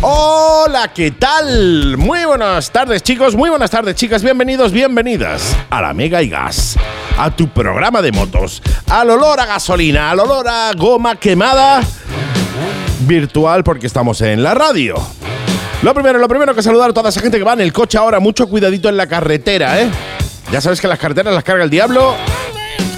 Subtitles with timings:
[0.00, 1.96] Hola, ¿qué tal?
[1.96, 6.76] Muy buenas tardes chicos, muy buenas tardes chicas, bienvenidos, bienvenidas a la Mega y Gas,
[7.18, 11.82] a tu programa de motos, al olor a gasolina, al olor a goma quemada,
[13.00, 14.96] virtual porque estamos en la radio.
[15.82, 17.98] Lo primero, lo primero que saludar a toda esa gente que va en el coche
[17.98, 19.90] ahora, mucho cuidadito en la carretera, ¿eh?
[20.50, 22.14] Ya sabes que las carreteras las carga el diablo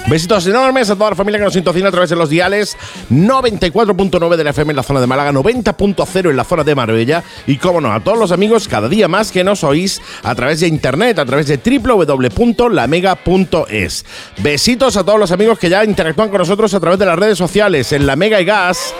[0.07, 2.76] Besitos enormes a toda la familia que nos sintoniza a través de los diales
[3.11, 7.25] 94.9 de la FM en la zona de Málaga, 90.0 en la zona de Marbella
[7.46, 10.61] y, como no, a todos los amigos cada día más que nos oís a través
[10.61, 14.04] de internet, a través de www.lamega.es.
[14.43, 17.39] Besitos a todos los amigos que ya interactúan con nosotros a través de las redes
[17.39, 18.93] sociales en La Mega y Gas.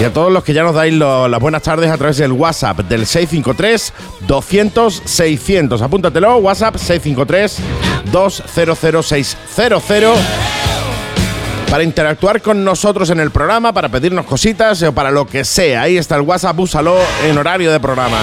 [0.00, 2.78] Y a todos los que ya nos dais las buenas tardes a través del WhatsApp
[2.88, 3.92] del 653
[4.26, 5.82] 200 600.
[5.82, 7.58] Apúntatelo, WhatsApp 653
[8.10, 9.82] 200 600
[11.72, 15.80] para interactuar con nosotros en el programa, para pedirnos cositas o para lo que sea.
[15.80, 18.18] Ahí está el WhatsApp, úsalo en horario de programa.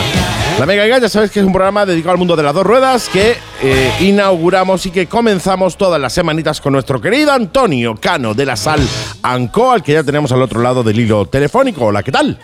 [0.59, 3.09] La Mega ya sabéis que es un programa dedicado al mundo de las dos ruedas
[3.09, 8.45] que eh, inauguramos y que comenzamos todas las semanitas con nuestro querido Antonio Cano de
[8.45, 8.87] la Sal
[9.23, 11.85] Anco, al que ya tenemos al otro lado del hilo telefónico.
[11.85, 12.37] Hola, ¿qué tal?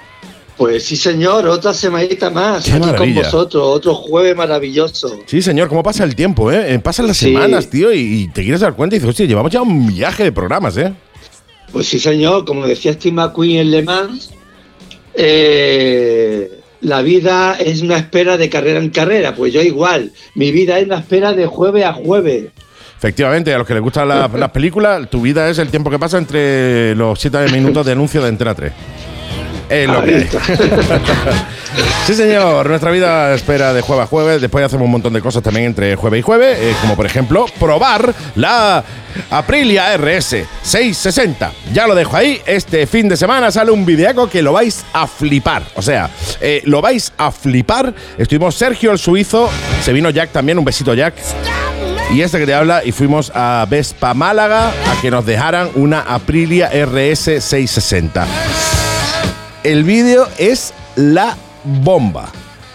[0.57, 5.19] Pues sí, señor, otra semanita más aquí con vosotros, otro jueves maravilloso.
[5.25, 6.73] Sí, señor, ¿cómo pasa el tiempo, eh?
[6.73, 9.61] eh pasan las semanas, tío, y, te quieres dar cuenta y dices, hostia, llevamos ya
[9.61, 10.93] un viaje de programas, ¿eh?
[11.73, 14.31] Pues sí, señor, como decía Steve McQueen en Le Mans,
[15.13, 20.79] eh, la vida es una espera de carrera en carrera, pues yo igual, mi vida
[20.79, 22.45] es una espera de jueves a jueves.
[22.97, 26.17] Efectivamente, a los que les gustan las películas, tu vida es el tiempo que pasa
[26.17, 28.71] entre los 7 minutos de anuncio de Entera 3.
[29.69, 30.27] Es lo que
[32.05, 32.69] sí, señor.
[32.69, 34.41] Nuestra vida espera de jueves a jueves.
[34.41, 36.57] Después hacemos un montón de cosas también entre jueves y jueves.
[36.59, 38.83] Eh, como por ejemplo, probar la
[39.29, 41.51] Aprilia RS 660.
[41.73, 42.41] Ya lo dejo ahí.
[42.45, 45.63] Este fin de semana sale un videaco que lo vais a flipar.
[45.75, 46.09] O sea,
[46.41, 47.93] eh, lo vais a flipar.
[48.17, 49.49] Estuvimos Sergio el suizo.
[49.81, 50.59] Se vino Jack también.
[50.59, 51.15] Un besito, Jack.
[52.13, 56.01] Y este que te habla, y fuimos a Vespa Málaga a que nos dejaran una
[56.01, 58.27] Aprilia RS 660
[59.65, 62.29] el vídeo es la bomba.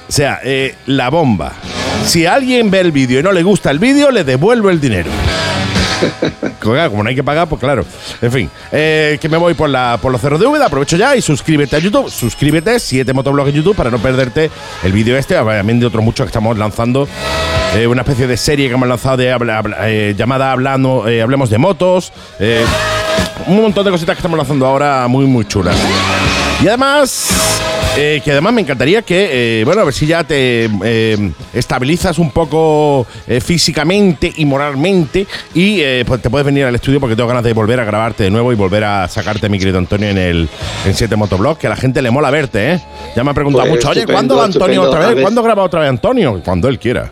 [0.09, 1.53] O sea, eh, la bomba.
[2.05, 5.09] Si alguien ve el vídeo y no le gusta el vídeo, le devuelvo el dinero.
[6.61, 7.85] Como no hay que pagar, pues claro.
[8.21, 10.67] En fin, eh, que me voy por, la, por los cerros de Úbeda.
[10.67, 12.11] Aprovecho ya y suscríbete a YouTube.
[12.11, 14.51] Suscríbete, 7 motoblogs en YouTube para no perderte
[14.83, 15.37] el vídeo este.
[15.37, 17.07] También de otros muchos que estamos lanzando.
[17.77, 22.13] Eh, una especie de serie que hemos lanzado de, llamada Hablando, Hablemos de Motos.
[23.47, 25.77] un montón de cositas que estamos lanzando ahora muy, muy chulas.
[26.63, 27.31] Y además,
[27.97, 32.19] eh, que además me encantaría que, eh, bueno, a ver si ya te eh, estabilizas
[32.19, 33.07] un poco
[33.41, 37.81] físicamente y moralmente y pues te puedes venir al estudio porque tengo ganas de volver
[37.81, 40.49] a grabarte de nuevo y volver a sacarte, mi querido Antonio, en el
[40.85, 42.81] en 7 Motoblog, que a la gente le mola verte, ¿eh?
[43.17, 45.23] Ya me ha preguntado pues mucho, oye, ¿cuándo va Antonio otra vez?
[45.23, 46.43] ¿Cuándo graba otra vez Antonio?
[46.45, 47.11] Cuando él quiera.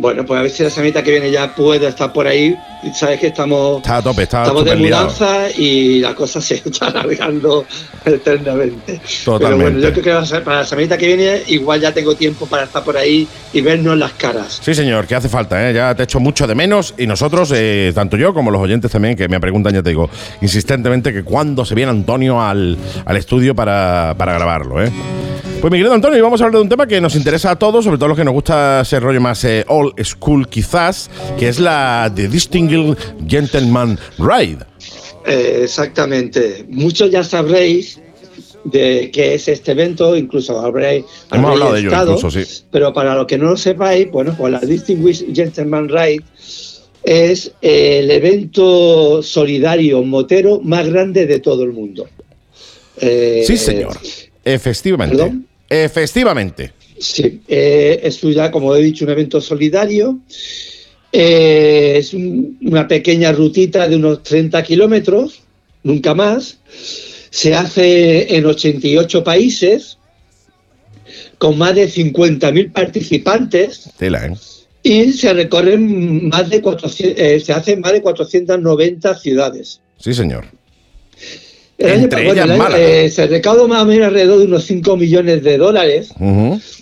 [0.00, 2.56] Bueno, pues a ver si la semanita que viene ya puede estar por ahí.
[2.94, 6.86] Sabes que estamos, está a tope, está estamos de mudanza y la cosa se está
[6.86, 7.66] alargando
[8.06, 8.98] eternamente.
[9.22, 9.38] Totalmente.
[9.38, 12.64] Pero bueno, yo creo que para la semanita que viene igual ya tengo tiempo para
[12.64, 14.58] estar por ahí y vernos las caras.
[14.62, 15.74] Sí, señor, que hace falta, ¿eh?
[15.74, 19.16] ya te echo mucho de menos y nosotros, eh, tanto yo como los oyentes también,
[19.16, 20.08] que me preguntan, ya te digo,
[20.40, 24.82] insistentemente que cuándo se viene Antonio al, al estudio para, para grabarlo.
[24.82, 24.90] ¿eh?
[25.60, 27.84] Pues mi querido Antonio, vamos a hablar de un tema que nos interesa a todos,
[27.84, 31.60] sobre todo los que nos gusta ese rollo más eh, old school quizás, que es
[31.60, 32.96] la The Distinguished
[33.28, 34.64] Gentleman Ride.
[35.26, 36.64] Eh, exactamente.
[36.70, 38.00] Muchos ya sabréis
[38.64, 42.42] de qué es este evento, incluso habréis, Hemos hablado de ello, incluso, sí.
[42.70, 46.24] Pero para los que no lo sepáis, bueno, pues la Distinguished Gentleman Ride
[47.02, 52.08] es el evento solidario motero más grande de todo el mundo.
[52.98, 53.98] Eh, sí, señor.
[54.42, 55.49] Efectivamente.
[55.70, 56.72] Efectivamente.
[56.98, 60.18] Sí, eh, es ya, como he dicho, un evento solidario.
[61.12, 65.42] Eh, es una pequeña rutita de unos 30 kilómetros,
[65.84, 66.58] nunca más.
[67.30, 69.96] Se hace en 88 países,
[71.38, 73.88] con más de 50.000 participantes.
[73.98, 74.34] ¿eh?
[74.82, 79.80] Y se recorren más de 400, se hacen más de 490 ciudades.
[79.98, 80.44] Sí, señor.
[81.80, 86.10] Entre ellas eh, se recauda más o menos alrededor de unos 5 millones de dólares,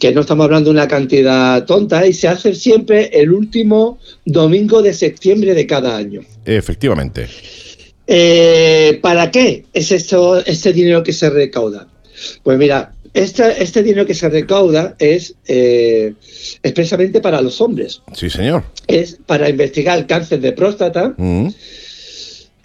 [0.01, 4.83] que no estamos hablando de una cantidad tonta, y se hace siempre el último domingo
[4.83, 6.23] de septiembre de cada año.
[6.45, 7.29] Efectivamente.
[8.09, 11.87] Eh, ¿Para qué es esto, este dinero que se recauda?
[12.43, 16.15] Pues mira, este, este dinero que se recauda es eh,
[16.63, 18.03] expresamente para los hombres.
[18.15, 18.65] Sí, señor.
[18.89, 21.15] Es para investigar el cáncer de próstata.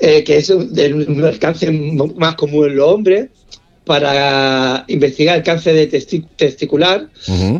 [0.05, 3.29] Eh, que es el, cáncer más común en los hombres,
[3.85, 7.07] para investigar el cáncer de testi- testicular,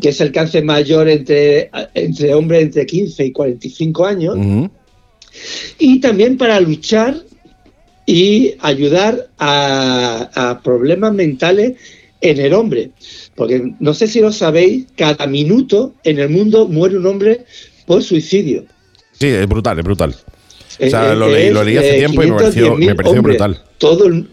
[0.02, 4.70] que es el cáncer mayor entre, entre hombres entre 15 y 45 años, Ujú.
[5.80, 7.16] y también para luchar
[8.06, 11.76] y ayudar a, a problemas mentales
[12.20, 12.92] en el hombre.
[13.36, 17.46] Porque no sé si lo sabéis, cada minuto en el mundo muere un hombre
[17.86, 18.66] por suicidio.
[19.14, 20.14] Sí, es brutal, es brutal.
[20.80, 23.20] O sea, lo leí, lo leí hace eh, tiempo y me pareció, 510.000 me pareció
[23.20, 23.38] hombres.
[23.38, 23.64] brutal.
[23.78, 24.28] Todo el-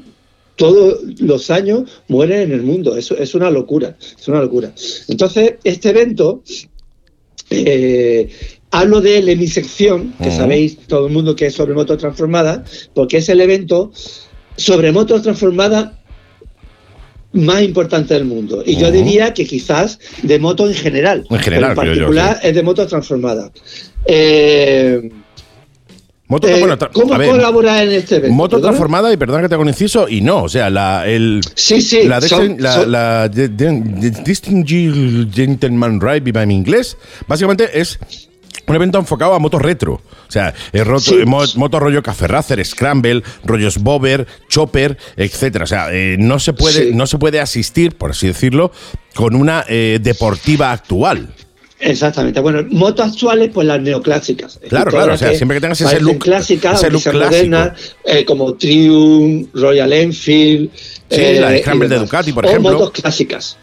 [0.57, 2.95] todos los años mueren en el mundo.
[2.97, 3.97] Eso es una locura.
[4.19, 4.71] Es una locura.
[5.09, 6.43] Entonces, este evento,
[7.49, 8.29] eh,
[8.71, 11.97] hablo de él en mi sección, que sabéis todo el mundo que es sobre motos
[11.99, 13.91] transformadas, porque es el evento
[14.57, 15.93] sobre motos transformadas
[17.33, 18.63] más importante del mundo.
[18.67, 21.25] Y yo diría que quizás de motos en general.
[21.31, 23.51] En general, pero en creo yo, particular es de motos transformadas.
[24.05, 25.11] Eh,
[26.31, 28.35] Moto, eh, bueno, ¿Cómo a ver, colabora en este evento?
[28.35, 31.41] moto transformada, y perdón que te haga un inciso, y no, o sea, la, el,
[31.57, 32.05] Sí, sí.
[32.05, 33.49] la, son- la, son- la de-
[34.25, 36.97] Distinguished Gentleman Ride, en inglés,
[37.27, 37.99] básicamente es
[38.67, 39.95] un evento enfocado a motos retro.
[39.95, 41.25] O sea, roto, Sí.
[41.25, 45.65] motos rollo Café Racer, Scramble, rollos Bobber, Chopper, etcétera.
[45.65, 46.95] O sea, eh, no, se puede, Sí.
[46.95, 48.71] no se puede asistir, por así decirlo,
[49.17, 51.35] con una eh, deportiva actual.
[51.81, 52.41] Exactamente.
[52.41, 54.61] Bueno, motos actuales, pues las neoclásicas.
[54.69, 58.55] Claro, claro, o sea, siempre que tengas ese look- clásicas, ese look modernas, eh, como
[58.55, 60.71] Triumph, Royal Enfield.
[60.75, 62.11] Sí, eh, la y Scramble de demás.
[62.11, 62.73] Ducati, por o ejemplo.
[62.73, 63.57] motos clásicas.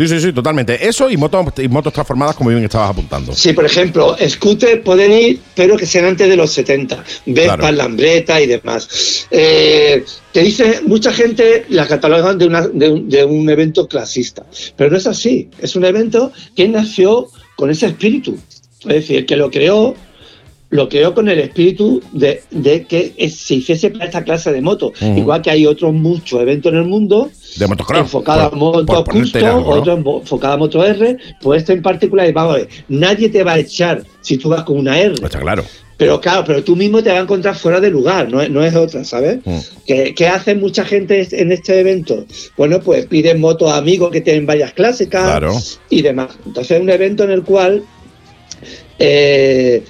[0.00, 0.88] Sí, sí, sí, totalmente.
[0.88, 3.34] Eso y motos, y motos transformadas, como bien estabas apuntando.
[3.34, 7.04] Sí, por ejemplo, scooter pueden ir, pero que sean antes de los 70.
[7.26, 7.76] Vespa, Claro.
[7.76, 9.26] Lambreta y demás.
[9.30, 10.02] Eh,
[10.32, 14.90] te dice, mucha gente la catalogan de, una- de un, de un evento clasista, pero
[14.90, 15.50] no es así.
[15.60, 18.38] Es un evento que nació con ese espíritu.
[18.80, 19.94] Es decir, que lo creó,
[20.70, 24.92] lo creó con el espíritu de, de que se hiciese para esta clase de moto.
[25.00, 25.18] Ujú.
[25.18, 28.00] Igual que hay otros muchos eventos en el mundo De motocross.
[28.02, 29.80] enfocada a por- moto por ponerte custom, algo, ¿no?
[29.80, 33.42] otro en- enfocada a moto R, pues este en particular, vamos a ver, nadie te
[33.42, 35.14] va a echar si tú vas con una R.
[35.14, 35.64] Está claro.
[35.96, 38.64] Pero claro, pero tú mismo te vas a encontrar fuera de lugar, no es, no
[38.64, 39.40] es otra, ¿sabes?
[39.44, 39.58] Mm.
[39.86, 42.24] ¿Qué, qué hace mucha gente en este evento?
[42.56, 45.52] Bueno, pues piden motos a amigos que tienen vallas clásicas Claro.
[45.90, 46.30] y demás.
[46.46, 47.82] Entonces es un evento en el cual
[48.98, 49.82] eh,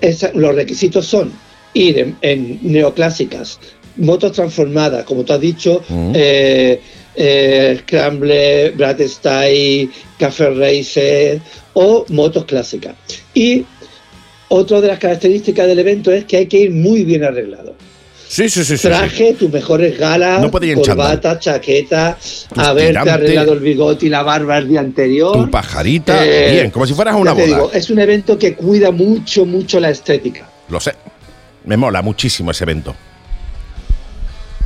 [0.00, 1.32] esa- los requisitos son
[1.74, 3.58] ir en, en neoclásicas,
[3.96, 6.12] motos transformadas, como tú has dicho, Mm.
[6.14, 6.80] eh,
[7.16, 9.88] eh, Scramble, Brad Style,
[10.18, 11.40] Café Racer
[11.74, 12.94] o motos clásicas.
[13.34, 13.64] Y
[14.48, 17.74] otra de las características del evento es que hay que ir muy bien arreglado.
[18.28, 18.76] Sí, sí, sí.
[18.76, 22.18] Traje, tus mejores galas, No corbata, chaqueta,
[22.52, 23.10] Tu haberte tirante.
[23.10, 25.32] arreglado el bigote y la barba el día anterior.
[25.36, 26.26] Tu pajarita.
[26.26, 27.44] Eh, bien, como si fueras a una boda.
[27.44, 30.48] digo, es un evento que cuida mucho, mucho la estética.
[30.68, 30.92] Lo sé.
[31.64, 32.94] Me mola muchísimo ese evento.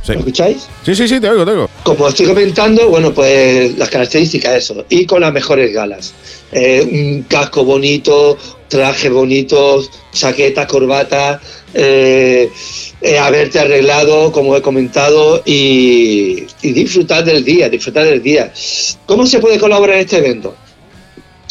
[0.03, 0.13] Sí.
[0.13, 0.67] ¿Lo escucháis?
[0.83, 1.69] Sí, sí, sí, te oigo, te oigo.
[1.83, 6.13] Como estoy comentando, bueno, pues las características, eso, y con las mejores galas.
[6.51, 8.35] Eh, un casco bonito,
[8.71, 11.41] trajes bonitos, chaqueta, corbata,
[11.73, 12.49] eh,
[13.01, 18.53] eh, haberte arreglado, como he comentado, y, y disfrutar del día, disfrutar del día.
[19.05, 20.55] ¿Cómo se puede colaborar en este evento?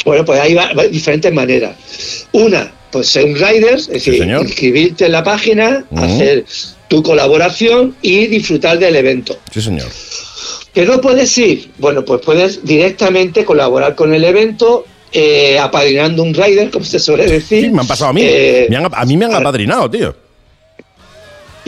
[0.06, 0.56] Bueno, pues hay
[0.90, 1.76] diferentes maneras.
[2.32, 4.43] Una, pues ser un rider, es decir, señor.
[4.46, 6.02] inscribirte en la página, Ujú.
[6.02, 6.46] hacer
[6.88, 9.38] tu colaboración y disfrutar del evento.
[9.52, 9.88] Sí, señor.
[10.73, 11.71] ¿Que no puedes ir?
[11.76, 17.26] Bueno, pues puedes directamente colaborar con el evento, eh, apadrinando un rider, como se suele
[17.26, 17.64] decir.
[17.64, 18.23] Sí, me han pasado a mí.
[18.25, 20.14] Eh, Me han- a mí me han apadrinado, tío.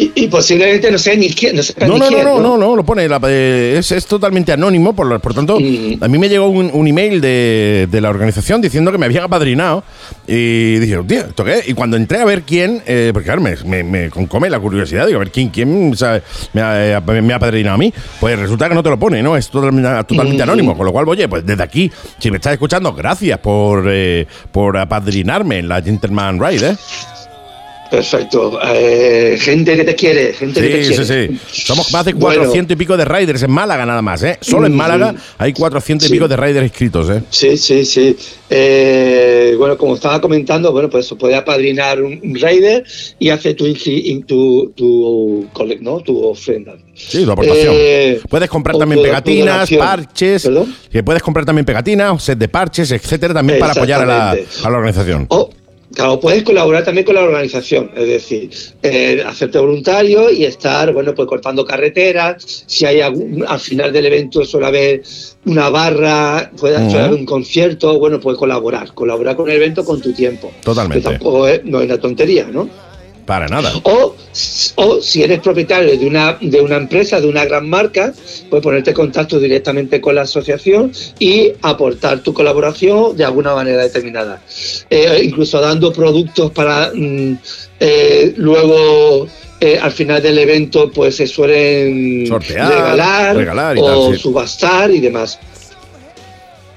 [0.03, 2.85] Y, y posiblemente no sea ni quién, no No, no, no, no, no, no, lo
[2.85, 3.09] pone.
[3.09, 6.03] la- eh, es, es totalmente anónimo, por, por tanto, Mm.
[6.03, 9.25] a mí me llegó un, un email de, de la organización diciendo que me habían
[9.25, 9.85] apadrinado.
[10.27, 11.59] Y dije, tío, ¿esto qué?
[11.59, 11.69] es?".
[11.69, 15.07] Y cuando entré a ver quién, eh, porque claro, me, me, me concome la curiosidad,
[15.07, 17.93] digo, a ver quién, quién sabe, me, ha, eh, me ha apadrinado a mí.
[18.21, 19.37] Pues resulta que no te lo pone, ¿no?
[19.37, 20.49] Es totalmente, totalmente Mm.
[20.49, 20.77] anónimo.
[20.77, 24.77] Con lo cual, oye, pues desde aquí, si me estás escuchando, gracias por, eh, por
[24.77, 26.77] apadrinarme en la Gentleman Ride, ¿eh?
[27.93, 28.59] Perfecto.
[28.75, 31.05] Eh, gente que te quiere, gente que te Sí, quiere.
[31.29, 31.63] sí, sí.
[31.67, 32.39] Somos más de Bueno.
[32.41, 34.39] 400 y pico de riders en Málaga nada más, ¿eh?
[34.41, 35.17] Solo en Mm, Málaga mm.
[35.37, 36.15] hay 400 y Sí.
[36.15, 37.23] pico de riders inscritos, ¿eh?
[37.29, 38.17] Sí, sí, sí.
[38.49, 42.83] Eh, bueno, como estaba comentando, bueno, pues eso, puede apadrinar un, un raider
[43.19, 43.71] y hacer tu,
[44.27, 45.47] tu, tu,
[45.83, 46.01] ¿no?
[46.01, 46.75] tu ofrenda.
[46.95, 47.75] Sí, tu aportación.
[47.77, 50.45] Eh, puedes comprar también pegatinas, parches.
[50.45, 50.75] ¿Perdón?
[50.91, 54.71] Que puedes comprar también pegatinas, set de parches, etcétera, también para apoyar a la, a
[54.71, 55.27] la organización.
[55.29, 55.51] O,
[55.95, 58.51] claro, puedes colaborar también con la organización, es decir,
[58.83, 62.65] eh, hacerte voluntario y estar, bueno, pues cortando carreteras.
[62.67, 65.03] Si hay algún, al final del evento suele haber
[65.47, 70.13] una barra, puede haber un concierto, bueno, puedes colaborar, colaborar con el evento con tu
[70.13, 70.53] tiempo.
[70.63, 71.03] Totalmente.
[71.03, 72.92] Que tampoco es, no es una tontería, ¿no?
[73.27, 73.73] Para nada.
[73.85, 74.15] O,
[74.77, 78.13] o si eres propietario de una, de una empresa, de una gran marca,
[78.51, 83.83] pues ponerte en contacto directamente con la asociación y aportar tu colaboración de alguna manera
[83.83, 84.43] determinada.
[84.91, 87.39] Eh, incluso dando productos para mm,
[87.81, 89.29] eh, luego
[89.61, 95.39] eh, al final del evento pues se suelen Sortear, regalar, o subastar y demás.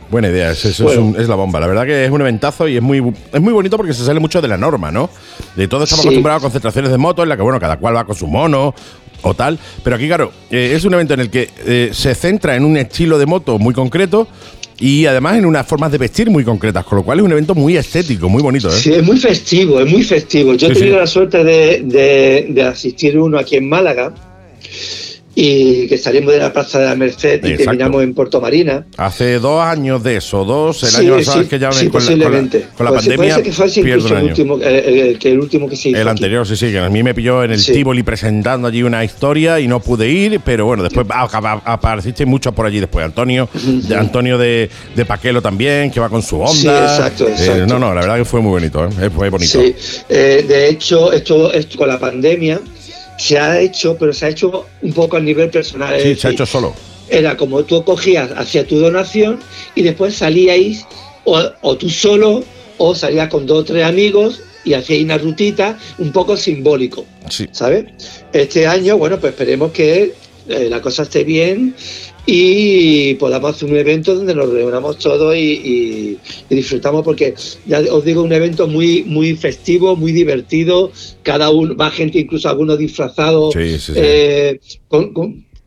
[0.09, 1.59] Buena idea, es, es, la bomba.
[1.59, 4.19] La verdad que es un eventazo y es muy, es muy bonito porque se sale
[4.19, 5.09] mucho de la norma, ¿no?
[5.55, 8.05] De todos estamos acostumbrados a concentraciones de motos en la que, bueno, cada cual va
[8.05, 8.73] con su mono
[9.23, 9.57] o tal.
[9.83, 12.77] Pero aquí, claro, eh, es un evento en el que eh, se centra en un
[12.77, 14.27] estilo de moto muy concreto
[14.79, 17.55] y además en unas formas de vestir muy concretas, con lo cual es un evento
[17.55, 18.69] muy estético, muy bonito.
[18.69, 18.73] ¿eh?
[18.73, 20.53] Sí, es muy festivo, es muy festivo.
[20.53, 24.13] Yo he tenido la suerte de, de, de asistir uno aquí en Málaga
[25.37, 28.85] y que salimos de la Plaza de la Merced y terminamos en Puerto Marina.
[28.95, 32.67] Hace dos años de eso, dos, el año pasado que ya sí, con, posiblemente.
[32.75, 33.43] con la, con la pandemia.
[33.43, 35.99] que fue incluso el último, el, el, último que se hizo.
[35.99, 39.03] El anterior, sí, sí, que a mí me pilló en el Tivoli presentando allí una
[39.03, 43.05] historia y no pude ir, pero bueno, después apareciste mucho por allí después.
[43.05, 46.53] Antonio, de Antonio de, de, Paquelo también, que va con su onda.
[46.53, 47.63] Sí, exacto, exacto.
[47.63, 49.09] Eh, no, no, la verdad que fue muy bonito, ¿eh?
[49.13, 49.59] fue bonito.
[49.59, 49.75] Sí,
[50.07, 52.61] eh, de hecho, esto, esto con la pandemia
[53.17, 55.99] se ha hecho, pero se ha hecho un poco a nivel personal.
[56.01, 56.73] Sí, se ha hecho solo.
[57.09, 59.39] Era como tú cogías hacia tu donación
[59.75, 60.85] y después salíais
[61.23, 62.43] o, tú solo
[62.77, 67.05] o salías con dos o tres amigos y hacíais una rutita un poco simbólico.
[67.29, 67.47] Sí.
[67.51, 67.85] ¿Sabes?
[68.33, 70.13] Este año, bueno, pues esperemos que
[70.47, 71.75] eh, la cosa esté bien
[72.25, 76.17] y podamos hacer un evento donde nos reunamos todos y,
[76.49, 77.33] disfrutamos porque
[77.65, 80.91] ya os digo un evento muy muy festivo muy divertido.
[81.23, 84.59] Cada uno va gente incluso algunos disfrazados eh,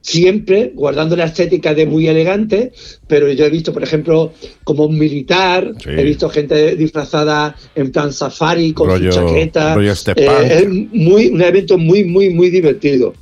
[0.00, 2.72] siempre guardando la estética de muy elegante,
[3.06, 4.32] pero yo he visto, por ejemplo,
[4.64, 9.76] como un militar, he visto gente disfrazada en plan safari con su chaqueta.
[10.16, 13.12] Eh, es muy, un evento muy, muy, muy divertido.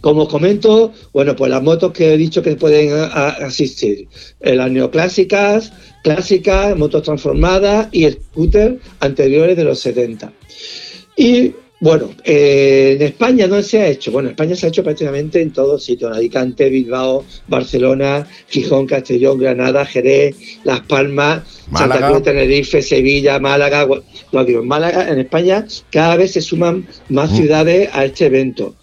[0.00, 4.08] Como os comento, bueno, pues las motos que he dicho que pueden asistir,
[4.40, 10.32] eh, las neoclásicas, clásicas, motos transformadas y scooter anteriores de los 70.
[11.16, 14.10] Y bueno, eh, en España no se ha hecho.
[14.10, 18.86] Bueno, en España se ha hecho prácticamente en todos sitios: en Alicante, Bilbao, Barcelona, Gijón,
[18.86, 21.42] Castellón, Granada, Jerez, Las Palmas,
[21.76, 23.86] Santa Cruz, Tenerife, Sevilla, Málaga.
[24.32, 28.74] No, digo, en Málaga, en España, cada vez se suman más ciudades a este evento.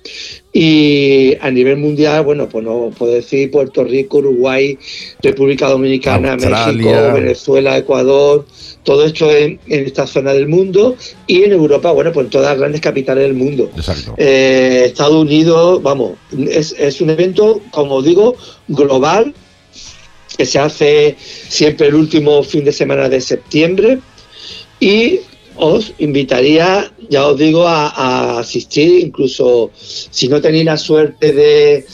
[0.54, 4.78] Y a nivel mundial, bueno, pues no puedo decir Puerto Rico, Uruguay,
[5.22, 8.46] República Dominicana, México, Venezuela, Ecuador,
[8.84, 12.60] todo esto en, esta zona del mundo y en Europa, bueno, pues en todas las
[12.60, 13.72] grandes capitales del mundo.
[13.78, 14.14] Exacto.
[14.18, 16.18] Eh, Estados Unidos, vamos,
[16.50, 18.36] es, es un evento, como digo,
[18.68, 19.34] global,
[20.38, 24.00] que se hace siempre el último fin de semana de septiembre
[24.80, 25.22] y
[25.62, 31.86] os invitaría, ya os digo, a, asistir, incluso si no tenéis la suerte de,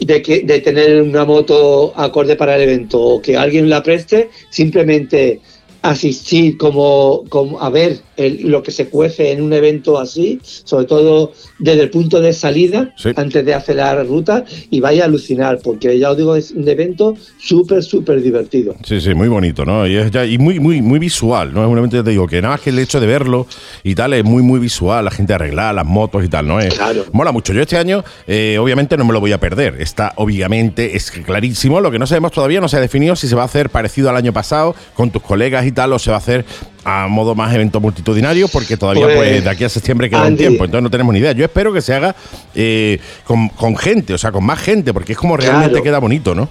[0.00, 4.30] de, que, de tener una moto acorde para el evento o que alguien la preste,
[4.50, 5.40] simplemente
[5.82, 11.32] asistir como, como a ver lo que se cuece en un evento así, sobre todo
[11.58, 15.98] desde el punto de salida, antes de hacer la ruta, y vaya a alucinar, porque
[15.98, 18.74] ya os digo, es un evento súper, súper divertido.
[18.84, 19.86] Sí, sí, muy bonito, ¿no?
[19.86, 21.62] Y, es ya, y muy, muy, muy visual, ¿no?
[21.64, 23.46] Es un evento, te digo, que nada más que el hecho de verlo
[23.82, 26.60] y tal, es muy, muy visual, la gente arreglada, las motos y tal, ¿no?
[26.60, 27.04] Es, claro.
[27.12, 27.52] Mola mucho.
[27.52, 29.80] Yo este año, eh, obviamente, no me lo voy a perder.
[29.80, 31.80] Está, obviamente, es clarísimo.
[31.80, 34.10] Lo que no sabemos todavía, no se ha definido si se va a hacer parecido
[34.10, 36.44] al año pasado, con tus colegas y tal, o se va a hacer
[36.84, 40.36] a modo más evento multitudinario, porque todavía pues, pues, de aquí a septiembre queda un
[40.36, 41.32] tiempo, entonces no tenemos ni idea.
[41.32, 42.14] Yo espero que se haga
[42.54, 46.48] eh, con, gente, o sea, con más gente, porque es como realmente queda bonito, ¿no?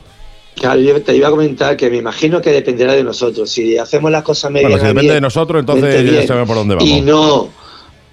[0.55, 3.49] Claro, yo te iba a comentar que me imagino que dependerá de nosotros.
[3.49, 4.67] Si hacemos las cosas medio.
[4.67, 6.89] Bueno, si depende de nosotros, entonces ya sabemos por dónde vamos.
[6.89, 7.49] Y no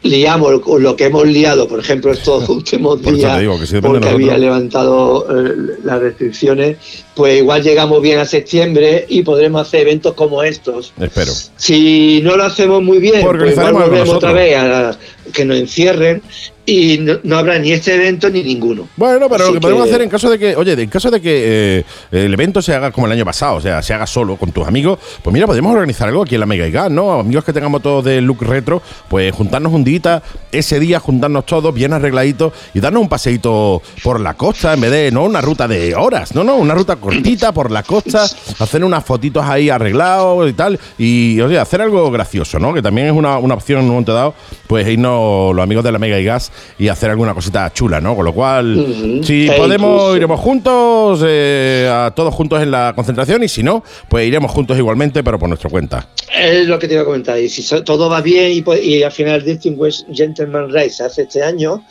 [0.07, 3.43] liamos lo que hemos liado, por ejemplo, estos últimos días,
[3.83, 6.79] porque había levantado eh, las restricciones,
[7.15, 10.93] pues igual llegamos bien a septiembre y podremos hacer eventos como estos.
[10.99, 11.33] Espero.
[11.57, 14.99] Si no lo hacemos muy bien, pues igual volvemos otra vez a
[15.33, 16.23] que nos encierren
[16.67, 18.89] y no, habrá ni este evento ni ninguno.
[18.97, 21.79] Bueno, pero lo que, podemos hacer en caso de que, oye, en caso de que
[21.79, 24.51] eh, el evento se haga como el año pasado, o sea, se haga solo con
[24.51, 27.21] tus amigos, pues mira, podemos organizar algo aquí en la Mega Gas, ¿no?
[27.21, 31.73] Amigos que tengamos todos de look retro, pues juntarnos un día, ese día juntarnos todos
[31.73, 35.69] bien arregladitos y darnos un paseíto por la costa en vez de, no una ruta
[35.69, 38.25] de horas, no, no, una ruta cortita por la costa,
[38.59, 42.75] hacer unas fotitos ahí arreglados y tal, y oye, hacer algo gracioso, ¿no?
[42.75, 44.35] Que también es una, una opción en un momento dado,
[44.67, 48.15] pues irnos los amigos de la Mega y Gas y hacer alguna cosita chula, ¿no?
[48.17, 52.93] Con lo cual, si E podemos, incluso- iremos juntos, eh, a todos juntos en la
[52.95, 56.09] concentración, y si no, pues iremos juntos igualmente, pero por nuestra cuenta.
[56.37, 57.39] Es lo que te iba a comentar.
[57.39, 61.23] Y si todo va bien y, pues- y al final Distinguished Gentleman Race se hace
[61.23, 61.83] este año,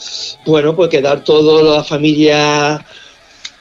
[0.45, 2.85] bueno, pues quedar toda la familia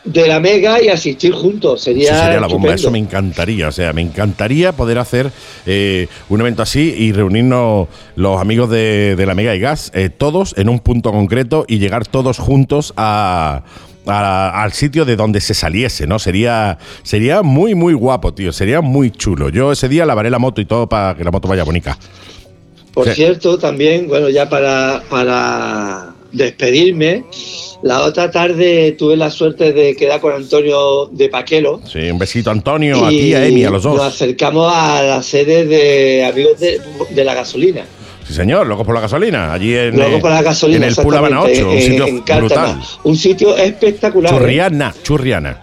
[0.04, 1.80] de la Mega y asistir juntos.
[1.82, 2.74] Sería, Eso sería la bomba, estupendo.
[2.74, 3.68] eso me encantaría.
[3.68, 5.30] O sea, me encantaría poder hacer
[5.66, 10.10] eh, un evento así y reunirnos los amigos de, de la Mega y Gas, eh,
[10.10, 13.62] todos en un punto concreto y llegar todos juntos a.
[14.06, 16.18] a- al sitio de donde se saliese, ¿no?
[16.18, 18.52] Sería, sería muy, muy guapo, tío.
[18.52, 19.48] Sería muy chulo.
[19.48, 21.96] Yo ese día lavaré la moto y todo para que la moto vaya bonita.
[22.92, 23.14] Por Sí.
[23.14, 27.24] cierto, también, bueno, ya para, para despedirme,
[27.82, 31.80] la otra tarde tuve la suerte de quedar con Antonio de Paquelo.
[31.90, 34.06] Sí, un besito a Antonio, a y ti, a Emi, a los Nos dos.
[34.06, 37.84] acercamos a la sede de Amigos de, de la Gasolina.
[38.26, 39.52] Sí, señor, locos por la gasolina.
[39.52, 40.86] Allí en, eh, para la gasolina.
[40.86, 41.82] en el Pool Habana 8, exactamente, un en-
[42.22, 42.80] sitio en brutal.
[43.04, 44.32] Un sitio espectacular.
[44.32, 44.36] ¿eh?
[44.38, 45.60] Churriana, churriana.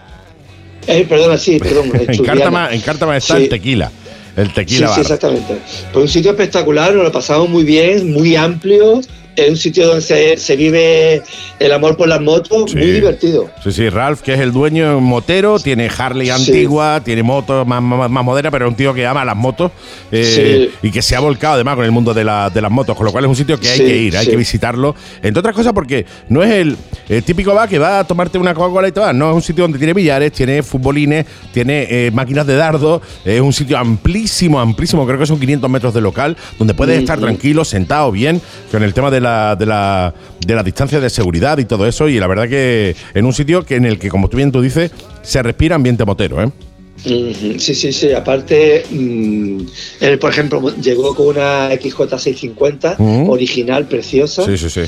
[0.86, 1.90] Eh, perdona, sí, perdón.
[1.94, 2.24] eh, en.
[2.24, 3.42] Cártama, en Cártama está Sí.
[3.42, 3.90] el tequila.
[4.36, 5.00] El Sí, tequila sí, bar.
[5.00, 5.56] exactamente.
[5.92, 9.00] Pues un sitio espectacular, nos lo pasamos muy bien, muy amplio.
[9.34, 11.22] Es un sitio donde se, se vive
[11.58, 12.76] el amor por las motos, Sí.
[12.76, 13.48] muy divertido.
[13.64, 16.32] Sí, sí, Ralph, que es el dueño motero, tiene Harley Sí.
[16.32, 19.70] antigua, tiene motos más, más, más modernas, pero es un tío que ama las motos
[20.10, 22.94] eh, y que se ha volcado además con el mundo de, la- de las motos,
[22.94, 24.94] con lo cual es un sitio que hay que ir, hay que visitarlo.
[25.22, 26.76] Entre otras cosas porque no es el,
[27.08, 29.42] el típico va que va a tomarte una Coca-Cola y te vas, no, es un
[29.42, 31.24] sitio donde tiene billares, tiene futbolines,
[31.54, 35.94] tiene eh, máquinas de dardo, es un sitio amplísimo, amplísimo, creo que son 500 metros
[35.94, 37.26] de local, donde puedes estar Ujú.
[37.28, 40.12] tranquilo, sentado, bien, con el tema de la, de la,
[40.46, 43.64] de la distancia de seguridad y todo eso, y la verdad que en un sitio
[43.64, 44.90] que en el que, como tú bien tú dices,
[45.22, 46.50] se respira ambiente motero, ¿eh?
[47.04, 48.12] Sí, sí, sí.
[48.12, 49.60] Aparte, mm,
[50.00, 53.32] él, por ejemplo, llegó con una XJ650 Ujú.
[53.32, 54.44] original, preciosa.
[54.44, 54.82] Sí, sí, sí.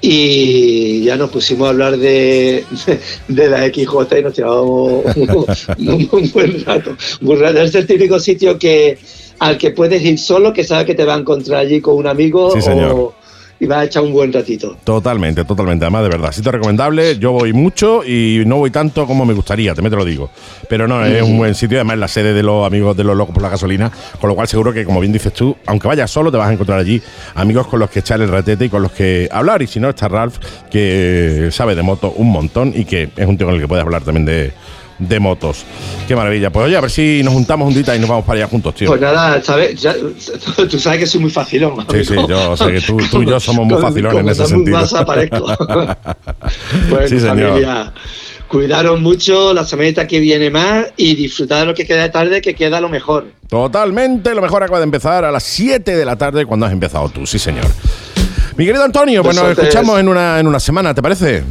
[0.00, 2.64] Y ya nos pusimos a hablar de,
[3.28, 5.46] de la XJ y nos tirábamos un,
[5.88, 6.96] un- un buen rato.
[7.22, 7.60] Un rato.
[7.62, 8.96] Es el típico sitio que
[9.40, 12.06] al que puedes ir solo, que sabes que te va a encontrar allí con un
[12.06, 12.92] amigo Sí, señor.
[12.92, 13.14] o,
[13.60, 14.76] y vas a echar un buen ratito.
[14.84, 15.84] Totalmente, totalmente.
[15.84, 17.18] Además, de verdad, sitio recomendable.
[17.18, 20.30] Yo voy mucho y no voy tanto como me gustaría, también te lo digo.
[20.68, 21.78] Pero no, es un buen sitio.
[21.78, 23.90] Además, es la sede de los amigos de los locos por la gasolina.
[24.20, 26.52] Con lo cual, seguro que, como bien dices tú, aunque vayas solo, te vas a
[26.52, 27.02] encontrar allí
[27.34, 29.60] amigos con los que echar el ratete y con los que hablar.
[29.62, 30.38] Y si no, está Ralph,
[30.70, 33.84] que sabe de moto un montón y que es un tío con el que puedes
[33.84, 34.52] hablar también de,
[34.98, 35.64] de motos.
[36.06, 36.50] Qué maravilla.
[36.50, 38.74] Pues oye, a ver si nos juntamos un día y nos vamos para allá juntos,
[38.74, 38.88] tío.
[38.88, 39.80] Pues nada, ¿sabes?
[39.80, 39.94] Ya-
[40.70, 41.86] tú sabes que soy muy facilón.
[41.90, 42.28] Sí, sí, amigo.
[42.28, 44.78] yo sé que tú- tú y yo somos muy facilones en ese sentido.
[44.78, 45.46] Más aparezco.
[46.90, 47.48] bueno, Sí, señor.
[47.50, 47.92] familia,
[48.48, 52.40] cuidaros mucho, la semanita que viene más y disfrutad de lo que queda de tarde,
[52.40, 53.26] que queda lo mejor.
[53.48, 57.08] Totalmente, lo mejor acaba de empezar a las 7 de la tarde cuando has empezado
[57.08, 57.66] tú, sí señor.
[58.56, 59.68] Mi querido Antonio, pues nos Besotes.
[59.68, 61.44] escuchamos en una, en una semana, ¿te parece?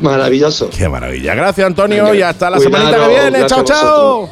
[0.00, 0.70] Maravilloso.
[0.70, 1.34] Qué maravilla.
[1.34, 3.46] Gracias, Antonio, Venga, y hasta la semanita que viene.
[3.46, 4.30] Chao, chao.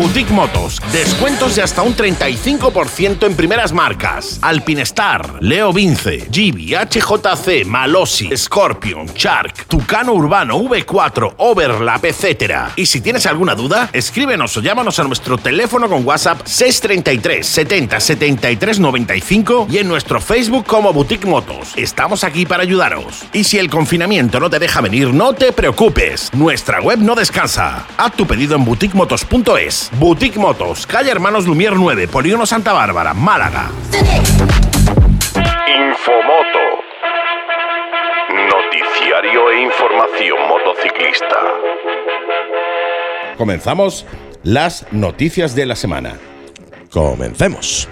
[0.00, 0.80] Boutique Motos.
[0.92, 4.38] Descuentos de hasta un 35% en primeras marcas.
[4.40, 12.70] Alpinestar, Leo Vince, Gibi, HJC, Malossi, Scorpion, Shark, Tucano Urbano, V4, Overlap, etc.
[12.76, 18.00] Y si tienes alguna duda, escríbenos o llámanos a nuestro teléfono con WhatsApp 633 70
[18.00, 21.74] 73 95 y en nuestro Facebook como Boutique Motos.
[21.76, 23.26] Estamos aquí para ayudaros.
[23.34, 26.30] Y si el confinamiento no te deja venir, no te preocupes.
[26.32, 27.86] Nuestra web no descansa.
[27.98, 29.89] Haz tu pedido en boutiquemotos.es.
[29.98, 33.70] Boutique Motos, calle Hermanos Lumier 9, Polígono Santa Bárbara, Málaga.
[35.66, 36.64] Infomoto.
[38.30, 41.36] Noticiario e información motociclista.
[43.36, 44.06] Comenzamos
[44.44, 46.14] las noticias de la semana.
[46.90, 47.88] Comencemos.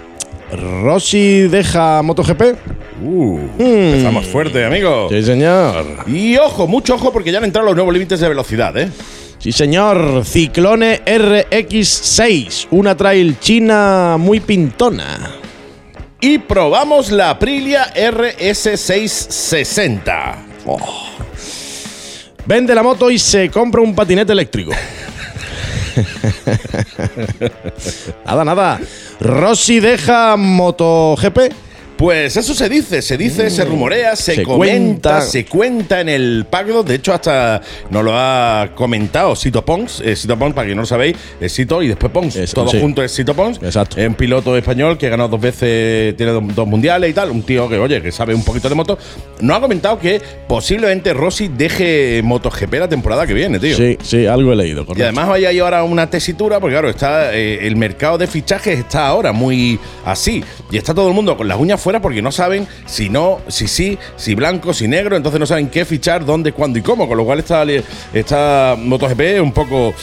[0.83, 2.41] Rossi deja MotoGP.
[3.03, 5.07] Uh, Empezamos fuerte, amigo.
[5.09, 5.85] Sí, señor.
[6.07, 8.89] Y ojo, mucho ojo porque ya han entrado los nuevos límites de velocidad, ¿eh?
[9.39, 10.25] Sí, señor.
[10.25, 12.67] Ciclone RX6.
[12.71, 15.31] Una trail china muy pintona.
[16.19, 20.35] Y probamos la Aprilia RS660.
[22.45, 24.73] Vende la moto y se compra un patinete eléctrico.
[28.25, 28.77] nada, nada.
[29.21, 31.68] Rossi deja MotoGP
[31.99, 35.21] Pues eso se dice, se dice, se rumorea, se, Se comenta, cuenta.
[35.21, 36.81] se cuenta en el Pagdo.
[36.81, 37.59] De hecho, hasta
[37.89, 40.01] nos lo ha comentado Sito Pons.
[40.05, 42.37] Eh, Sito Pons, para quien no lo sabéis, es Sito y después Pons.
[42.37, 42.79] Eso, Todo sí.
[42.79, 43.59] junto es Sito Pons.
[43.61, 43.99] Exacto.
[43.99, 47.31] Es un piloto español que ha ganado dos veces, tiene dos, dos mundiales y tal.
[47.31, 48.97] Un tío que, oye, que sabe un poquito de moto.
[49.41, 53.75] Nos ha comentado que posiblemente Rossi deje MotoGP la temporada que viene, tío.
[53.75, 54.85] Sí, sí, algo he leído.
[54.95, 58.79] Y además vaya ahí ahora una tesitura, porque claro, está eh, el mercado de fichajes
[58.79, 60.45] está ahora muy así.
[60.71, 63.67] Y está todo el mundo con las uñas fuera porque no saben si no, si
[63.67, 67.07] sí, si blanco, si negro, entonces no saben qué fichar, dónde, cuándo y cómo.
[67.07, 67.65] Con lo cual está,
[68.13, 69.95] está MotoGP un poco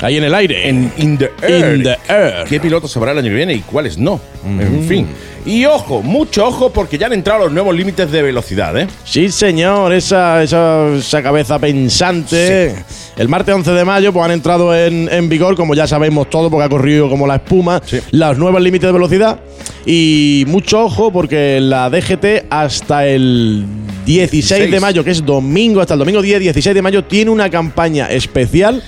[0.00, 0.68] Ahí en el aire.
[0.68, 1.76] en in the air.
[1.76, 2.44] In the air.
[2.48, 4.20] ¿Qué pilotos habrá el año que viene y cuáles no?
[4.44, 5.06] En fin.
[5.44, 8.88] Y ojo, mucho ojo, porque ya han entrado los nuevos límites de velocidad, ¿eh?
[9.04, 12.74] Sí, señor, esa, esa, esa cabeza pensante.
[13.16, 16.50] El martes 11 de mayo pues, han entrado en, en vigor, como ya sabemos todo,
[16.50, 18.00] porque ha corrido como la espuma, Sí.
[18.10, 19.38] los nuevos límites de velocidad.
[19.86, 23.64] Y mucho ojo, porque la DGT hasta el
[24.04, 24.80] 16 de 16.
[24.80, 28.82] mayo, que es domingo, hasta el domingo 10, 16 de mayo, tiene una campaña especial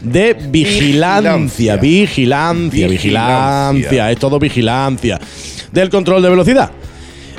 [0.00, 1.76] de vigilancia.
[1.76, 2.88] Vigilancia.
[2.88, 4.10] Vigilancia.
[4.10, 5.18] Es todo vigilancia.
[5.72, 6.70] Del control de velocidad.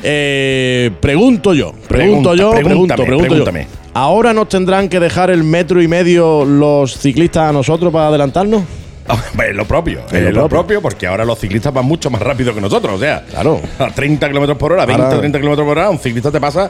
[0.01, 3.63] Eh, pregunto yo, pregunto Pregunta, yo, pregunto, pregúntame, pregunto pregúntame.
[3.63, 3.79] yo.
[3.93, 8.63] ¿Ahora nos tendrán que dejar el metro y medio los ciclistas a nosotros para adelantarnos?
[9.49, 12.61] Es lo propio, Es lo propio, porque ahora los ciclistas van mucho más rápido que
[12.61, 12.93] nosotros.
[12.93, 13.59] O sea, Claro.
[13.79, 16.69] a 30 kilómetros por hora, 20 Ahora- 30 kilómetros por hora, un ciclista te pasa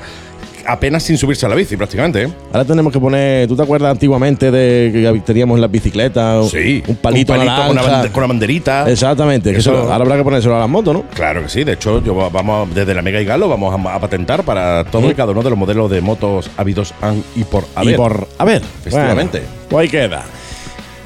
[0.71, 2.23] apenas sin subirse a la bici, prácticamente.
[2.23, 2.29] ¿eh?
[2.53, 6.49] Ahora tenemos que poner, ¿tú te acuerdas antiguamente de que teníamos en las bicicletas?
[6.49, 7.91] Sí, Un palito, con, una naranja?
[7.91, 8.89] bande- con una banderita.
[8.89, 11.03] Exactamente, Eso- eso- ahora habrá que ponérselo a las motos, ¿no?
[11.13, 13.95] Claro que sí, de hecho, yo va- vamos desde la Mega y Galo vamos a,
[13.95, 17.43] a patentar para todo y cada uno de los modelos de motos habidos han y
[17.43, 17.93] por haber.
[17.93, 18.27] Y por.
[18.37, 18.61] A ver.
[18.81, 19.39] Efectivamente.
[19.39, 20.23] bueno, pues ahí queda.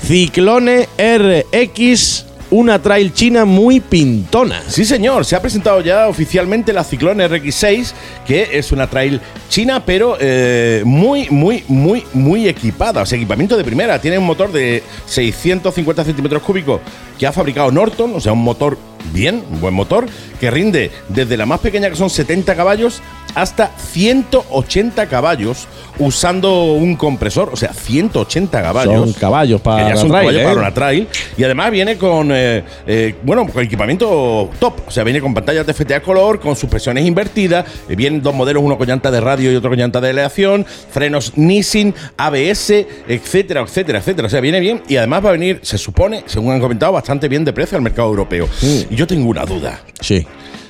[0.01, 4.61] Ciclone RX, una trail china muy pintona.
[4.67, 7.93] Sí, señor, se ha presentado ya oficialmente la Ciclone RX6,
[8.27, 13.01] que es una trail china, pero eh, muy, muy, muy, muy equipada.
[13.01, 13.99] O sea, equipamiento de primera.
[13.99, 16.79] Tiene un motor de 650 centímetros cúbicos
[17.17, 18.77] que ha fabricado Norton, o sea, un motor
[19.11, 20.05] bien, un buen motor,
[20.39, 23.01] que rinde desde la más pequeña, que son 70 caballos,
[23.35, 25.67] hasta 180 caballos
[25.99, 27.49] usando un compresor.
[27.51, 28.95] O sea, 180 caballos.
[28.95, 30.45] Son caballos para Que ya la son trail, caballos ¿eh?
[30.45, 31.07] para una trail.
[31.37, 34.73] Y además viene con, eh, eh, bueno, con equipamiento top.
[34.87, 37.65] O sea, viene con pantallas de FTA color, con suspensiones invertidas.
[37.89, 40.65] eh, vienen dos modelos, uno con llanta de radio y otro con llanta de aleación.
[40.65, 44.27] Frenos Nissin, ABS, etcétera, etcétera, etcétera.
[44.27, 44.81] O sea, viene bien.
[44.87, 47.81] Y además va a venir, se supone, según han comentado, bastante bien de precio al
[47.83, 48.47] mercado europeo.
[48.89, 49.81] Y yo tengo una duda.
[49.99, 50.25] Sí,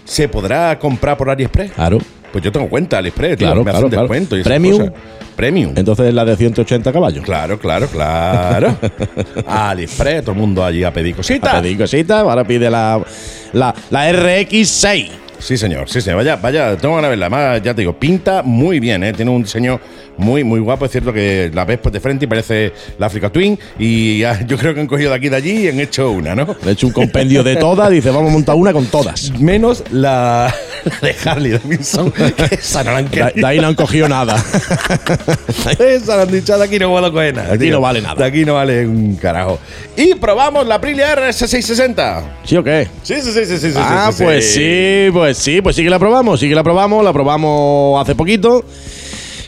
[0.06, 1.72] ¿Se podrá comprar por AliExpress?
[1.72, 1.98] claro.
[2.34, 4.04] Pues yo tengo cuenta AliExpress, tío, Claro, me claro, hacen claro.
[4.04, 4.78] descuento y esas Premium.
[4.80, 4.94] cosas.
[5.36, 5.74] Premium.
[5.76, 7.24] Entonces la de 180 caballos.
[7.24, 8.76] Claro, claro, claro.
[9.48, 11.62] AliExpress, todo el mundo allí a pedir A cositas.
[11.62, 13.02] pedir cositas, ahora pide la,
[13.54, 15.10] la, la RX6.
[15.40, 16.18] Sí, señor, sí, señor.
[16.20, 17.26] Vaya, vaya, tengo ganas de verla.
[17.26, 19.12] Además, ya te digo, pinta muy bien, ¿eh?
[19.14, 19.80] Tiene un diseño
[20.18, 20.86] muy, muy guapo.
[20.86, 23.58] Es cierto que la ves pues, de frente y parece la Africa Twin.
[23.80, 26.12] Y ya, yo creo que han cogido de aquí y de allí y han hecho
[26.12, 26.56] una, ¿no?
[26.66, 29.32] He hecho un compendio de todas, dice, vamos a montar una con todas.
[29.40, 30.54] Menos la,
[31.02, 34.36] de Harley Davidson, que esa no la han De, de ahí no han cogido nada.
[35.80, 37.54] Esa la han dicho, de aquí no puedo coger nada.
[37.54, 37.74] Aquí tío.
[37.74, 38.16] no vale nada.
[38.16, 39.60] De aquí no vale un carajo.
[39.96, 42.24] Y probamos la Aprilia RS660.
[42.44, 42.88] ¿Sí o qué?
[43.04, 43.74] Sí, sí, sí, sí, sí.
[43.78, 44.24] ah, sí, sí.
[44.24, 48.02] pues sí, pues sí, pues sí que la probamos, sí que la probamos, la probamos
[48.02, 48.64] hace poquito.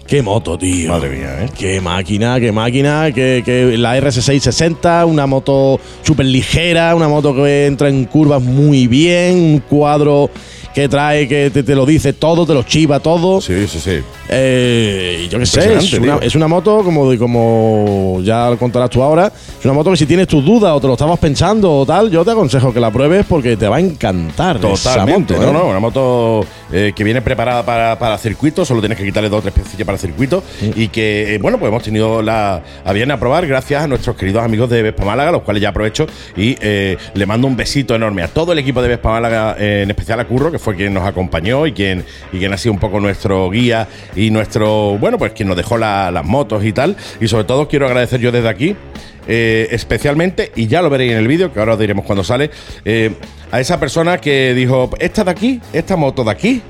[0.08, 0.90] Qué moto, tío.
[0.90, 1.50] Madre mía, ¿eh?
[1.58, 7.66] Qué máquina, qué máquina, que, que la RS660, una moto súper ligera, una moto que
[7.66, 10.30] entra en curvas muy bien, un cuadro
[10.76, 13.40] que trae, que te, te lo dice todo, te lo chiva todo.
[13.40, 14.00] Sí, sí, sí.
[14.28, 16.22] Eh, yo qué sé, es una, tío.
[16.22, 19.28] es una moto, como, como ya lo contarás tú ahora,
[19.60, 22.12] es una moto que si tienes tus dudas o te lo estabas pensando o tal,
[22.12, 25.54] yo te aconsejo que la pruebes porque te va a encantar Totalmente, esa moto.
[25.54, 25.64] no, ¿eh?
[25.64, 29.40] no, una moto eh, que viene preparada para, para circuito, solo tienes que quitarle dos
[29.40, 30.44] o tres piecillas para circuito
[30.76, 34.16] y que, eh, bueno, pues hemos tenido la a bien a probar gracias a nuestros
[34.18, 37.96] queridos amigos de Vespa Málaga, los cuales ya aprovecho y eh, le mando un besito
[37.96, 40.65] enorme a todo el equipo de Vespa Málaga, eh, en especial a Curro, que fue
[40.74, 44.98] quien nos acompañó y quien, y quien ha sido un poco nuestro guía y nuestro,
[44.98, 46.96] bueno, pues quien nos dejó la- las motos y tal.
[47.20, 48.76] Y sobre todo quiero agradecer yo desde aquí
[49.28, 52.52] eh, especialmente, y ya lo veréis en el vídeo, que ahora os diremos cuando sale,
[52.86, 53.12] eh,
[53.52, 56.62] a esa persona que dijo, esta de aquí, esta moto de aquí,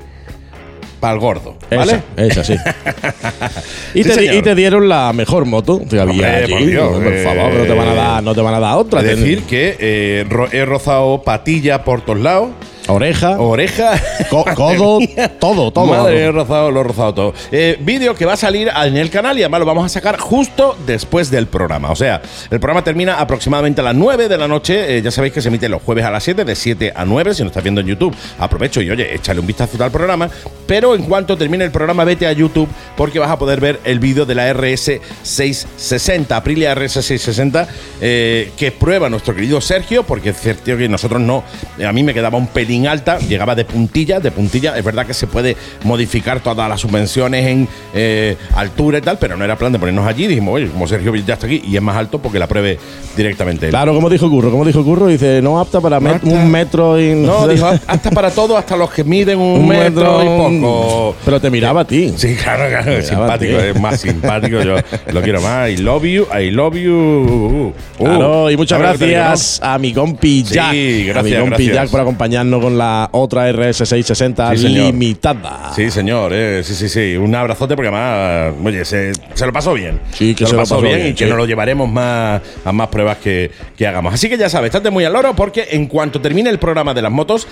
[0.98, 2.00] para el gordo, ¿vale?
[2.16, 2.54] Esa, esa sí.
[3.94, 6.52] y, Sí, te, y te dieron la mejor moto que había Hombre, allí.
[6.52, 9.00] por Dios, por favor, no te van a dar, no te van a dar otra.
[9.02, 12.48] Es decir, que eh, he rozado patilla por todos lados.
[12.88, 14.00] Oreja, oreja.
[14.30, 14.98] co- codo,
[15.40, 15.86] todo, todo.
[15.86, 17.34] Madre, he rozado, lo he rozado todo.
[17.50, 20.18] Eh, vídeo que va a salir en el canal y además lo vamos a sacar
[20.18, 21.90] justo después del programa.
[21.90, 24.98] O sea, el programa termina aproximadamente a las 9 de la noche.
[24.98, 27.34] Eh, ya sabéis que se emite los jueves a las 7, de 7 a 9.
[27.34, 30.30] Si nos estás viendo en YouTube, aprovecho y oye, échale un vistazo al programa.
[30.66, 33.98] Pero en cuanto termine el programa, vete a YouTube porque vas a poder ver el
[33.98, 37.66] vídeo de la RS660, Aprilia RS660,
[38.00, 41.42] eh, que prueba nuestro querido Sergio, porque es cierto que nosotros no,
[41.84, 45.14] a mí me quedaba un pelín alta, llegaba de puntilla, de puntilla, es verdad que
[45.14, 49.70] se puede modificar todas las subvenciones en eh, altura y tal, pero no era plan
[49.72, 52.38] de ponernos allí, dijimos, oye, como Sergio ya está aquí y es más alto, porque
[52.40, 52.78] la pruebe
[53.16, 53.70] directamente él.
[53.70, 57.14] Claro, como dijo Curro, como dijo Curro, dice, no apta para met- un metro y...
[57.14, 61.14] No, dijo, hasta para todo, hasta los que miden un, metro, y poco.
[61.24, 62.12] Pero te miraba a ti.
[62.16, 63.64] Sí, claro, claro, a simpático, ti.
[63.74, 64.76] es más simpático, yo
[65.12, 65.70] lo quiero más.
[65.70, 67.72] I love you, I love you.
[67.98, 70.66] Uh, Claro, y muchas ¿sabes lo que te digo, gracias a mi compi Sí, Jack.
[70.66, 71.74] a gracias, mi compi gracias.
[71.74, 74.86] Jack por acompañarnos con la otra RS660 Sí, señor.
[74.86, 75.72] limitada.
[75.74, 77.16] Sí, señor, eh, sí, sí, sí.
[77.16, 80.00] Un abrazote porque además, oye, se, se lo pasó bien.
[80.12, 81.30] Sí, que se lo pasó bien, y que sí.
[81.30, 84.12] nos lo llevaremos más, a más pruebas que, que hagamos.
[84.12, 87.02] Así que ya sabes, estate muy al loro porque en cuanto termine el programa de
[87.02, 87.46] las motos,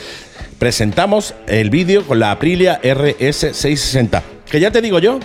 [0.58, 4.20] presentamos el vídeo con la Aprilia RS660.
[4.50, 5.20] Que ya te digo yo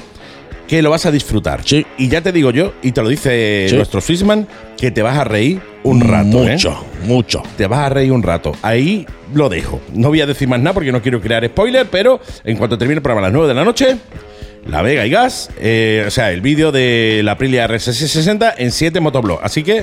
[0.68, 1.62] que lo vas a disfrutar.
[1.66, 1.84] Sí.
[1.98, 3.76] Y ya te digo yo, y te lo dice Sí.
[3.76, 4.48] nuestro Swissman,
[4.80, 6.44] que te vas a reír un rato.
[6.48, 6.54] ¿eh?
[6.54, 7.44] Mucho, mucho.
[7.58, 8.54] te vas a reír un rato.
[8.62, 9.82] Ahí lo dejo.
[9.94, 12.98] No voy a decir más nada porque no quiero crear spoiler, pero en cuanto termine
[12.98, 13.98] el programa a las 9 de la noche,
[14.68, 19.00] la Vega y Gas, eh, o sea, el vídeo de la Aprilia RS660 en 7
[19.00, 19.40] motoblog.
[19.44, 19.82] Así que,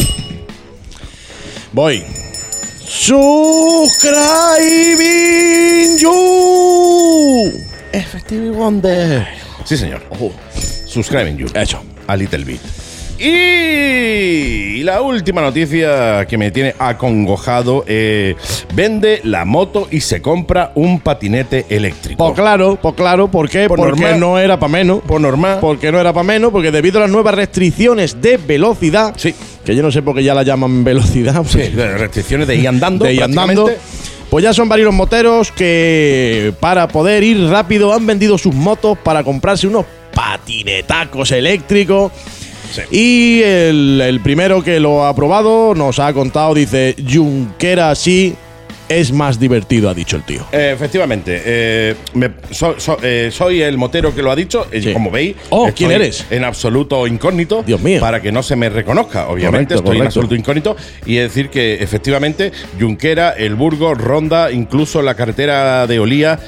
[1.72, 2.02] Voy.
[2.88, 3.18] Subscribing
[5.98, 7.52] you.
[7.92, 9.26] Effective Wonder.
[9.64, 10.00] Sí, señor.
[10.86, 11.48] Subscribing you.
[11.54, 11.82] Hecho.
[12.06, 12.85] A Little Bit.
[13.18, 18.34] Y la última noticia que me tiene acongojado: eh,
[18.74, 22.24] vende la moto y se compra un patinete eléctrico.
[22.24, 23.68] Pues claro, pues claro, ¿por qué?
[23.68, 24.20] Por porque normal.
[24.20, 25.00] no era para menos.
[25.06, 25.58] Por normal.
[25.60, 29.34] Porque no era para menos, porque debido a las nuevas restricciones de velocidad, Sí.
[29.64, 33.04] que yo no sé por qué ya la llaman velocidad, Sí, restricciones de ir andando.
[33.04, 33.70] de ir andando,
[34.30, 39.22] pues ya son varios moteros que para poder ir rápido han vendido sus motos para
[39.24, 42.12] comprarse unos patinetacos eléctricos.
[42.90, 48.34] Y el, el primero que lo ha probado nos ha contado, dice, Junquera sí
[48.88, 50.46] es más divertido, ha dicho el tío.
[50.52, 54.66] Eh, efectivamente, eh, me- so- so- eh, soy el motero que lo ha dicho.
[54.72, 54.92] Sí.
[54.92, 56.24] Como veis, Oh, ¿quién eres?
[56.30, 57.62] En absoluto incógnito.
[57.66, 58.00] Dios mío.
[58.00, 59.28] Para que no se me reconozca.
[59.28, 60.76] Obviamente, Correcto, estoy en absoluto incógnito.
[61.04, 66.38] Y es decir que efectivamente, Junquera, El Burgos, Ronda, incluso la carretera de Olía,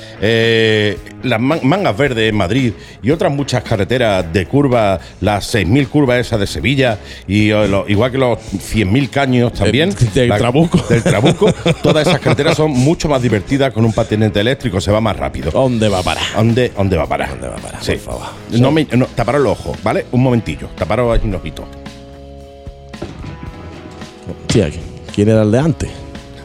[1.22, 2.72] las man- mangas verdes en Madrid
[3.02, 8.12] y otras muchas carreteras de curva, las 6.000 curvas esas de Sevilla, y lo- igual
[8.12, 9.90] que los 100.000 caños también.
[9.90, 10.78] Del- del Trabuco.
[10.88, 11.52] Del Trabuco.
[11.82, 15.50] todas esas carreteras son mucho más divertidas con un patinete eléctrico, se va más rápido.
[15.50, 16.24] ¿Dónde va a parar?
[16.36, 17.30] ¿Dónde, ¿Dónde va a parar?
[17.30, 17.92] ¿Dónde va a parar, Sí.
[17.92, 18.26] por favor?
[18.52, 20.06] No me, no, taparos los ojos, ¿vale?
[20.12, 20.68] Un momentillo.
[20.76, 21.64] Taparos un ojito.
[24.46, 24.70] Tía,
[25.14, 25.90] ¿quién era el de antes?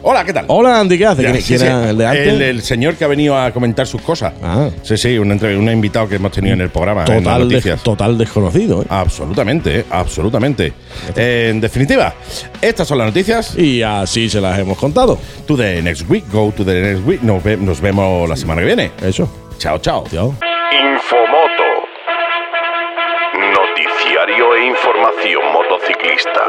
[0.05, 0.43] Hola, ¿qué tal?
[0.49, 1.23] Hola, Andy, ¿qué hace?
[1.23, 1.65] Ya, ¿Quién, sí, quién sí.
[1.65, 2.27] era el de antes?
[2.27, 4.33] El, el señor que ha venido a comentar sus cosas.
[4.43, 4.69] Ah.
[4.81, 7.05] Sí, sí, un, un invitado que hemos tenido en el programa.
[7.07, 7.81] en total, de- noticias.
[7.83, 8.85] total desconocido, ¿eh?
[8.89, 10.73] Absolutamente, eh, absolutamente.
[11.15, 12.13] Eh, en definitiva,
[12.61, 13.57] estas son las noticias.
[13.57, 15.17] Y así se las hemos contado.
[15.47, 17.21] To the next week, go to the next week.
[17.21, 18.91] Nos, ve- nos vemos la semana que viene.
[19.01, 19.29] Eso.
[19.57, 20.03] Chao, chao.
[20.09, 20.35] Tío.
[20.73, 21.63] Infomoto.
[23.39, 26.41] Noticiario e información motociclista.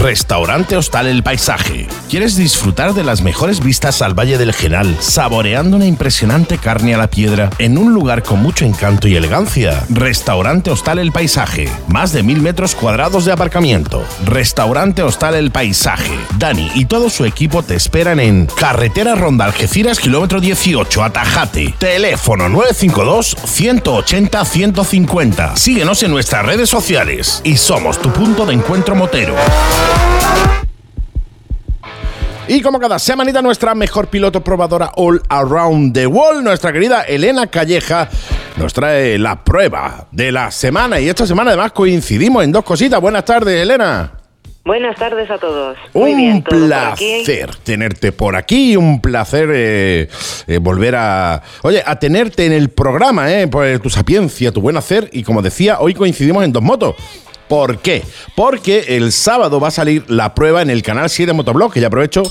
[0.00, 1.88] Restaurante Hostal El Paisaje.
[2.08, 6.98] ¿Quieres disfrutar de las mejores vistas al Valle del Genal, saboreando una impresionante carne a
[6.98, 9.84] la piedra en un lugar con mucho encanto y elegancia?
[9.90, 11.68] Restaurante Hostal El Paisaje.
[11.88, 14.04] Más de mil metros cuadrados de aparcamiento.
[14.24, 16.16] Restaurante Hostal El Paisaje.
[16.38, 21.74] Dani y todo su equipo te esperan en Carretera Ronda Algeciras, kilómetro 18, Atajate.
[21.76, 25.56] Teléfono 952 180 150.
[25.56, 29.34] Síguenos en nuestras redes sociales y somos tu punto de encuentro motero.
[32.50, 37.46] Y como cada semanita, nuestra mejor piloto probadora all around the world, nuestra querida Elena
[37.48, 38.08] Calleja,
[38.56, 40.98] nos trae la prueba de la semana.
[40.98, 43.02] Y esta semana además coincidimos en dos cositas.
[43.02, 44.12] Buenas tardes, Elena.
[44.64, 45.76] Buenas tardes a todos.
[45.92, 47.22] Muy Un bien, todo por aquí.
[47.24, 50.08] placer tenerte por aquí, un placer eh,
[50.46, 54.76] eh, volver a, oye, a tenerte en el programa, eh, por tu sapiencia, tu buen
[54.76, 56.96] hacer y como decía, hoy coincidimos en dos motos.
[57.48, 58.02] ¿Por qué?
[58.36, 61.86] Porque el sábado va a salir la prueba en el canal 7 Motoblog, que ya
[61.88, 62.22] aprovecho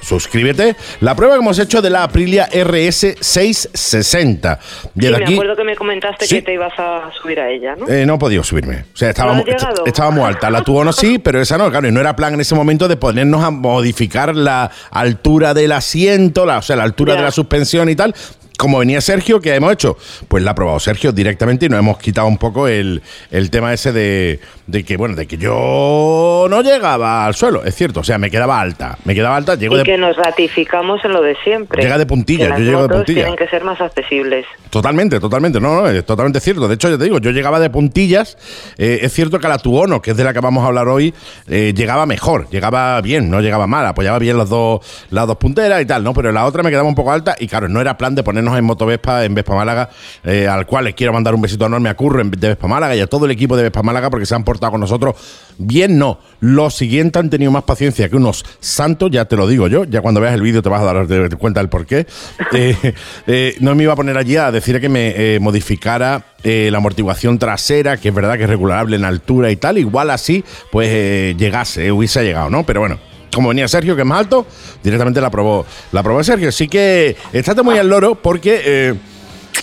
[0.00, 0.76] suscríbete.
[1.00, 4.60] La prueba que hemos hecho de la Aprilia RS 660.
[4.62, 6.36] Sí, me aquí, acuerdo que me comentaste Sí.
[6.36, 7.88] que te ibas a subir a ella, ¿no?
[7.88, 8.84] eh, no he podido subirme.
[8.94, 9.74] O sea, estaba, ¿No mu- has llegado?
[9.84, 10.48] est- estaba muy alta.
[10.48, 11.88] La tuvo no sí, pero esa no, claro.
[11.88, 16.46] Y no era plan en ese momento de ponernos a modificar la altura del asiento,
[16.46, 17.18] la, o sea, la altura Ya.
[17.20, 18.14] de la suspensión y tal.
[18.56, 19.98] Como venía Sergio, ¿qué hemos hecho?
[20.28, 23.72] Pues la ha probado Sergio directamente y nos hemos quitado un poco el, el tema
[23.74, 27.64] ese de, de que, bueno, de que yo no llegaba al suelo.
[27.64, 28.96] Es cierto, o sea, me quedaba alta.
[29.04, 31.82] Me quedaba alta, llego Y de, que nos ratificamos en lo de siempre.
[31.82, 33.22] Llega de puntilla, las yo llego de puntilla.
[33.22, 34.46] Tienen que ser más accesibles.
[34.70, 35.60] Totalmente, totalmente.
[35.60, 36.66] No, no, es totalmente cierto.
[36.66, 38.38] De hecho, yo te digo, yo llegaba de puntillas.
[38.78, 40.88] Eh, es cierto que a la Tuono, que es de la que vamos a hablar
[40.88, 41.12] hoy,
[41.48, 45.82] eh, llegaba mejor, llegaba bien, no llegaba mal, apoyaba bien las dos, las dos punteras
[45.82, 46.14] y tal, ¿no?
[46.14, 48.22] Pero la otra me quedaba un poco alta y claro, no era plan de
[48.54, 49.88] en Motovespa, en Vespa Málaga,
[50.24, 52.94] eh, al cual les quiero mandar un besito enorme a Curro en- de Vespa Málaga
[52.94, 55.14] y a todo el equipo de Vespa Málaga porque se han portado con nosotros
[55.58, 56.18] bien, no.
[56.40, 60.02] Los siguientes han tenido más paciencia que unos santos, ya te lo digo yo, ya
[60.02, 61.06] cuando veas el vídeo te vas a dar
[61.38, 62.06] cuenta del por qué.
[62.52, 62.94] Eh,
[63.26, 67.38] eh, no me iba a poner allí a decir que me eh, modificara la amortiguación
[67.40, 71.90] trasera, que es verdad que es regulable en altura y tal, igual así, pues llegase,
[71.90, 72.64] hubiese llegado, ¿no?
[72.64, 72.98] Pero bueno.
[73.36, 74.46] Como venía Sergio, que es más alto,
[74.82, 76.48] directamente la probó, la probó Sergio.
[76.48, 78.94] Así que estate muy al loro porque eh,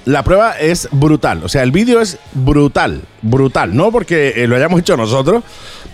[0.05, 1.43] la prueba es brutal.
[1.43, 3.75] O sea, el vídeo es brutal, brutal.
[3.75, 5.43] No porque eh, lo hayamos hecho nosotros.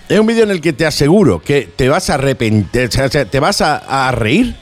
[0.10, 3.24] Es un vídeo en el que te aseguro que te vas a arrepentir, o sea,
[3.26, 4.58] te vas a reír,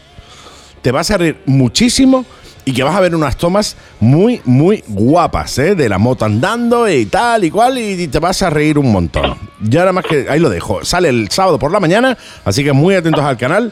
[0.84, 2.24] te vas a reír muchísimo
[2.68, 5.74] y que vas a ver unas tomas muy, muy guapas, ¿eh?
[5.74, 9.38] De la moto andando y tal y cual, y te vas a reír un montón.
[9.62, 10.84] Ya nada más que ahí lo dejo.
[10.84, 13.72] Sale el sábado por la mañana, así que muy atentos al canal.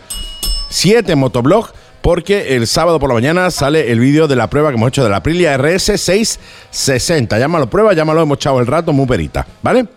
[0.69, 4.75] 7 Motoblog, porque el sábado por la mañana sale el vídeo de la prueba que
[4.77, 7.37] hemos hecho de la Aprilia RS 660.
[7.37, 9.87] Llámalo prueba, llámalo, hemos echado el rato, muy perita, ¿vale?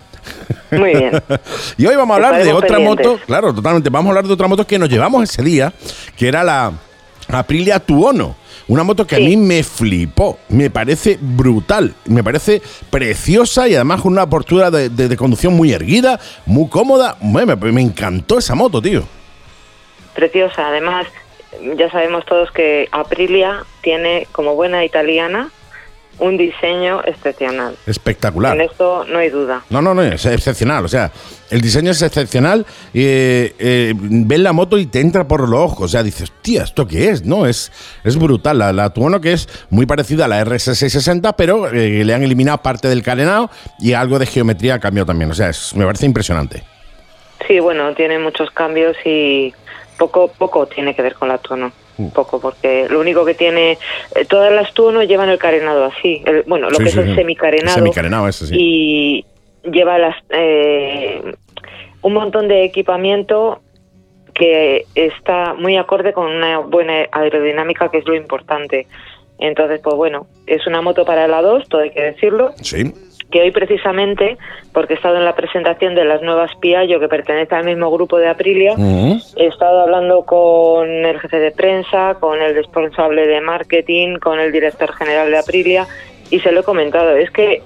[0.72, 1.12] Muy bien.
[1.78, 3.06] y hoy vamos a hablar de otra pendientes.
[3.06, 3.90] moto, claro, totalmente.
[3.90, 5.72] Vamos a hablar de otra moto que nos llevamos ese día,
[6.16, 6.72] que era la
[7.28, 8.47] Aprilia Tuono.
[8.68, 14.02] Una moto que a mí me flipó, me parece brutal, me parece preciosa y además
[14.02, 17.16] con una postura de, de- de conducción muy erguida, muy cómoda.
[17.22, 19.04] Me, me- me encantó esa moto, tío.
[20.14, 20.68] Preciosa.
[20.68, 21.06] Además,
[21.76, 25.50] ya sabemos todos que Aprilia tiene, como buena italiana,
[26.18, 27.76] un diseño excepcional.
[27.86, 28.54] Espectacular.
[28.56, 29.62] En esto no hay duda.
[29.70, 30.84] No, no, no, es excepcional.
[30.84, 31.10] O sea,
[31.50, 32.66] el diseño es excepcional.
[32.92, 35.84] eh, eh, ves la moto y te entra por los ojos.
[35.84, 37.24] O sea, dices, tía, ¿esto qué es?
[37.24, 37.70] No, es,
[38.04, 38.58] es brutal.
[38.58, 42.58] La, la Tuono que es muy parecida a la RS660, pero eh, le han eliminado
[42.58, 45.30] parte del carenado y algo de geometría ha cambiado también.
[45.30, 46.62] O sea, es- me parece impresionante.
[47.46, 49.54] Sí, bueno, tiene muchos cambios y
[49.96, 51.72] poco poco tiene que ver con la Tuono.
[51.98, 52.08] Mm.
[52.10, 53.72] Poco, porque lo único que tiene.
[54.14, 56.22] eh, todas las Tuono llevan el carenado así.
[56.24, 57.76] el- bueno, lo Sí, que sí, es el semicarenado.
[57.76, 58.54] El semicarenado ese, sí.
[58.56, 59.24] Y
[59.70, 61.20] lleva las, eh,
[62.02, 63.60] un montón de equipamiento
[64.34, 68.86] que está muy acorde con una buena aerodinámica, que es lo importante.
[69.40, 72.92] Entonces, pues bueno, es una moto para la 2, todo hay que decirlo Sí.
[73.30, 74.38] Que hoy precisamente,
[74.72, 78.18] porque he estado en la presentación de las nuevas Piaggio que pertenece al mismo grupo
[78.18, 78.74] de Aprilia,
[79.36, 84.50] he estado hablando con el jefe de prensa, con el responsable de marketing, con el
[84.50, 85.86] director general de Aprilia
[86.30, 87.16] y se lo he comentado.
[87.16, 87.62] Es que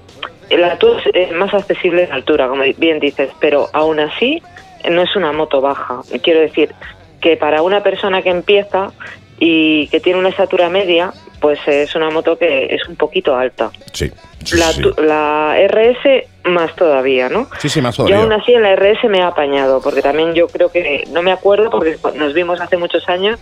[0.49, 4.41] la TUS es más accesible en altura, como bien dices, pero aún así
[4.89, 6.01] no es una moto baja.
[6.21, 6.73] Quiero decir
[7.21, 8.91] que para una persona que empieza
[9.39, 13.69] y que tiene una estatura media, pues es una moto que es un poquito alta.
[13.91, 14.09] Sí.
[14.45, 14.81] Sí, La, sí.
[14.97, 17.49] la RS más todavía, ¿no?
[17.59, 18.23] Sí, sí, más Yo todavía.
[18.23, 21.33] aún así en la RS me he apañado, porque también yo creo que, no me
[21.33, 23.39] acuerdo porque nos vimos hace muchos años,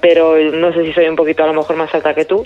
[0.00, 2.44] pero no sé si soy un poquito a lo mejor más alta que tú,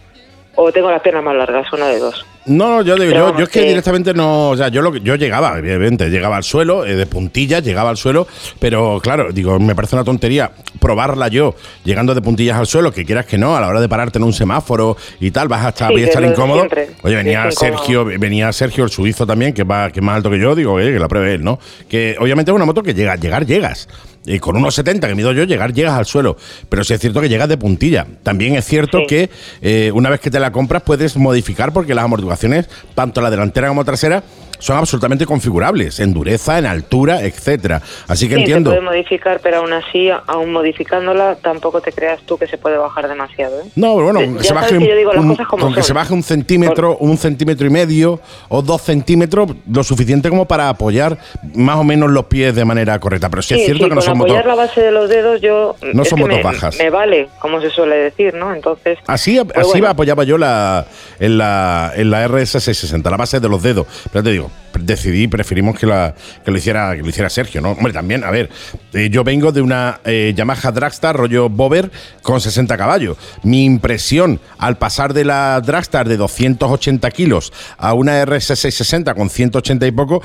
[0.56, 2.26] o tengo las piernas más largas, una de dos.
[2.46, 5.14] No, yo digo, yo, yo es que que- directamente no, o sea, yo lo yo
[5.14, 8.26] llegaba, evidentemente, llegaba al suelo, eh, de puntillas, llegaba al suelo,
[8.58, 13.04] pero claro, digo, me parece una tontería probarla yo, llegando de puntillas al suelo, que
[13.04, 15.68] quieras que no, a la hora de pararte en un semáforo y tal, vas a
[15.68, 16.66] estar, Sí, voy a estar incómodo.
[17.02, 17.52] Oye, venía incómodo.
[17.52, 20.80] Sergio, venía Sergio, el suizo también, que va, que es más alto que yo, digo,
[20.80, 21.58] eh, que la pruebe él, ¿no?
[21.90, 23.86] Que obviamente es una moto que llega, llegar llegas.
[24.26, 26.36] Y con unos 70 que mido yo, llegar llegas al suelo.
[26.68, 28.06] Pero sí es cierto que llegas de puntilla.
[28.22, 29.06] También es cierto Sí.
[29.08, 29.30] que
[29.62, 33.68] eh, una vez que te la compras puedes modificar porque las amortiguaciones, tanto la delantera
[33.68, 34.22] como trasera,
[34.60, 37.82] son absolutamente configurables, en dureza, en altura, etcétera.
[38.08, 38.70] Así que sí, entiendo.
[38.70, 42.76] se puede modificar, pero aún así, aún modificándola, tampoco te creas tú que se puede
[42.78, 43.60] bajar demasiado.
[43.60, 43.64] ¿eh?
[43.76, 47.16] No, pero bueno, Ya se baje un, un- con que se baje un centímetro, un
[47.18, 51.18] centímetro y medio o dos centímetros, lo suficiente como para apoyar
[51.54, 53.28] más o menos los pies de manera correcta.
[53.28, 56.04] Pero sí, es cierto que no son apoyar la base de los dedos yo No
[56.04, 56.78] son motos bajas.
[56.78, 58.54] me vale, como se suele decir, ¿no?
[58.54, 59.88] Entonces, Así, pues así bueno.
[59.88, 60.84] apoyaba yo la,
[61.18, 63.86] en, la, en la RS660, la base de los dedos.
[64.12, 67.72] Pero te digo, decidí, preferimos que, la, que lo hiciera que lo hiciera Sergio, ¿no?
[67.72, 68.48] Hombre, también, a ver,
[68.92, 71.90] eh, yo vengo de una eh, Yamaha Dragstar rollo Bober
[72.22, 73.16] con 60 caballos.
[73.42, 79.86] Mi impresión al pasar de la Dragstar de 280 kilos a una RS660 con 180
[79.86, 80.22] y poco,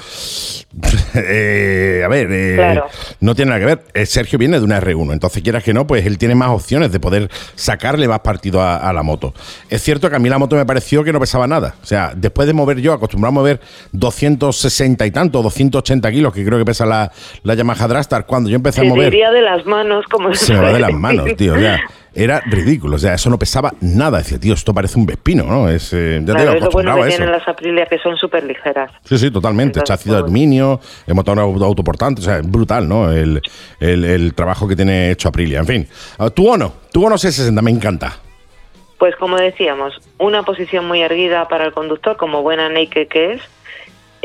[1.15, 2.85] eh, a ver, Claro.
[3.19, 4.07] no tiene nada que ver.
[4.07, 6.99] Sergio viene de una R1, entonces quieras que no, pues él tiene más opciones de
[6.99, 9.33] poder sacarle más partido a, a la moto.
[9.69, 11.75] Es cierto que a mí la moto me pareció que no pesaba nada.
[11.81, 13.59] O sea, después de mover yo, acostumbrado a mover
[14.15, 17.11] 260 y tanto, 280 kilos, que creo que pesa la,
[17.43, 20.53] la Yamaha Dragstar, cuando yo empecé Se a mover diría de las manos, como se
[20.53, 21.55] me va de las manos, tío.
[21.57, 21.79] Sea,
[22.17, 22.95] era ridículo.
[22.95, 24.19] O sea, eso no pesaba nada.
[24.19, 25.67] Decía, tío, esto parece un vespino, ¿no?
[25.69, 28.15] Es, eh, ya te Claro, digo, es lo bueno que tienen las Aprilia, que son
[28.15, 28.89] súper ligeras.
[29.03, 29.81] Sí, sí, totalmente.
[29.81, 33.11] Chasis de pues, aluminio, el motor auto- autoportante, o sea, es brutal, ¿no?
[33.11, 33.41] El,
[33.81, 35.59] el- el trabajo que tiene hecho Aprilia.
[35.59, 35.87] En fin,
[36.17, 38.13] Ah, tu Ono, tu Ono C60, me encanta.
[38.97, 43.41] Pues como decíamos, una posición muy erguida para el conductor, como buena naked que es,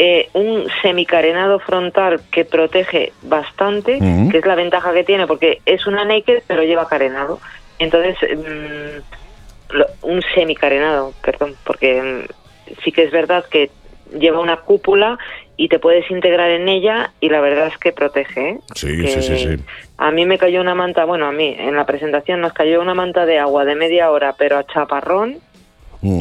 [0.03, 3.99] eh, un semicarenado frontal que protege bastante,
[4.31, 7.39] que es la ventaja que tiene, porque es una naked pero lleva carenado.
[7.79, 13.71] Entonces, mm, lo- un semicarenado, perdón, porque mm, sí que es verdad que
[14.19, 15.19] lleva una cúpula
[15.59, 18.41] y te puedes integrar en ella y la verdad es que protege.
[18.53, 18.59] ¿eh?
[18.75, 19.63] Sí, Que sí, sí, sí.
[19.99, 22.95] A mí me cayó una manta, bueno, a mí en la presentación nos cayó una
[22.95, 25.37] manta de agua de media hora, pero a chaparrón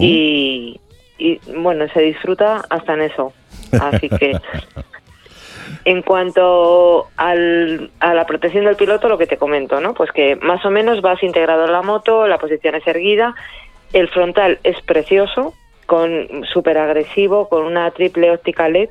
[0.01, 0.79] y,
[1.17, 3.31] y, bueno, se disfruta hasta en eso.
[3.79, 4.37] Así que
[5.85, 9.93] en cuanto al, a la protección del piloto, lo que te comento, ¿no?
[9.93, 13.35] Pues que más o menos vas integrado en la moto, la posición es erguida,
[13.93, 15.53] el frontal es precioso,
[15.85, 18.89] con súper agresivo, con una triple óptica LED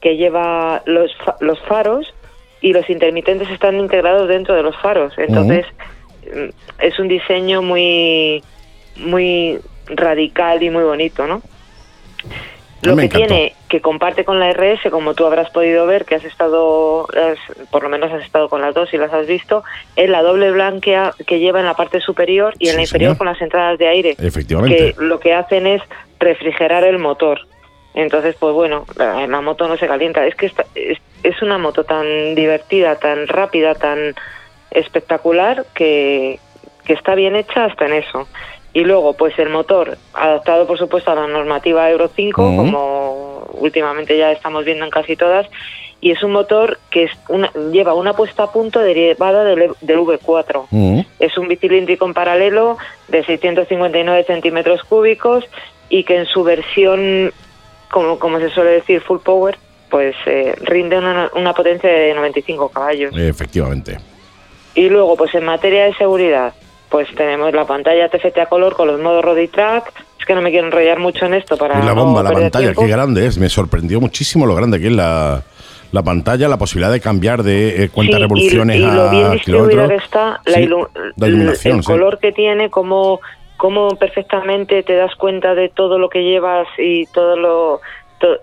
[0.00, 1.10] que lleva los,
[1.40, 2.14] los faros
[2.60, 5.12] y los intermitentes están integrados dentro de los faros.
[5.16, 5.66] Entonces,
[6.24, 6.48] mm,
[6.80, 8.42] es un diseño muy,
[8.96, 11.42] muy radical y muy bonito, ¿no?
[12.82, 13.26] Lo me que encantó.
[13.34, 17.68] tiene, que comparte con la RS, como tú habrás podido ver, que has estado, has-
[17.70, 19.64] por lo menos has estado con las dos y las has visto,
[19.96, 23.08] es la doble blanquea que lleva en la parte superior y en Sí, la inferior
[23.10, 23.18] señor.
[23.18, 24.94] con las entradas de aire Efectivamente.
[24.94, 25.82] que lo que hacen es
[26.20, 27.40] refrigerar el motor.
[27.94, 30.26] Entonces, pues bueno, la, la moto no se calienta.
[30.26, 34.14] Es que esta- es, es una moto tan divertida, tan rápida, tan
[34.70, 36.38] espectacular que,
[36.84, 38.28] que está bien hecha hasta en eso.
[38.76, 42.56] Y luego, pues el motor, adaptado por supuesto a la normativa Euro 5, Ujú.
[42.58, 45.46] como últimamente ya estamos viendo en casi todas,
[46.02, 49.70] y es un motor que es una, lleva una puesta a punto derivada del, E-
[49.80, 50.66] del V4.
[50.70, 51.06] Ujú.
[51.18, 52.76] Es un bicilíndrico en paralelo
[53.08, 55.46] de 659 centímetros cúbicos
[55.88, 57.32] y que en su versión,
[57.90, 59.56] como, como se suele decir, full power,
[59.88, 63.14] pues eh, rinde una, una potencia de 95 caballos.
[63.16, 63.96] Efectivamente.
[64.74, 66.52] Y luego, pues en materia de seguridad,
[66.88, 69.92] pues tenemos la pantalla TFT a color con los modos road y track.
[70.18, 72.30] Es que no me quiero enrollar mucho en esto para Y la no bomba, la
[72.30, 72.82] perder pantalla, tiempo.
[72.82, 73.38] qué grande es.
[73.38, 75.42] Me sorprendió muchísimo lo grande que es la,
[75.92, 79.10] la pantalla, la posibilidad de cambiar de eh, cuántas Sí, y- revoluciones y, a lo
[79.10, 80.02] bien distribuida kilómetros.
[80.04, 80.68] está, la, Sí,
[81.16, 81.92] la iluminación, el sí.
[81.92, 83.20] color que tiene, cómo,
[83.56, 87.80] cómo perfectamente te das cuenta de todo lo que llevas y todo lo
[88.18, 88.38] to-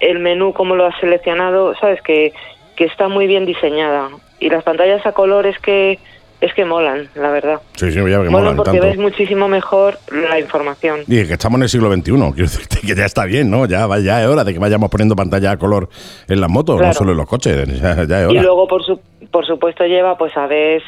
[0.00, 2.32] el menú, cómo lo has seleccionado, sabes que,
[2.76, 4.10] que está muy bien diseñada.
[4.38, 5.98] Y las pantallas a color es que
[6.40, 7.60] es que molan, la verdad.
[7.74, 8.86] Sí, sí, ya que molan molan porque tanto.
[8.86, 11.00] ves muchísimo mejor la información.
[11.06, 13.66] Y que estamos en el siglo XXI, quiero decirte que ya está bien, ¿no?
[13.66, 15.88] Ya, ya es hora de que vayamos poniendo pantalla a color
[16.28, 18.42] en las motos, no solo en los coches, ya, ya es Y hora.
[18.42, 20.82] luego, por, su, por supuesto, lleva pues ABS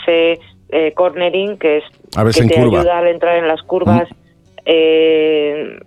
[0.70, 1.84] eh, cornering, que es
[2.16, 2.80] ABS que te curva.
[2.80, 4.08] ayuda al entrar en las curvas,
[4.66, 5.78] eh,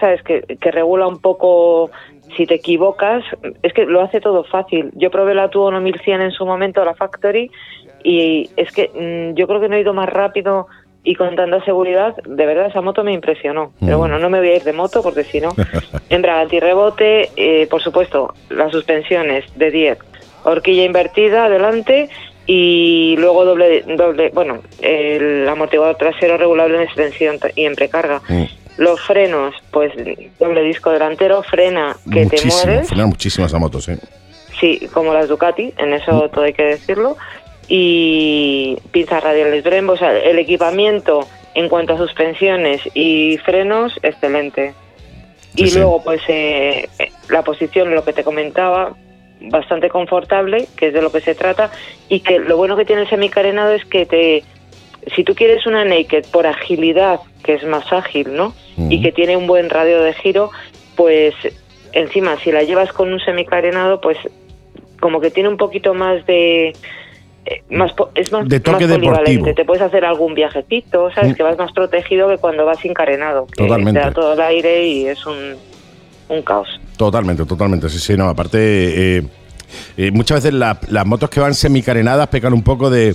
[0.00, 1.90] sabes que, que regula un poco
[2.36, 3.24] si te equivocas.
[3.62, 4.90] Es que lo hace todo fácil.
[4.94, 7.50] Yo probé la Tuono 1100 en su momento, la Factory,
[8.08, 10.68] y es que mm, yo creo que no he ido más rápido
[11.02, 13.72] y con tanta seguridad, de verdad esa moto me impresionó.
[13.80, 14.00] Pero Mm.
[14.00, 15.50] bueno, no me voy a ir de moto porque si no,
[16.10, 19.98] embrague antirrebote, eh, por supuesto, las suspensiones de 10,
[20.44, 22.08] horquilla invertida adelante
[22.46, 28.22] y luego doble, doble bueno, el amortiguador trasero regulable en extensión y en precarga.
[28.28, 28.44] Mm.
[28.78, 29.92] Los frenos, pues
[30.38, 32.88] doble disco delantero, frena que te muchísimo, mueres.
[32.88, 33.92] frena muchísimo esa moto, sí.
[34.60, 37.16] Sí, como las Ducati, en eso todo hay que decirlo.
[37.68, 44.74] Y pinzas radiales Brembo, o sea, el equipamiento en cuanto a suspensiones y frenos, excelente.
[45.54, 45.78] Sí, y sí.
[45.78, 46.88] luego, pues, eh,
[47.28, 48.94] la posición, lo que te comentaba,
[49.40, 51.70] bastante confortable, que es de lo que se trata.
[52.08, 54.44] Y que lo bueno que tiene el semicarenado es que te.
[55.14, 58.54] Si tú quieres una naked por agilidad, que es más ágil, ¿no?
[58.90, 60.50] Y que tiene un buen radio de giro,
[60.96, 61.34] pues
[61.92, 64.18] encima, si la llevas con un semicarenado, pues
[65.00, 66.72] como que tiene un poquito más de.
[67.46, 69.46] Eh, más es más, De toque más deportivo.
[69.54, 71.32] Te puedes hacer algún viajecito, ¿sabes?
[71.32, 71.34] Mm.
[71.34, 73.46] Que vas más protegido que cuando vas sin carenado.
[73.46, 74.00] Que Totalmente.
[74.00, 75.54] Te da todo el aire y es un.
[76.28, 76.68] un caos.
[76.96, 77.88] Totalmente, totalmente.
[77.88, 78.28] Sí, sí, no.
[78.28, 78.58] Aparte,
[79.18, 79.22] eh,
[79.96, 83.14] eh, muchas veces la- las motos que van semicarenadas pecan un poco de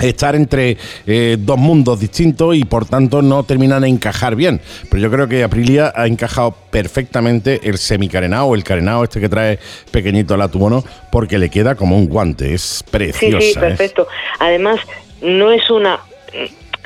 [0.00, 0.76] estar entre
[1.06, 4.60] eh, dos mundos distintos y por tanto no terminan de encajar bien.
[4.90, 9.28] Pero yo creo que Aprilia ha encajado perfectamente el semicarenado o el carenado este que
[9.28, 9.58] trae
[9.90, 12.54] pequeñito la Tubono porque le queda como un guante.
[12.54, 13.40] Es Sí, preciosa.
[13.40, 13.60] sí, ¿eh?
[13.60, 14.06] perfecto.
[14.38, 14.80] Además,
[15.22, 16.00] no es una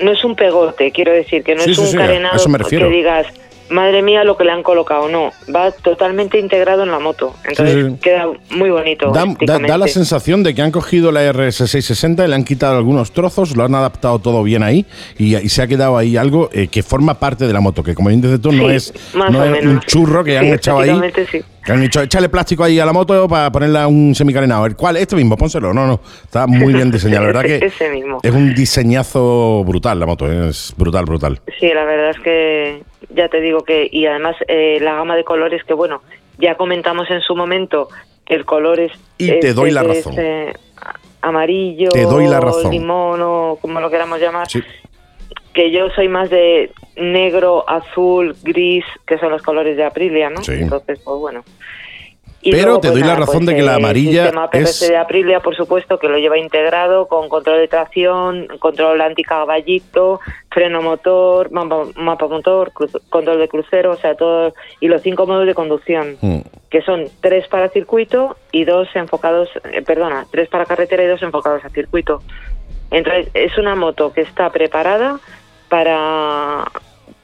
[0.03, 2.49] no es un pegote, quiero decir, que no Sí, es sí, un sí, carenado eso
[2.49, 2.89] me refiero.
[2.89, 3.27] que digas,
[3.71, 5.09] madre mía, lo que le han colocado.
[5.09, 7.35] No, va totalmente integrado en la moto.
[7.45, 7.97] Entonces Sí, sí.
[8.03, 9.11] queda muy bonito.
[9.11, 12.77] Da, da- da la sensación de que han cogido la RS660 y le han quitado
[12.77, 14.85] algunos trozos, lo han adaptado todo bien ahí
[15.19, 17.95] y, y se ha quedado ahí algo eh, que forma parte de la moto, que
[17.95, 21.01] como bien dices tú, no es, no un churro que han echado ahí.
[21.65, 24.67] Que han dicho, échale plástico ahí a la moto para ponerla un semicarenado.
[24.67, 24.97] ¿El cuál?
[24.99, 25.73] Este mismo, pónselo.
[25.73, 26.01] No, no.
[26.25, 27.23] Está muy bien diseñado.
[27.23, 28.21] La verdad que Ese mismo.
[28.23, 30.31] es un diseñazo brutal la moto.
[30.31, 30.49] ¿eh?
[30.51, 31.41] Es brutal, brutal.
[31.59, 32.83] Sí, la verdad es que
[33.15, 36.03] ya te digo que, y además eh, la gama de colores que, bueno,
[36.39, 37.89] ya comentamos en su momento
[38.27, 38.93] que el color es.
[39.17, 40.15] Y te doy la razón.
[40.19, 40.53] eh,
[41.23, 42.71] amarillo, Te doy la razón.
[42.73, 44.49] limón o como lo queramos llamar.
[44.51, 44.63] Sí.
[45.55, 50.43] Que yo soy más de negro, azul, gris, que son los colores de Aprilia, ¿no?
[50.43, 50.53] Sí.
[50.53, 51.43] Entonces, pues bueno.
[52.47, 55.41] Y Pero te doy la razón de que la el amarilla PPC es- de Aprilia,
[55.41, 61.85] por supuesto, que lo lleva integrado con control de tracción, control anticaballito, freno motor, mapa,
[61.97, 66.19] mapa motor, cruz- control de crucero, o sea, todo, y los cinco modos de conducción,
[66.21, 66.41] Mm.
[66.69, 71.23] que son tres para circuito y dos enfocados, eh, perdona, tres para carretera y dos
[71.23, 72.21] enfocados a circuito.
[72.91, 75.19] Entonces, es una moto que está preparada
[75.69, 76.65] para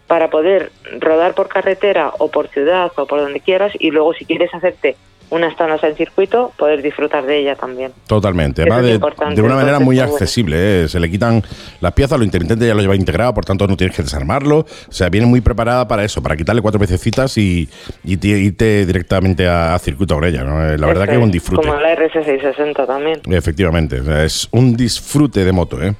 [0.06, 4.24] para poder rodar por carretera o por ciudad o por donde quieras y luego si
[4.24, 4.96] quieres hacerte
[5.30, 7.92] unas tanas en circuito, poder disfrutar de ella también.
[8.08, 8.62] Totalmente.
[8.62, 10.10] Eso Va de, una manera muy bueno.
[10.10, 10.56] accesible.
[10.82, 10.88] ¿eh?
[10.88, 11.40] Se le quitan
[11.80, 14.58] las piezas, lo intermitente ya lo lleva integrado, por tanto no tienes que desarmarlo.
[14.58, 17.68] O sea, viene muy preparada para eso, para quitarle cuatro pececitas y,
[18.02, 20.42] y te- irte directamente a, a circuito con ella.
[20.42, 20.68] ¿no?
[20.68, 21.64] Eh, La verdad que es un disfrute.
[21.64, 23.20] Como la RS660 también.
[23.30, 25.94] Efectivamente, es un disfrute de moto, ¿eh?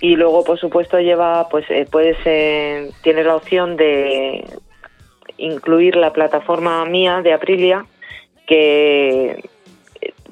[0.00, 4.44] Y luego, por supuesto, lleva, pues eh, puedes, eh, tienes la opción de
[5.36, 7.84] incluir la plataforma mía de Aprilia,
[8.46, 9.48] que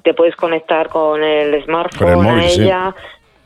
[0.02, 2.96] te puedes conectar con el smartphone Con el móvil, a sí.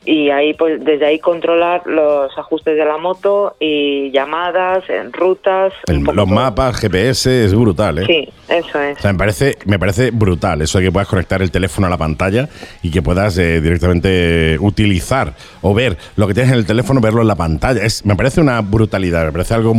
[0.04, 5.72] Y ahí pues desde ahí controlar los ajustes de la moto y llamadas, en rutas,
[5.86, 8.04] El- los mapas, GPS, es brutal, ¿eh?
[8.06, 8.98] Sí, eso es.
[8.98, 11.90] O sea, me parece, me parece brutal eso de que puedas conectar el teléfono a
[11.90, 12.48] la pantalla
[12.82, 17.22] y que puedas eh, directamente utilizar o ver lo que tienes en el teléfono, verlo
[17.22, 17.82] en la pantalla.
[17.84, 19.72] Es, me parece una brutalidad, me parece algo...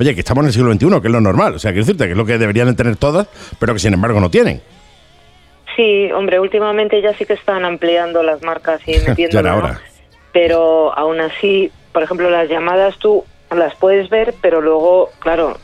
[0.00, 1.54] Oye, que estamos en el siglo XXI, que es lo normal.
[1.54, 3.92] O sea, quiero decirte que es lo que deberían de tener todas, pero que sin
[3.94, 4.60] embargo no tienen.
[5.78, 9.80] Sí, hombre, últimamente ya sí que están ampliando las marcas y metiendo hora.
[10.32, 13.24] pero aún así, por ejemplo, las llamadas tú
[13.54, 15.56] las puedes ver, pero luego, claro,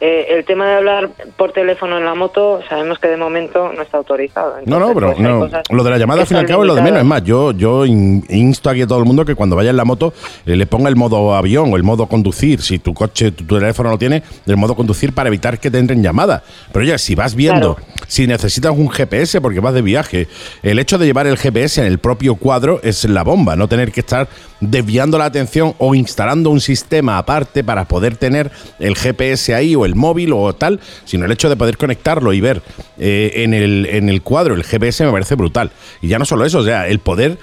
[0.00, 3.80] eh, el tema de hablar por teléfono en la moto, sabemos que de momento no
[3.82, 4.56] está autorizado.
[4.66, 6.68] No, no, pero pues, no, lo de la llamada al fin y al cabo es
[6.68, 6.98] lo de menos.
[7.00, 9.76] Es más, yo, yo in- insto aquí a todo el mundo que cuando vaya en
[9.76, 10.12] la moto
[10.44, 12.60] eh, le ponga el modo avión o el modo conducir.
[12.60, 15.78] Si tu coche, tu, tu teléfono lo tiene, el modo conducir para evitar que te
[15.78, 16.42] entren llamadas.
[16.72, 17.88] Pero ya, si vas viendo, Claro.
[18.06, 20.28] si necesitas un GPS porque vas de viaje,
[20.62, 23.56] el hecho de llevar el GPS en el propio cuadro es la bomba.
[23.56, 24.28] No tener que estar
[24.60, 29.84] desviando la atención o instalando un sistema aparte para poder tener el GPS ahí o
[29.84, 32.62] el móvil o tal, sino el hecho de poder conectarlo y ver
[32.98, 35.70] eh, en, el, en el cuadro el GPS me parece brutal.
[36.00, 37.38] Y ya no solo eso, o sea, el poder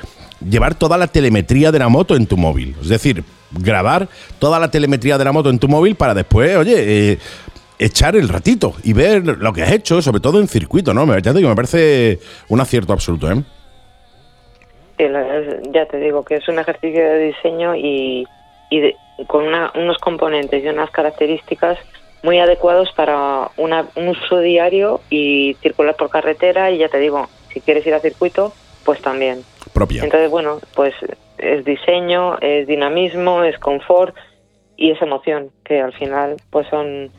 [0.47, 2.76] llevar toda la telemetría de la moto en tu móvil.
[2.82, 4.09] Es decir, grabar
[4.39, 7.20] toda la telemetría de la moto en tu móvil para después, oye, eh,
[7.80, 11.05] echar el ratito y ver lo que has hecho, sobre todo en circuito, ¿no?
[11.18, 13.43] Ya te digo, me parece un acierto absoluto, ¿eh?
[14.98, 18.28] Ya te digo que es un ejercicio de diseño y,
[18.70, 18.96] y de-
[19.28, 21.78] con una- unos componentes y unas características
[22.24, 27.28] muy adecuados para una- un uso diario y circular por carretera y ya te digo,
[27.54, 28.54] si quieres ir a circuito,
[28.86, 29.44] pues también.
[29.74, 30.04] Propia.
[30.04, 30.94] Entonces, bueno, pues
[31.38, 34.16] es diseño, es dinamismo, es confort
[34.78, 37.10] y es emoción, que al final pues son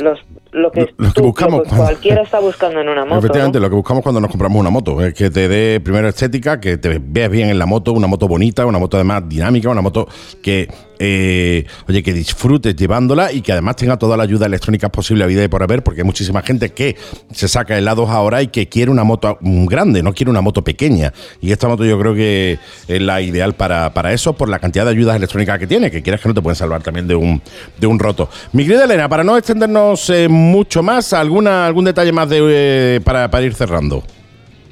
[0.00, 0.18] los
[0.52, 3.18] lo que, Lo- lo que tú- buscamos que cualquiera está buscando en una moto.
[3.20, 3.62] Efectivamente, ¿no?
[3.64, 6.76] lo que buscamos cuando nos compramos una moto es que te dé primero estética, que
[6.76, 10.06] te veas bien en la moto, una moto bonita, una moto además dinámica, una moto
[10.42, 10.68] que,
[11.04, 15.26] eh, oye, que disfrutes llevándola y que además tenga toda la ayuda electrónica posible a
[15.26, 16.96] vida y por haber, porque hay muchísima gente que
[17.32, 21.12] se saca helados ahora y que quiere una moto grande, no quiere una moto pequeña.
[21.40, 24.84] Y esta moto yo creo que es la ideal para, para eso, por la cantidad
[24.84, 27.42] de ayudas electrónicas que tiene, que quieras que no te pueden salvar también de un,
[27.80, 28.28] de un roto.
[28.52, 33.00] Mi querida Elena, para no extendernos eh, mucho más, ¿alguna, ¿algún detalle más de, eh,
[33.02, 34.04] para, para ir cerrando?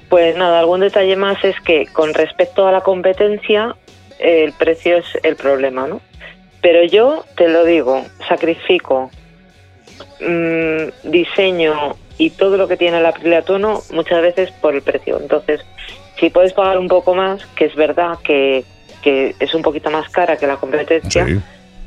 [0.09, 3.75] Pues nada, algún detalle más es que con respecto a la competencia,
[4.21, 6.01] el precio es el problema, ¿no?
[6.63, 9.11] Pero yo te lo digo, sacrifico
[10.21, 15.19] mm, diseño y todo lo que tiene la Tono muchas veces por el precio.
[15.21, 15.61] Entonces,
[16.19, 18.65] si puedes pagar un poco más, que es verdad que,
[19.03, 21.39] que es un poquito más cara que la competencia, Sí.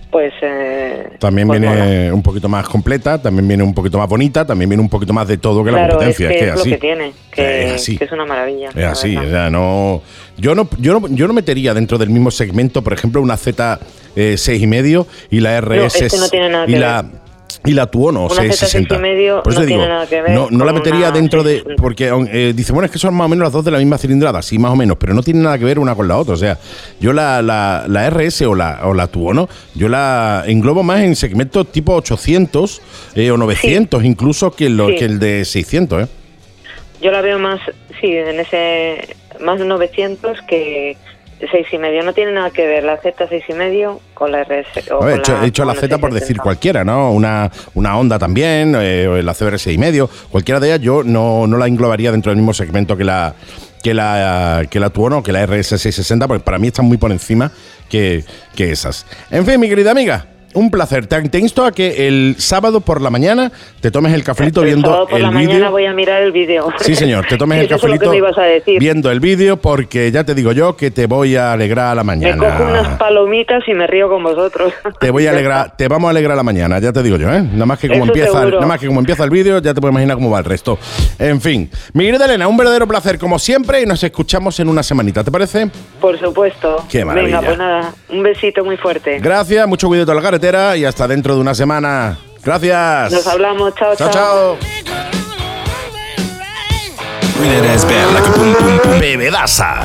[0.09, 0.33] pues...
[0.41, 1.75] eh, También pues viene
[2.05, 2.13] mola.
[2.15, 5.27] un poquito más completa, también viene un poquito más bonita, también viene un poquito más
[5.27, 6.27] de todo que la es competencia.
[6.29, 6.69] que Es que es, es lo así.
[6.71, 7.97] que tiene, que, Es así.
[7.97, 8.69] que es una maravilla.
[8.75, 10.01] Es así, o sea, no.
[10.37, 13.79] Yo no, yo no, yo no metería dentro del mismo segmento, por ejemplo, una Z
[14.15, 17.05] eh, 6,5 y la RS es que no tiene nada y que la
[17.65, 18.95] y la Tuono Una 660.
[18.95, 21.11] Z 6,5 Por eso no digo, tiene nada que ver no, no la metería una
[21.11, 21.81] dentro de 660.
[21.81, 23.97] porque eh, dice bueno es que son más o menos las dos de la misma
[23.97, 26.33] cilindrada, sí más o menos, pero no tienen nada que ver una con la otra.
[26.33, 26.57] O sea,
[26.99, 31.15] yo la, la, la RS o la o la Tuono, yo la englobo más en
[31.15, 32.81] segmentos tipo 800
[33.15, 34.95] eh, o 900 incluso que, lo, Sí.
[34.95, 36.07] que el de 600, ¿eh?
[37.01, 37.59] Yo la veo más,
[38.03, 40.97] sí, en ese más 900 que
[41.51, 42.03] seis y medio.
[42.03, 44.91] No tiene nada que ver la Z seis y medio con la RS.
[44.91, 46.19] O he hecho, he hecho la Z por 670.
[46.19, 47.11] decir cualquiera, ¿no?
[47.11, 51.47] Una, una Honda también, eh, la CBR 6 y medio, cualquiera de ellas yo no,
[51.47, 53.33] no la englobaría dentro del mismo segmento que la
[53.81, 57.11] que la que la Tuono que la RS 660, porque para mí están muy por
[57.11, 57.51] encima
[57.89, 58.23] que,
[58.55, 59.05] que esas.
[59.31, 61.07] En fin, mi querida amiga, un placer.
[61.07, 63.51] Te, te insto a que el sábado por la mañana
[63.81, 66.31] te tomes el cafelito El viendo sábado por el la mañana voy a mirar el
[66.31, 66.69] vídeo.
[66.79, 70.51] Sí, señor, te tomes el cafelito me a viendo el vídeo porque ya te digo
[70.51, 72.37] yo que te voy a alegrar la Me mañana.
[72.57, 74.73] cojo unas palomitas y me río con vosotros.
[74.99, 77.41] Te voy a alegrar, te vamos a alegrar la mañana, ya te digo yo, ¿eh?
[77.41, 78.55] Nada más que como Eso empieza, seguro.
[78.57, 80.77] nada más que como empieza el vídeo, ya te puedes imaginar cómo va el resto.
[81.19, 84.81] En fin, mi querida Elena, un verdadero placer como siempre y nos escuchamos en una
[84.83, 85.69] semanita, ¿te parece?
[85.99, 86.85] Por supuesto.
[86.89, 87.37] Qué maravilla.
[87.37, 89.19] Venga, pues nada, un besito muy fuerte.
[89.19, 92.17] Gracias, mucho cuidado la carretera y hasta dentro de una semana.
[92.43, 93.11] Gracias.
[93.13, 94.57] Nos hablamos, chao, Chao, chao.
[94.59, 95.22] chao.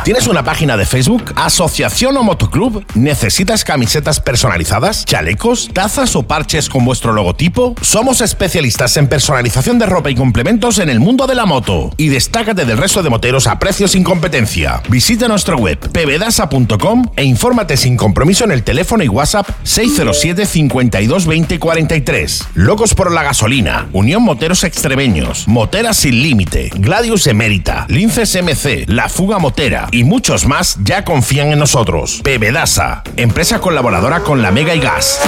[0.04, 1.32] ¿Tienes una página de Facebook?
[1.36, 2.84] ¿Asociación o motoclub?
[2.94, 7.74] ¿Necesitas camisetas personalizadas, chalecos, tazas o parches con vuestro logotipo?
[7.82, 11.92] Somos especialistas en personalización de ropa y complementos en el mundo de la moto.
[11.96, 14.82] Y destácate del resto de moteros a precios sin competencia.
[14.88, 21.26] Visita nuestra web pebedasa.com e infórmate sin compromiso en el teléfono y WhatsApp 607 52
[21.26, 22.48] 20 43.
[22.54, 29.08] Locos por la gasolina, Unión Moteros Extremeños, Moteras Sin Límite, Gladius Emérita, Linces MC, La
[29.08, 32.20] Fuga Motera y muchos más ya confían en nosotros.
[32.22, 35.18] Pebedasa, empresa colaboradora con la Mega y Gas.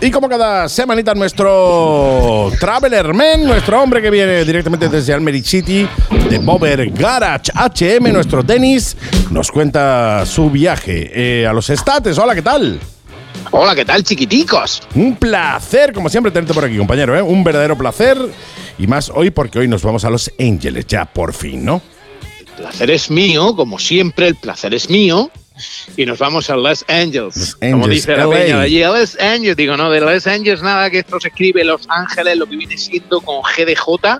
[0.00, 5.86] Y como cada semanita nuestro Traveler Man, nuestro hombre que viene directamente desde Almeri City,
[6.30, 8.96] de Bober Garage HM, nuestro tenis,
[9.30, 11.10] nos cuenta su viaje
[11.42, 12.16] eh, a los estates.
[12.16, 12.80] Hola, ¿qué tal?
[13.50, 14.82] Hola, ¿qué tal, chiquiticos?
[14.94, 17.16] Un placer, como siempre, tenerte por aquí, compañero.
[17.16, 17.22] ¿eh?
[17.22, 18.18] Un verdadero placer.
[18.78, 21.80] Y más hoy porque hoy nos vamos a Los Ángeles, ya por fin, ¿no?
[22.40, 25.30] El placer es mío, como siempre, el placer es mío.
[25.96, 27.36] Y nos vamos a Los Angeles.
[27.36, 28.30] Los como dice la LA.
[28.30, 29.56] peña de allí, a Los Angeles.
[29.56, 32.76] Digo, no, de Los Angeles nada, que esto se escribe Los Ángeles, lo que viene
[32.76, 34.18] siendo con G de J,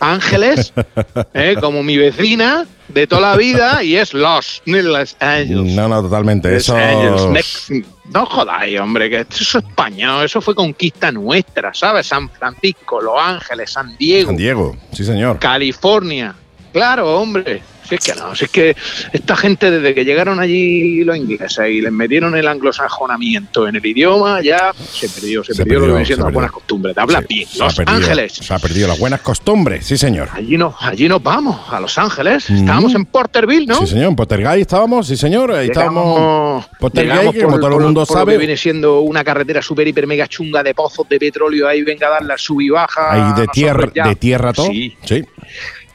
[0.00, 0.72] Ángeles,
[1.34, 1.56] ¿eh?
[1.60, 5.72] como mi vecina de toda la vida, y es Los, Los Angeles.
[5.74, 6.50] No, no, totalmente.
[6.52, 6.76] Los Eso.
[6.76, 7.22] Angeles,
[7.70, 12.06] Mex- No jodáis, hombre, que eso es español, eso fue conquista nuestra, ¿sabes?
[12.06, 14.28] San Francisco, Los Ángeles, San Diego.
[14.28, 15.38] San Diego, sí, señor.
[15.38, 16.34] California.
[16.72, 17.60] Claro, hombre.
[17.88, 18.76] Si es que no, si es que
[19.12, 23.86] esta gente desde que llegaron allí los ingleses y les metieron el anglosajonamiento en el
[23.86, 26.52] idioma, ya se perdió, se, Se perdió, lo perdió, que viene siendo se las buenas
[26.52, 27.48] costumbres, de hablar Sí, bien.
[27.58, 28.32] Los perdido- Ángeles.
[28.34, 30.28] Se ha perdido las buenas costumbres, sí, señor.
[30.32, 32.50] Allí nos, allí nos vamos, a Los Ángeles.
[32.50, 32.56] Mm.
[32.56, 33.76] Estábamos en Porterville, ¿no?
[33.80, 34.08] Sí, señor.
[34.10, 35.52] En Pottergay estábamos, sí, señor.
[35.52, 36.66] Ahí estábamos.
[36.92, 37.08] Que
[37.42, 38.32] como por- todo el mundo por lo sabe.
[38.32, 41.66] que viene siendo una carretera súper, hiper, mega chunga de pozos de petróleo.
[41.68, 43.12] Ahí venga a dar la sub y baja.
[43.12, 44.66] Ahí de tierra, ya- de tierra todo.
[44.66, 45.24] Sí, sí.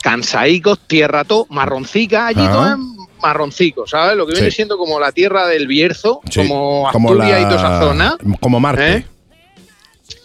[0.04, 2.78] Cansaicos, tierra todo, marroncica, allí todo es
[3.22, 4.18] marroncico, ¿sabes?
[4.18, 4.56] Lo que viene Sí.
[4.58, 6.41] siendo como la tierra del Bierzo, sí.
[6.45, 8.18] como Asturias y toda esa zona.
[8.41, 8.93] Como Marte.
[8.97, 9.06] ¿Eh?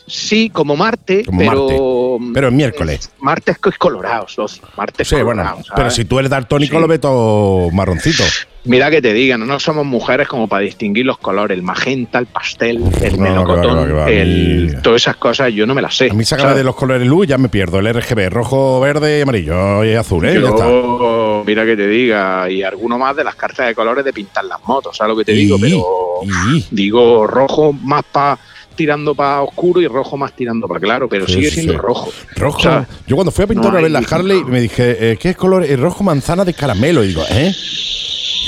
[0.07, 2.19] Sí, como Marte, Como pero.
[2.35, 3.11] Pero en miércoles.
[3.21, 4.63] Marte es, co- es colorado, socio.
[4.77, 5.59] Marte es Sí, bueno.
[5.77, 8.25] Pero si tú eres daltónico, lo ves todo marroncito.
[8.69, 12.27] Mira que te digan, no somos mujeres como para distinguir los colores, el magenta, el
[12.27, 14.21] pastel, el No, melocotón, que va, que va.
[14.23, 16.11] el- todas esas cosas yo no me las sé.
[16.11, 16.55] A mí ¿sabes?
[16.55, 17.79] de los colores luz y ya me pierdo.
[17.79, 20.41] El RGB, rojo, verde, amarillo y azul, ¿eh?
[20.41, 20.67] Ya está.
[21.47, 24.59] Mira que te diga, y alguno más de las cartas de colores de pintar las
[24.67, 25.57] motos, ¿sabes lo que te digo?
[25.61, 25.83] Pero
[26.55, 28.39] y- digo rojo más para
[28.77, 31.79] tirando para oscuro y rojo más tirando para claro, pero Sí, sigue siendo sí.
[31.79, 32.11] rojo.
[32.37, 32.59] Rojo.
[32.59, 35.17] O sea, Yo cuando fui a pintar no una vez la Harley me dije, eh,
[35.19, 35.65] ¿qué es color?
[35.65, 37.03] El rojo manzana de caramelo.
[37.03, 37.53] Y digo, ¿eh?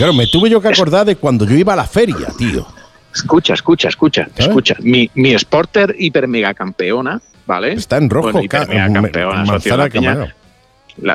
[0.01, 2.67] Claro, me tuve yo que acordar de cuando yo iba a la feria, tío.
[3.15, 4.47] Escucha, escucha, escucha, ¿Sabes?
[4.49, 4.75] escucha.
[4.81, 7.75] Mi, mi Sporter hiper mega campeona, ¿vale?
[7.75, 9.45] Está en rojo, Bueno, hiper mega me- campeona,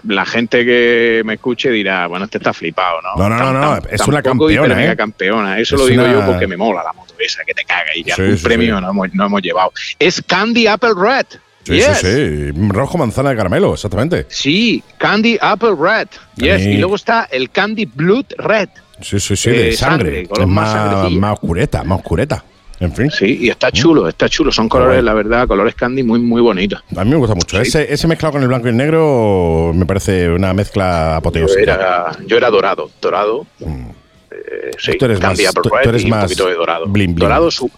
[0.04, 3.16] la gente que me escuche dirá, bueno, este está flipado, ¿no?
[3.16, 4.96] No, no, no, no, es una campeona, ¿eh?
[4.96, 5.60] campeona.
[5.60, 7.90] Eso Es lo digo una- yo porque me mola la moto esa, que te caga
[7.96, 8.82] y que Sí, sí, premio sí.
[8.84, 9.72] No, hemos, no hemos llevado.
[9.98, 11.26] Es Candy Apple Red.
[11.66, 11.98] Sí, Yes.
[11.98, 12.52] sí, sí.
[12.70, 14.26] Rojo manzana de caramelo, exactamente.
[14.30, 16.08] Sí, Candy Apple Red.
[16.36, 16.62] Yes.
[16.66, 18.70] Y luego está el Candy Blood Red.
[19.02, 20.22] Sí, sí, sí, de Eh, sangre.
[20.22, 22.44] es más más, más oscureta, más oscureta.
[22.80, 23.10] En fin.
[23.10, 24.52] Sí, y está chulo, está chulo.
[24.52, 26.84] Son colores, la verdad, colores candy muy, muy bonitos.
[26.96, 27.60] A mí me gusta mucho.
[27.60, 31.62] Ese, ese mezclado con el blanco y el negro me parece una mezcla Yo apoteósica.
[31.74, 33.48] era, yo era dorado, dorado.
[33.60, 33.88] Mm.
[34.32, 36.86] eh, sí, Tú eres Candy más- Apple tú- eres y un más poquito de dorado.
[36.88, 37.20] bling, bling.
[37.20, 37.72] Dorado, su,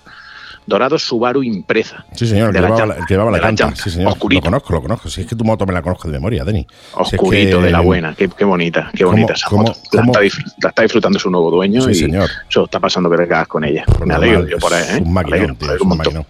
[0.67, 2.05] dorado Subaru impresa.
[2.13, 3.65] Sí, señor, el que llevaba la, el que llevaba la de la llanta.
[3.65, 3.81] llanta.
[3.83, 4.11] Sí, señor.
[4.11, 4.41] Oscurito.
[4.41, 5.09] Lo conozco, lo conozco.
[5.09, 6.43] Si es que tu moto me la conozco de memoria.
[6.45, 9.73] Si es Oscurito que- de la buena, qué, qué bonita, qué ¿Cómo- bonita esa moto.
[9.93, 12.29] La está, disfr- la está disfrutando su nuevo dueño Sí, y señor.
[12.49, 13.85] eso está pasando vergas con ella.
[14.05, 15.01] Me alegro yo por ahí, Es ¿eh?
[15.03, 16.25] un maquinón, tío, es un maquinón.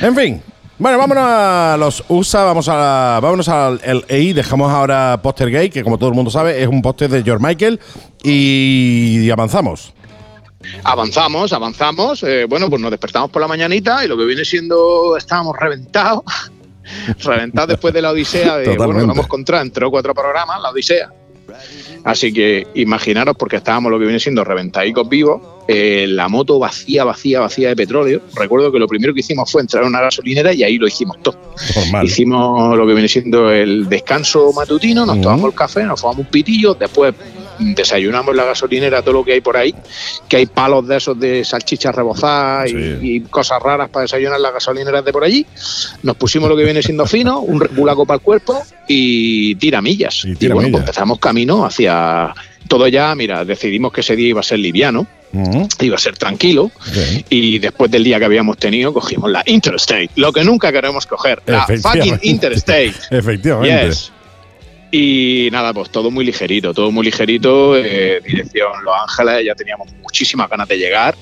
[0.00, 0.42] En fin.
[0.78, 5.70] Bueno, vámonos a los USA, vamos a la- vámonos al LA, dejamos ahora Poster Gate,
[5.70, 7.80] que como todo el mundo sabe es un póster de George Michael,
[8.22, 9.94] y avanzamos.
[10.84, 12.22] Avanzamos, avanzamos.
[12.22, 16.22] eh, bueno, pues nos despertamos por la mañanita y lo que viene siendo, estábamos reventados.
[17.24, 18.56] reventados después de la Odisea.
[18.58, 19.06] De, bueno, Totalmente.
[19.06, 21.10] lo hemos encontrado en tres o cuatro programas, la Odisea.
[22.04, 27.02] Así que imaginaros, porque estábamos lo que viene siendo reventadicos vivos, eh, la moto vacía,
[27.02, 28.20] vacía, vacía de petróleo.
[28.36, 31.20] Recuerdo que lo primero que hicimos fue entrar a una gasolinera y ahí lo hicimos
[31.20, 31.36] todo.
[31.74, 32.06] Normal.
[32.06, 36.30] Hicimos lo que viene siendo el descanso matutino, nos tomamos el café, nos fumamos un
[36.30, 37.12] pitillo, después
[37.58, 39.74] desayunamos en la gasolinera todo lo que hay por ahí,
[40.28, 42.98] que hay palos de esos de salchichas rebozadas y- Sí.
[43.02, 45.46] y, cosas raras para desayunar las gasolineras de por allí.
[46.02, 50.24] Nos pusimos lo que viene siendo fino, un regulaco para el cuerpo y tiramillas.
[50.24, 52.32] Y Y, bueno, pues empezamos camino hacia
[52.68, 55.06] todo ya, mira, decidimos que ese día iba a ser liviano,
[55.80, 56.70] iba a ser tranquilo.
[57.28, 61.42] Y después del día que habíamos tenido, cogimos la Interstate, lo que nunca queremos coger,
[61.46, 62.18] la fucking.
[62.22, 62.92] Interstate.
[63.10, 63.88] Efectivamente.
[63.88, 64.12] Yes.
[64.90, 69.88] Y nada, pues todo muy ligerito, todo muy ligerito, eh, dirección Los Ángeles, ya teníamos
[70.02, 71.16] muchísimas ganas de llegar.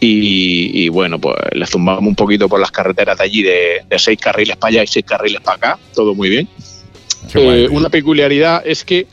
[0.00, 3.98] Y, y bueno, pues le zumbamos un poquito por las carreteras de allí de, de
[3.98, 6.48] seis carriles para allá y seis carriles para acá, todo muy bien.
[7.34, 9.06] Eh, una peculiaridad es que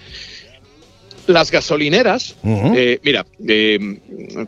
[1.27, 3.99] las gasolineras, eh, mira, eh,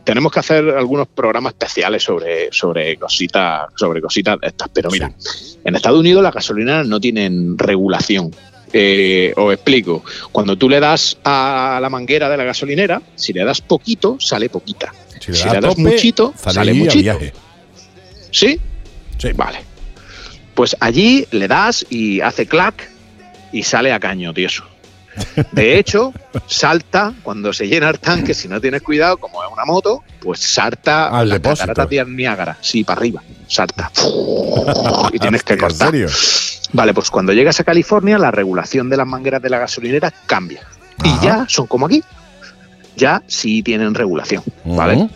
[0.04, 5.12] tenemos que hacer algunos programas especiales sobre, sobre cositas, sobre cositas de estas, pero mira,
[5.64, 8.32] en Estados Unidos las gasolineras no tienen regulación.
[8.76, 10.04] Eh, os explico.
[10.32, 14.48] Cuando tú le das a la manguera de la gasolinera, si le das poquito, sale
[14.48, 14.92] poquita.
[15.20, 17.02] si le das tope, muchito, sale muchito.
[17.02, 17.32] viaje.
[18.32, 18.58] ¿Sí?
[19.16, 19.28] Sí.
[19.32, 19.60] Vale.
[20.54, 22.90] Pues allí le das y hace clac
[23.52, 24.64] y sale a caño, tieso.
[25.52, 26.12] De hecho,
[26.46, 30.40] salta cuando se llena el tanque, si no tienes cuidado, como es una moto, pues
[30.40, 31.66] salta Al las depósito.
[31.68, 33.90] cataratas de Niágara, sí, para arriba, salta.
[35.12, 35.90] y tienes que ¿En cortar.
[35.90, 36.08] serio?
[36.72, 40.62] Vale, pues cuando llegas a California, la regulación de las mangueras de la gasolinera cambia.
[40.98, 41.08] Ajá.
[41.22, 42.02] Y ya son como aquí.
[42.96, 44.94] Ya sí tienen regulación, ¿vale?
[44.94, 45.10] Ujú.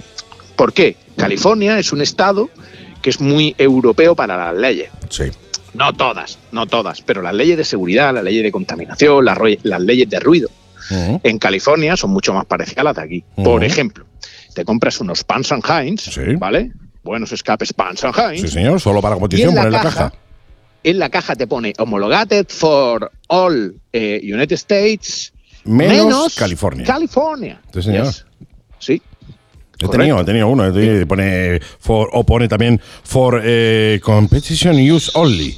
[0.56, 0.96] ¿Por qué?
[1.16, 2.50] California es un estado
[3.02, 4.90] que es muy europeo para las leyes.
[5.08, 5.24] Sí.
[5.78, 10.10] No todas, no todas, pero las leyes de seguridad, las leyes de contaminación, las, leyes
[10.10, 10.48] de ruido
[10.90, 13.24] en California son mucho más parecidas a las de aquí.
[13.36, 14.04] Por ejemplo,
[14.54, 16.34] te compras unos Pans and Heinz, Sí.
[16.36, 16.72] ¿vale?
[17.04, 18.40] Buenos escapes Pans and Heinz.
[18.42, 20.12] Sí, señor, solo para competición, en la, poner la caja,
[20.82, 25.32] en la caja te pone homologated for all eh, United States
[25.64, 26.84] Menos, California.
[26.86, 27.60] California.
[27.72, 28.06] Sí, señor.
[28.06, 28.26] Yes.
[28.78, 29.02] Sí.
[29.80, 30.64] He tenido, he tenido uno.
[30.76, 35.56] he- Pone for, o pone también for eh, competition use only.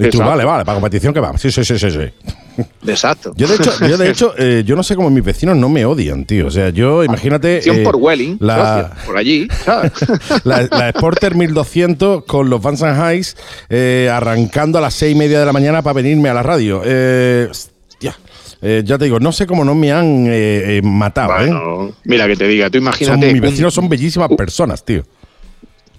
[0.00, 0.30] Y tú, Exacto.
[0.30, 1.36] vale, vale, para competición que va.
[1.38, 1.90] Sí, sí, sí, sí.
[1.90, 2.64] sí.
[2.86, 3.32] Exacto.
[3.36, 5.84] Yo de hecho, yo de hecho, eh, yo no sé cómo mis vecinos no me
[5.84, 6.46] odian, tío.
[6.46, 7.58] O sea, yo, imagínate.
[7.68, 9.92] Eh, por Welling, la- por allí, ¿sabes?
[10.44, 13.36] La, la Sporter 1200 con los Vans and Highs
[13.68, 16.82] eh, arrancando a las seis y media de la mañana para venirme a la radio.
[16.84, 18.16] Eh, hostia,
[18.62, 21.46] eh, ya te digo, no sé cómo no me han eh, eh, matado, ¿eh?
[21.46, 25.02] Bueno, mira que te diga, tú Son- imagínate mis un- vecinos son bellísimas personas, tío.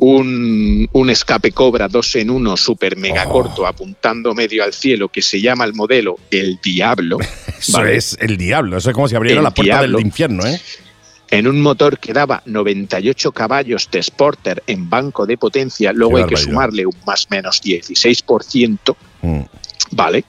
[0.03, 3.29] Un, un escape Cobra 2 en 1 super mega Oh.
[3.31, 7.19] corto apuntando medio al cielo que se llama el modelo El Diablo.
[7.59, 7.95] Eso ¿vale?
[7.97, 8.77] es el diablo.
[8.77, 9.97] Eso es como si abriera El la puerta diablo.
[9.99, 10.59] del infierno, ¿eh?
[11.29, 16.23] En un motor que daba 98 caballos de Sporter en banco de potencia, luego Qué
[16.23, 19.41] hay que sumarle un más menos 16%, Mm.
[19.91, 20.25] ¿vale?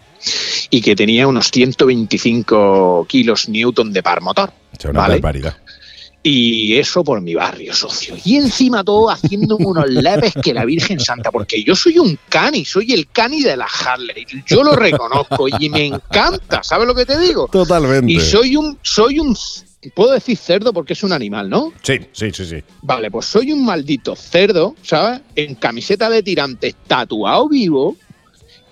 [0.70, 4.52] Y que tenía unos 125 kilos newton de par motor.
[4.78, 5.14] Sea, una Vale.
[5.14, 5.56] barbaridad.
[6.22, 8.14] Y eso por mi barrio, socio.
[8.24, 12.64] Y encima todo haciendo unos leves que la Virgen Santa, porque yo soy un cani,
[12.64, 14.26] soy el cani de la Harley.
[14.46, 17.48] Yo lo reconozco y me encanta, ¿sabes lo que te digo?
[17.48, 18.12] Totalmente.
[18.12, 19.36] Y soy un, soy un,
[19.94, 21.72] puedo decir cerdo porque es un animal, ¿no?
[21.82, 22.62] Sí, sí, sí, sí.
[22.82, 25.22] Vale, pues soy un maldito cerdo, ¿sabes?
[25.34, 27.96] En camiseta de tirantes, tatuado vivo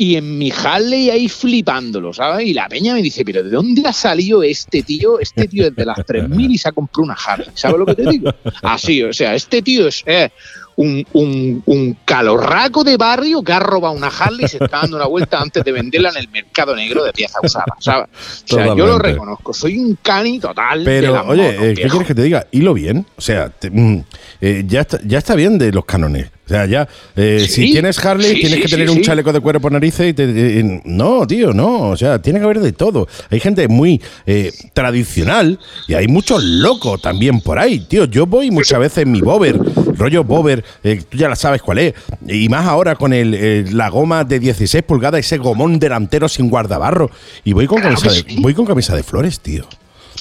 [0.00, 2.46] y en mi Harley ahí flipándolo, ¿sabes?
[2.46, 5.20] Y la peña me dice, pero ¿de dónde ha salido este tío?
[5.20, 7.94] Este tío es de las 3.000 y se ha comprado una Harley, ¿sabes lo que
[7.96, 8.32] te digo?
[8.62, 10.02] Así, o sea, este tío es...
[10.06, 10.30] eh,
[10.76, 14.96] un, un, un calorraco de barrio que ha robado una Harley y se está dando
[14.96, 18.08] una vuelta antes de venderla en el mercado negro de pieza usada, ¿sabes?
[18.50, 20.78] O sea, yo lo reconozco, soy un cani total.
[20.82, 21.90] de Pero, las oye, motos, eh, ¿qué viejo.
[21.90, 22.46] quieres que te diga?
[22.52, 23.04] Hilo bien.
[23.14, 24.04] O sea, te- mm,
[24.40, 26.30] eh, ya, está, ya está bien de los cánones.
[26.50, 29.32] O sea, ya, eh, Sí, si tienes Harley, sí, tienes sí, que tener un chaleco
[29.32, 30.82] de cuero por narices y te.
[30.84, 31.90] no, tío, no.
[31.90, 33.06] O sea, tiene que haber de todo.
[33.30, 38.04] Hay gente muy eh, tradicional y hay muchos locos también por ahí, tío.
[38.06, 39.60] Yo voy muchas veces en mi bober,
[39.96, 41.94] rollo bober, eh, tú ya la sabes cuál es.
[42.26, 46.50] Y más ahora con el, eh, la goma de 16 pulgadas, ese gomón delantero sin
[46.50, 47.12] guardabarro.
[47.44, 49.68] Y voy con, Claro camisa, de, voy con camisa de flores, tío.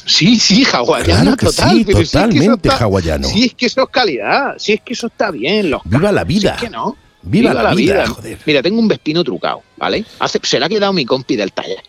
[0.10, 1.70] Sí, sí, hawaiano Claro total.
[1.78, 3.28] sí, pero si es que totalmente está- hawaiano.
[3.28, 5.70] Si es que eso es calidad, si es que eso está bien.
[5.70, 6.56] Los Viva la si vida.
[6.56, 6.98] es que no.
[7.22, 8.38] Viva la vida, joder.
[8.46, 10.06] Mira, tengo un Vespino trucado, ¿vale?
[10.20, 11.84] Hace, se le ha quedado mi compi del taller.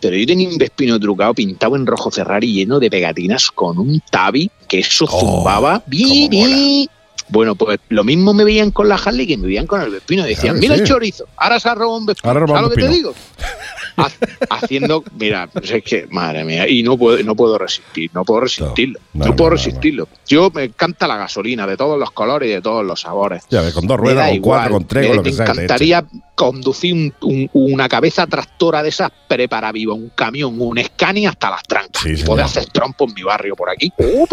[0.00, 4.00] Pero yo tenía un Vespino trucado pintado en rojo Ferrari lleno de pegatinas con un
[4.08, 5.82] tabi que eso Oh, zumbaba.
[5.86, 6.88] Bi.
[7.30, 10.22] Bueno, pues lo mismo me veían con la Harley que me veían con el Vespino.
[10.22, 10.80] Decían, Claro mira sí.
[10.82, 12.30] el chorizo, ahora se ha robado un Vespino.
[12.32, 13.14] Ahora ¿Sabes lo que te digo?
[13.98, 18.40] Ha- haciendo, mira, es que, madre mía, y no puedo, no puedo resistir, no puedo
[18.42, 20.08] resistirlo, No, no, no, puedo resistirlo.
[20.26, 23.44] Yo me encanta la gasolina de todos los colores y de todos los sabores.
[23.50, 25.36] Ya con dos Me ruedas, da con cuatro, con tres, Me- con lo que me
[25.36, 25.44] sea.
[25.46, 30.78] te encantaría conducir un- un- una cabeza tractora de esas prepara viva, un camión, un
[30.82, 32.02] Scania hasta las trancas.
[32.02, 33.90] Sí, y poder hacer trompo en mi barrio por aquí.
[33.96, 34.26] Pu.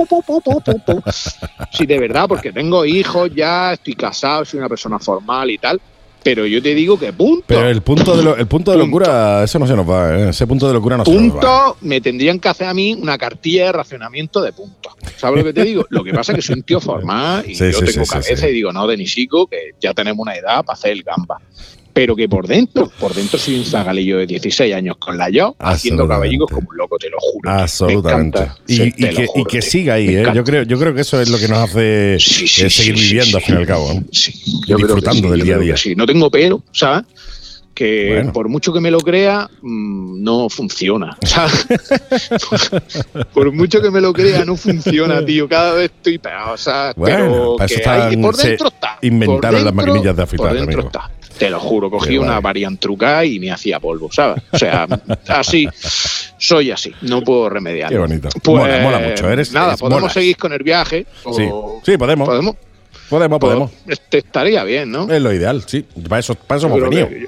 [1.71, 5.81] Sí, de verdad, porque tengo hijos ya, estoy casado, soy una persona formal y tal.
[6.25, 7.43] Pero yo te digo que punto.
[7.45, 8.87] Pero el punto de, lo- el punto de Punto.
[8.87, 10.29] locura, eso no se nos va, ¿eh?
[10.29, 11.29] Ese punto de locura no se nos va.
[11.33, 14.91] punto, me tendrían que hacer a mí una cartilla de racionamiento de puntos.
[15.17, 15.85] ¿Sabes lo que te digo?
[15.89, 18.11] Lo que pasa es que soy un tío formal y Sí, yo sí, tengo sí,
[18.11, 21.39] cabeza y digo, no, Denisico, que ya tenemos una edad para hacer el gamba.
[21.95, 25.55] Pero que por dentro, por dentro soy un zagalillo de 16 años con la yo,
[25.59, 27.49] haciendo caballicos como un loco, te lo juro.
[27.49, 28.39] Absolutamente.
[28.67, 29.21] Me encanta.
[29.37, 30.25] Y, que, y siga ahí, ¿eh?
[30.35, 32.97] Yo creo, yo creo que eso es lo que nos hace Sí, sí, eh, seguir
[32.97, 33.93] sí, viviendo al fin y al cabo.
[34.67, 35.75] yo disfrutando del yo día a día.
[35.95, 37.05] No tengo pero, ¿sabes?
[37.73, 38.33] Que Bueno.
[38.33, 41.17] por mucho que me lo crea, mm, no funciona.
[43.33, 45.47] por mucho que me lo crea, no funciona, tío.
[45.47, 46.95] Cada vez estoy peor, ¿sabes?
[46.95, 47.55] Bueno, Pero
[48.09, 48.97] que por dentro está.
[49.01, 50.87] inventaron Por las maquinillas de afeitar, Por dentro amigo.
[50.87, 51.11] está.
[51.37, 52.41] Te lo juro, cogí Qué una guay.
[52.43, 54.41] variant trucada y me hacía polvo, ¿sabes?
[54.51, 54.87] O sea,
[55.27, 55.67] así,
[56.37, 57.95] soy así, no puedo remediarlo.
[57.95, 58.29] Qué bonito.
[58.41, 59.29] Pues, Mola, mola mucho.
[59.29, 60.13] Eres, nada, podemos molas.
[60.13, 61.05] seguir con el viaje.
[61.35, 62.27] Sí, o- sí, podemos.
[62.27, 62.55] podemos.
[63.09, 63.71] Podemos, podemos.
[63.85, 65.11] Este estaría bien, ¿no?
[65.11, 65.85] Es lo ideal, sí.
[66.09, 67.07] Para eso, para eso hemos venido.
[67.07, 67.27] que,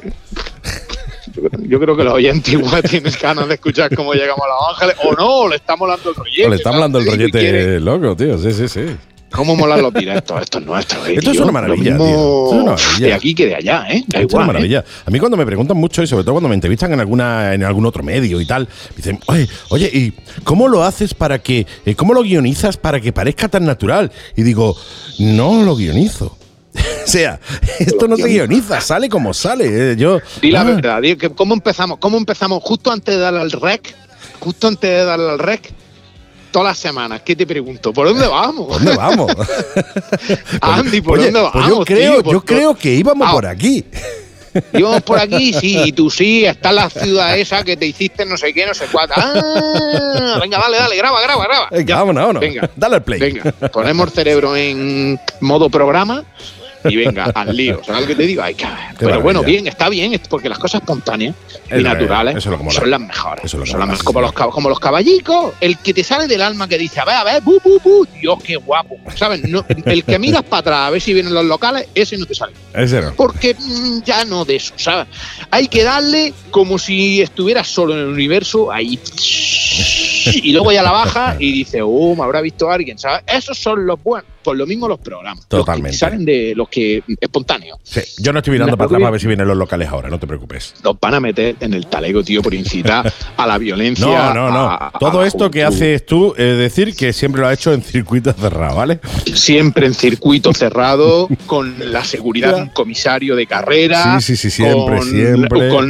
[1.67, 4.95] yo, creo que los oyentes igual tienen ganas de escuchar cómo llegamos a Los Ángeles.
[5.03, 6.49] O no, le está molando el rollete.
[6.49, 8.37] Le está hablando el rollete loco, tío.
[8.39, 8.85] Sí, sí, sí.
[9.31, 10.41] ¿Cómo molan los directos?
[10.41, 11.05] Esto es nuestro.
[11.05, 12.47] eh, Esto es una maravilla, mismo tío.
[12.47, 13.07] Es una maravilla.
[13.07, 14.03] De aquí que de allá, ¿eh?
[14.07, 14.47] Da es una ¿eh?
[14.47, 14.85] maravilla.
[15.05, 17.63] A mí cuando me preguntan mucho y sobre todo cuando me entrevistan en alguna en
[17.63, 20.13] algún otro medio y tal, me dicen, oye, oye, ¿y
[20.43, 24.11] cómo lo haces para que, eh, cómo lo guionizas para que parezca tan natural?
[24.35, 24.75] Y digo,
[25.19, 26.37] no lo guionizo.
[26.77, 27.39] o sea,
[27.79, 29.95] esto no se guioniza, sale como sale.
[29.97, 31.01] Yo, Di la ah, verdad,
[31.35, 31.97] ¿cómo empezamos?
[31.97, 32.61] ¿Cómo empezamos?
[32.63, 33.93] Justo antes de darle al rec,
[34.39, 35.73] justo antes de darle al rec,
[36.51, 37.93] todas las semanas, ¿qué te pregunto?
[37.93, 38.67] ¿Por dónde vamos?
[38.69, 39.31] ¿Dónde vamos?
[40.61, 41.69] Andy, ¿por Oye, dónde pues vamos?
[41.79, 42.23] yo creo, tío?
[42.23, 43.31] Por yo creo que íbamos Ah.
[43.31, 43.85] por aquí.
[44.73, 48.37] Íbamos por aquí, sí, y tú sí, está la ciudad esa que te hiciste no
[48.37, 49.13] sé qué, no sé cuánto.
[49.15, 51.67] Ah, venga, dale, dale, graba, graba, graba.
[51.69, 52.41] Venga, vámonos, vámonos.
[52.41, 53.19] Venga, Dale al play.
[53.19, 56.23] venga, ponemos el cerebro en modo programa
[56.85, 57.81] y venga, al lío.
[57.83, 58.41] ¿Sabes lo que te digo?
[58.41, 58.55] Ay.
[58.97, 61.35] Pero bueno, bien, está bien, porque las cosas espontáneas
[61.69, 63.45] Es y naturales es son las mejores.
[63.45, 66.41] Eso es lo son las como, los, como los caballicos, el que te sale del
[66.41, 68.97] alma que dice, a ver, a ver, bu, bu, bu, Dios, qué guapo.
[69.15, 69.43] ¿Sabes?
[69.47, 72.35] No, el que miras para atrás a ver si vienen los locales, ese no te
[72.35, 73.13] sale Ese no.
[73.15, 75.07] porque mm, ya no de eso, ¿sabes?
[75.51, 78.99] Hay que darle como si estuvieras solo en el universo, ahí.
[80.27, 83.23] Y luego ya la baja y dice, oh, me habrá visto alguien, ¿sabes?
[83.27, 84.29] Esos son los buenos.
[84.47, 85.39] Por lo mismo los programas.
[85.39, 85.91] Los Totalmente.
[85.91, 87.79] que salen de los que espontáneos.
[87.83, 90.17] Sí, yo no estoy mirando para atrás para ver si vienen los locales ahora, no
[90.19, 90.73] te preocupes.
[90.85, 94.05] Los van a meter en el talego, tío, por incitar a la violencia.
[94.05, 94.59] No, no, no.
[94.69, 98.31] a- Todo esto que haces tú, es decir, que siempre lo ha hecho en circuito
[98.31, 99.01] cerrado, ¿vale?
[99.33, 104.21] Siempre en circuito cerrado, con la seguridad de un comisario de carrera.
[104.21, 105.67] Sí, sí, sí, siempre, con, siempre.
[105.69, 105.89] Con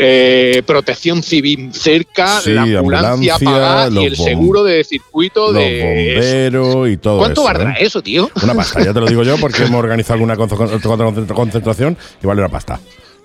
[0.00, 5.52] eh, protección civil cerca, Sí, la ambulancia, ambulancia, pagada los y el seguro de circuito
[5.52, 5.82] Los de.
[5.82, 7.52] bomberos y todo ¿Cuánto eso.
[7.52, 7.76] valdrá ¿eh?
[7.80, 8.30] eso, tío?
[8.42, 11.96] Una pasta, ya te lo digo yo, porque hemos organizado alguna con- con- con- concentración
[12.22, 12.78] y vale una pasta.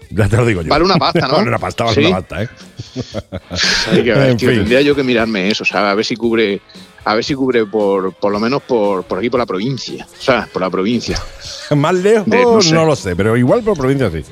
[0.10, 0.70] Ya te lo digo yo.
[0.70, 1.34] Vale una pasta, ¿no?
[1.38, 2.06] vale una pasta, vale ¿Sí?
[2.08, 2.50] una pasta, ¿eh?
[3.92, 4.60] Hay que ver, En tío, fin.
[4.60, 5.64] tendría yo que mirarme eso.
[5.76, 6.62] A ver si cubre.
[7.06, 10.08] A ver si cubre por, por lo menos por, por aquí, por la provincia.
[10.20, 10.48] ¿Sabes?
[10.50, 11.20] Por la provincia.
[11.76, 14.24] Más lejos, De- no, lo sé, pero igual por provincia sí.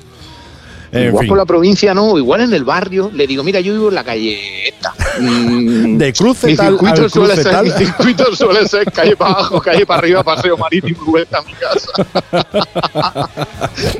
[0.93, 1.29] En igual fin.
[1.29, 4.03] por la provincia no, igual en el barrio, le digo, mira, yo vivo en la
[4.03, 4.93] calle esta.
[5.19, 7.65] Mm, De cruce mi tal circuito, al suele cruce ser, tal.
[7.65, 11.51] mi circuito suele ser calle para abajo, calle para arriba, paseo marítimo vuelta a mi
[11.51, 11.91] casa.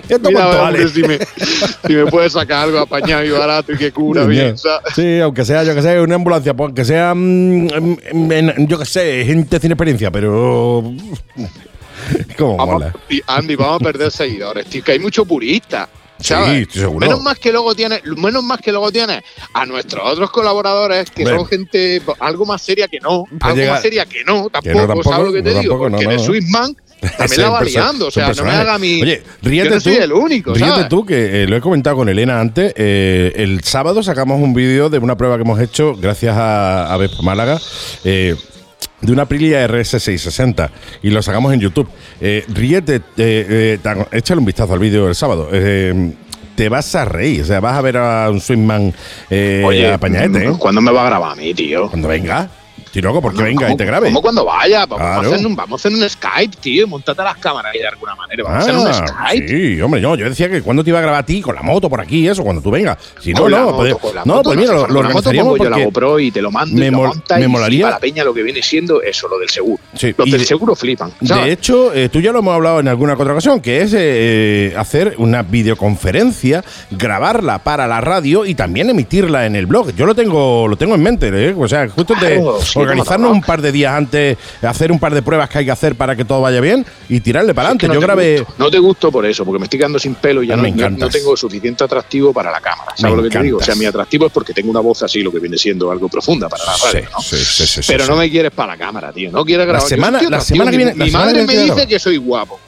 [0.08, 0.88] Esto Mira, cuánto vale.
[0.88, 1.20] si, me,
[1.86, 4.56] si me puedes sacar algo apañado y barato y que cura bien.
[4.96, 7.68] Sí, aunque sea, yo que sé, una ambulancia, pues, aunque sea, mm,
[8.32, 10.94] en- yo que sé, gente sin experiencia, pero.
[12.38, 12.94] ¿Cómo mola?
[13.28, 15.90] Andy, vamos a perder seguidores, tío, que hay mucho purista.
[16.24, 16.62] ¿Sabes?
[16.62, 17.08] estoy seguro.
[17.08, 21.26] Menos más que luego tiene, menos más que luego tiene a nuestros otros colaboradores que
[21.26, 24.74] son gente algo más seria que no, algo llega- más seria que no, tampoco, que
[24.74, 25.74] no, tampoco, ¿sabes lo que te no, digo?
[25.74, 26.26] tampoco, Porque no, en el.
[26.26, 26.76] Swissman
[27.18, 29.02] también la va liando, o sea, no me haga mi.
[29.02, 29.90] Oye, ríete yo no tú.
[29.90, 30.90] soy el único, Ríete ¿sabes?
[30.90, 32.74] tú, que eh, lo he comentado con Elena antes.
[32.78, 36.98] eh, el sábado sacamos un vídeo de una prueba que hemos hecho gracias a, a
[36.98, 37.60] Vespa Málaga.
[38.04, 38.36] eh,
[39.02, 40.70] de una Aprilia RS660
[41.04, 41.90] y lo sacamos en YouTube.
[42.20, 45.50] Eh, ríete, eh, eh, échale un vistazo al vídeo del sábado.
[45.52, 46.14] Eh,
[46.56, 48.94] te vas a reír, o sea, vas a ver a un swingman
[49.30, 50.54] eh, Oye, apañadete, ¿eh?
[50.60, 51.90] ¿cuándo me va a grabar a mí, tío?
[51.90, 52.50] Cuando venga.
[52.92, 54.08] Estoy loco, porque venga ¿Cómo- y te grabe.
[54.08, 54.86] ¿Cómo cuando vaya?
[54.86, 55.32] Vamos, Claro.
[55.32, 56.88] a hacer un, vamos hacer un Skype, tío.
[56.90, 58.44] Montate las cámaras ahí de alguna manera.
[58.44, 59.48] Vamos a hacer un Ah, Skype.
[59.48, 61.62] sí, hombre, no, yo decía que cuando te iba a grabar a ti con la
[61.62, 62.98] moto por aquí, eso, cuando tú vengas.
[63.22, 65.78] Si no, la no, moto, pues, no, moto, pues mira, lo, lo organizaríamos yo la
[65.86, 68.34] GoPro y te lo mando me y lo montas me y molaría- la peña lo
[68.34, 69.82] que viene siendo eso, lo del seguro.
[69.96, 71.14] Sí, Los y del de- seguro flipan.
[71.26, 71.46] ¿sabes?
[71.46, 74.74] De hecho, eh, tú ya lo hemos hablado en alguna otra ocasión, que es eh,
[74.78, 79.96] hacer una videoconferencia, grabarla para la radio y también emitirla en el blog.
[79.96, 81.56] Yo lo tengo, lo tengo en mente, ¿eh?
[81.58, 85.22] o sea, justo Claro, sí, organizarnos un par de días antes, hacer un par de
[85.22, 87.86] pruebas que hay que hacer para que todo vaya bien y tirarle para Es que
[87.86, 87.88] adelante.
[87.88, 88.40] no Yo grabé.
[88.40, 88.54] gusto.
[88.58, 91.36] No te gusto por eso, porque me estoy quedando sin pelo y ya no, tengo
[91.38, 92.92] suficiente atractivo para la cámara.
[92.98, 93.58] Me ¿Sabes lo que te digo?
[93.60, 96.10] O sea, mi atractivo es porque tengo una voz así, lo que viene siendo algo
[96.10, 97.22] profunda para la radio, ¿no?
[97.22, 99.32] sí, sí, sí, sí, Pero no me quieres para la cámara, tío.
[99.32, 99.82] No quieres grabar.
[99.84, 102.60] Yo semana- la semana que Mi- viene- la Mi madre me dice que soy guapo.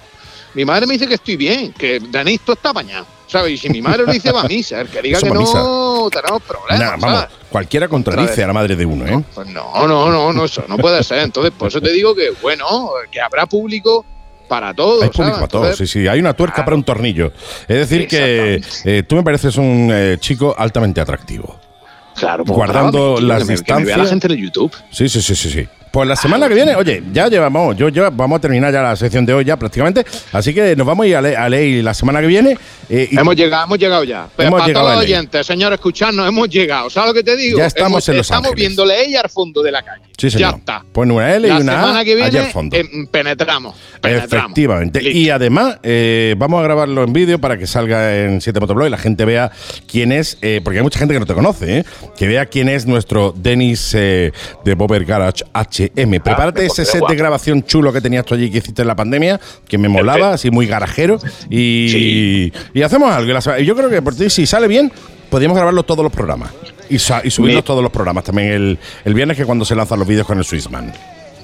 [0.56, 3.06] Mi madre me dice que estoy bien, que Denis, tú estás apañado.
[3.34, 3.54] ¿Sabes?
[3.54, 4.80] Y si mi madre lo dice, va a misa.
[4.82, 6.80] El que diga Eso que no, tenemos problemas.
[6.80, 7.36] Nah, vamos, ¿sabes?
[7.50, 9.24] cualquiera contradice a la madre de uno, ¿eh?
[9.34, 11.18] Pues no, no, no, no, eso no puede ser.
[11.24, 14.06] Entonces, por eso te digo que, bueno, que habrá público
[14.48, 15.02] para todo.
[15.02, 16.08] Hay público para todo, Entonces, sí, sí.
[16.08, 16.66] Hay una tuerca claro.
[16.66, 17.34] para un tornillo.
[17.68, 21.60] Es decir, que eh, tú me pareces un eh, chico altamente atractivo.
[22.16, 24.10] Claro, pues guardando tío, las que me- Que me vea la distancias.
[24.12, 24.72] gente el YouTube.
[24.92, 25.68] Sí, sí, sí, sí, sí.
[25.94, 28.96] Pues la semana que viene, oye, ya llevamos, yo lleva- vamos a terminar ya la
[28.96, 31.84] sección de hoy ya prácticamente, así que nos vamos a ir a, le- a ley
[31.84, 32.58] la semana que viene.
[32.90, 34.28] eh, y Hemos llegado, hemos llegado ya.
[34.36, 36.90] Pero Hemos para llegado todos los oyentes, señores, escucharnos, hemos llegado.
[36.90, 37.60] ¿Sabes lo que te digo?
[37.60, 38.68] Ya estamos Hemos- en Los Estamos Ángeles.
[38.70, 40.02] viéndole ella al fondo de la calle.
[40.18, 40.52] sí, señor.
[40.54, 40.84] Ya está.
[40.92, 42.76] Pues una L y la una semana A que viene al fondo.
[42.76, 43.76] em, penetramos.
[44.02, 44.34] penetramos.
[44.34, 45.00] Efectivamente.
[45.00, 45.18] Listo.
[45.20, 48.90] Y además, eh, vamos a grabarlo en vídeo para que salga en 7 Motoblog y
[48.90, 49.52] la gente vea
[49.88, 51.86] quién es, eh, porque hay mucha gente que no te conoce, ¿eh?
[52.18, 54.32] que vea quién es nuestro Denis de
[54.76, 55.44] Bobber Garage
[55.96, 56.20] HM.
[56.22, 59.40] Prepárate ese set de grabación chulo que tenías tú allí que hiciste en la pandemia,
[59.68, 61.18] que me molaba, así muy garajero.
[61.50, 62.54] Y, Sí.
[62.74, 63.32] y hacemos algo.
[63.60, 64.92] yo creo que por ti, si sale bien,
[65.30, 66.52] podríamos grabarlo todos los programas.
[66.90, 69.76] Y, y subirlos Me- todos los programas también el, el viernes, que es cuando se
[69.76, 70.92] lanzan los vídeos con el Swissman.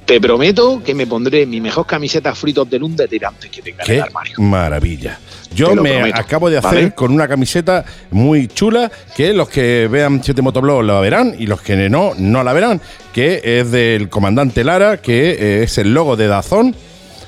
[0.09, 3.83] Te prometo que me pondré mi mejor camiseta fritos de luz de tirantes que tenga
[3.85, 4.33] en el armario.
[4.39, 5.19] maravilla.
[5.53, 6.91] Yo me prometo, acabo de hacer ¿vale?
[6.93, 11.61] con una camiseta muy chula que los que vean 7 Motoblog la verán y los
[11.61, 12.81] que no, no la verán,
[13.13, 16.75] que es del comandante Lara, que eh, es el logo de Dazón,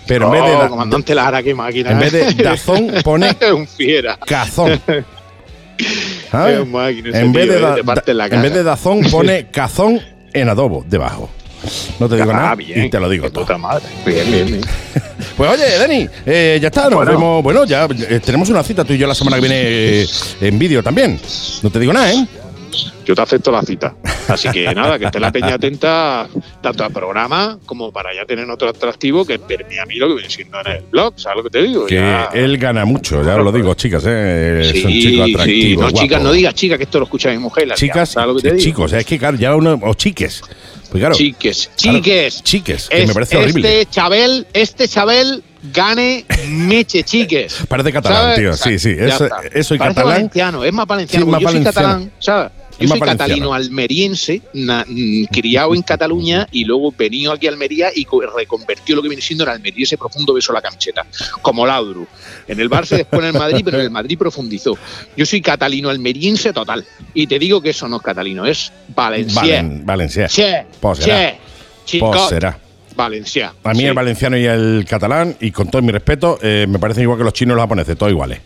[0.08, 1.92] pero en vez de Oh, da- comandante Lara, qué máquina.
[1.92, 4.18] en vez de Dazón pone es un fiera.
[4.26, 4.82] Cazón.
[6.34, 7.76] En vez, tío, de da-
[8.16, 10.00] da- en vez de Dazón pone Cazón
[10.34, 11.30] en adobo debajo.
[11.99, 12.86] No te digo Ah, nada bien.
[12.86, 13.43] y te lo digo todo.
[13.45, 13.86] puta madre.
[14.05, 14.62] Bien, bien, bien.
[15.38, 17.12] Pues oye, Dani, eh, ya está, nos Bueno.
[17.14, 17.43] vemos.
[17.43, 19.62] Bueno, ya eh, tenemos una cita tú y yo la semana que viene
[20.01, 20.07] eh,
[20.41, 21.20] en vídeo también.
[21.64, 22.28] No te digo nada, ¿eh?
[23.05, 23.95] Yo te acepto la cita.
[24.28, 26.28] Así que nada, que esté la peña atenta
[26.62, 30.14] tanto al programa como para ya tener otro atractivo que permite a mí lo que
[30.16, 31.14] viene siendo en el blog.
[31.18, 31.86] ¿Sabes lo que te digo?
[31.88, 34.62] Que Ya- él gana mucho, ya os lo digo, chicas, ¿eh?
[34.64, 35.34] es un chico sí.
[35.34, 35.82] atractivo.
[35.84, 37.68] No, chicas, no digas chicas, que esto lo escucha mi mujer.
[37.68, 38.64] la Chicas, tía, ¿sabes lo que te eh, digo?
[38.64, 39.80] chicos, es que claro, ya uno.
[39.82, 40.41] O chiques.
[40.92, 41.16] Pues claro.
[41.16, 42.44] Chiques, claro, chiques.
[42.44, 43.82] chiques, que Es- me parece horrible.
[43.82, 45.42] Este Chabel, este Chabel
[45.74, 47.56] gane meche chiques.
[47.70, 48.38] Parece catalán, ¿Sabes?
[48.39, 48.54] tío.
[48.58, 48.96] Sí, sí.
[48.98, 49.42] Ya Eso, está.
[49.54, 50.16] eso y Parece catalán.
[50.18, 51.26] valenciano, es más valenciano.
[51.26, 51.88] Sí, más yo soy valenciano.
[51.88, 52.52] catalán, ¿sabes?
[52.82, 57.90] Yo soy catalino almeriense, na- mm, criado en Cataluña y luego venido aquí a Almería
[57.96, 61.06] y co- reconvertió lo que viene siendo en Almería ese profundo beso la camiseta,
[61.42, 62.08] como Laudru.
[62.48, 64.78] En el Barça después en el Madrid, pero en el Madrid profundizó.
[65.16, 66.86] Yo soy catalino almeriense total.
[67.14, 69.70] Y te digo que eso no es catalino, es valenciano.
[69.70, 70.28] Valen, Valencia.
[70.28, 71.36] Che, Pues será.
[71.86, 72.58] che, Pues será.
[72.96, 73.54] Valencia.
[73.64, 73.86] A mí Sí.
[73.86, 77.24] el valenciano y el catalán, y con todo mi respeto, eh, me parecen igual que
[77.24, 78.40] los chinos y los japoneses, todos iguales.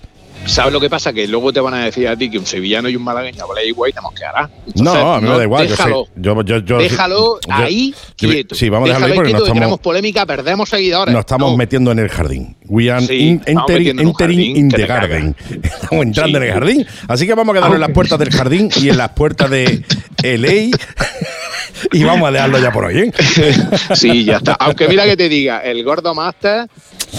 [0.46, 1.12] ¿Sabes lo que pasa?
[1.12, 3.64] Que luego te van a decir a ti que un sevillano y un malagueño habla
[3.64, 4.50] igual y te mosqueará.
[4.76, 5.68] No, a mí me da igual.
[5.68, 8.54] Déjalo, yo- yo- yo- déjalo ahí quieto.
[8.56, 11.12] Sí, vamos a dejarlo ahí porque no estamos, polémica, perdemos seguidores.
[11.14, 11.58] nos estamos No.
[11.58, 12.56] metiendo en el jardín.
[12.68, 15.36] We are Sí, in- estamos entering, entering in the garden.
[15.64, 16.43] Estamos entrando Sí.
[16.46, 16.88] en el jardín.
[17.08, 19.84] Así que vamos a quedarnos en las puertas del jardín y en las puertas de
[20.24, 20.78] LA.
[21.91, 23.12] y vamos a dejarlo ya por hoy, ¿eh?
[23.96, 24.54] Sí, ya está.
[24.54, 26.68] Aunque mira que te diga, el Gordo Master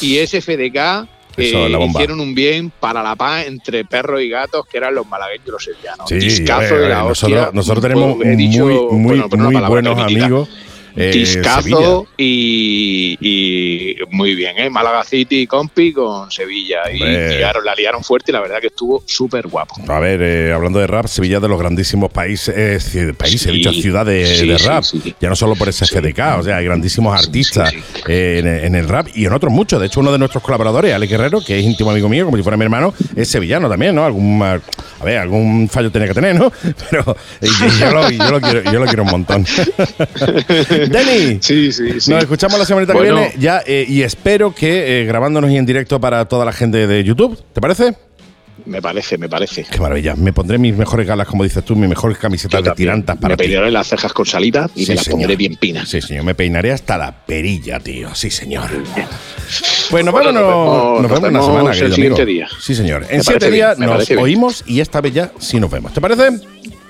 [0.01, 1.07] y SFDK
[1.37, 2.01] Eso eh, la bomba.
[2.01, 5.51] hicieron un bien para la paz entre perros y gatos, que eran los malagueños y
[5.51, 6.09] los sevillanos.
[6.09, 7.51] Sí, Discazo ver, de la nosotros, hostia.
[7.53, 10.49] nosotros tenemos He dicho, muy, muy, bueno, una muy palabra buenos amigos.
[10.97, 14.71] Eh, Discazo y, y muy bien, ¿eh?
[14.71, 16.91] Málaga City, compi con Sevilla.
[16.93, 19.75] Y la liaron fuerte y la verdad que estuvo súper guapo.
[19.89, 23.73] A ver, eh, hablando de rap, Sevilla es de los grandísimos países, eh, he dicho
[23.73, 25.15] ciudades sí, de rap, sí.
[25.21, 27.73] ya no solo por SFDK, o sea, hay grandísimos artistas
[28.07, 29.81] eh, en, en el rap y en otros muchos.
[29.81, 32.43] De hecho, uno de nuestros colaboradores, Alex Guerrero, que es íntimo amigo mío, como si
[32.43, 34.05] fuera mi hermano, es sevillano también, ¿no?
[34.05, 34.43] Algún,
[35.07, 36.53] eh, algún fallo tenía que tener, ¿no?
[36.91, 37.51] Pero yo,
[37.81, 39.45] yo lo, yo lo quiero, yo lo quiero un montón.
[40.89, 42.11] Denny, Sí, sí, sí.
[42.11, 43.17] nos escuchamos la semanita Bueno.
[43.17, 46.53] que viene ya eh, y espero que eh, grabándonos y en directo para toda la
[46.53, 47.95] gente de YouTube, ¿te parece?
[48.67, 49.65] Me parece, me parece.
[49.71, 50.15] Qué maravilla.
[50.17, 53.37] Me pondré mis mejores galas, como dices tú, mis mejores camisetas de tirantas para me
[53.37, 55.19] peinaré las cejas con salita y Sí, me las señor.
[55.21, 55.89] pondré bien pinas.
[55.89, 56.25] Sí, señor.
[56.25, 58.15] Me peinaré hasta la perilla, tío.
[58.15, 58.69] Sí, señor.
[59.91, 62.27] Pues nos Bueno, vemos, nos vemos- nos vemos una semana, el siguiente amigo.
[62.27, 62.49] día.
[62.61, 63.07] Sí, señor.
[63.09, 65.93] En siete días bien, nos oímos y esta vez ya sí nos vemos.
[65.93, 66.31] ¿Te parece?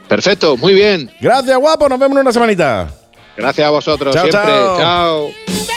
[0.09, 1.11] Perfecto, muy bien.
[1.21, 1.89] Gracias, guapo.
[1.89, 2.89] Nos vemos en una semanita.
[3.37, 4.51] Gracias a vosotros Chao, siempre.
[4.51, 4.79] chao.
[4.79, 5.76] chao.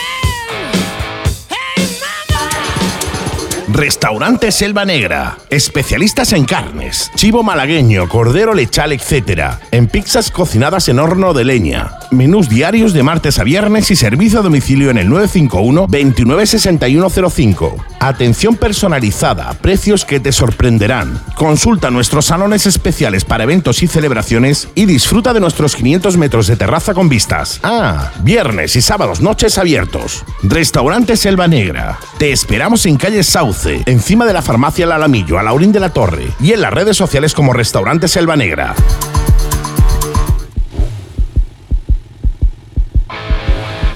[3.79, 5.37] Restaurante Selva Negra.
[5.49, 9.53] Especialistas en carnes, chivo malagueño, cordero lechal, etc.
[9.71, 11.91] En pizzas cocinadas en horno de leña.
[12.11, 17.77] Menús diarios de martes a viernes y servicio a domicilio en el 951 296105.
[18.01, 21.17] Atención personalizada, precios que te sorprenderán.
[21.35, 26.57] Consulta nuestros salones especiales para eventos y celebraciones y disfruta de nuestros 500 metros de
[26.57, 27.61] terraza con vistas.
[27.63, 30.25] Ah, viernes y sábados noches abiertos.
[30.43, 31.97] Restaurante Selva Negra.
[32.17, 35.89] Te esperamos en calle Sauce, encima de la farmacia El Alamillo, a Laurín de la
[35.89, 38.75] Torre, y en las redes sociales como Restaurante Selva Negra.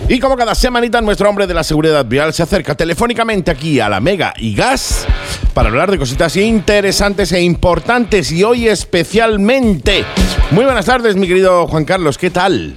[0.08, 3.90] Y como cada semanita, nuestro hombre de la seguridad vial se acerca telefónicamente aquí a
[3.90, 5.08] la Mega y Gas
[5.54, 10.06] para hablar de cositas interesantes e importantes y hoy especialmente.
[10.52, 12.76] Muy buenas tardes, mi querido Juan Carlos, ¿qué tal?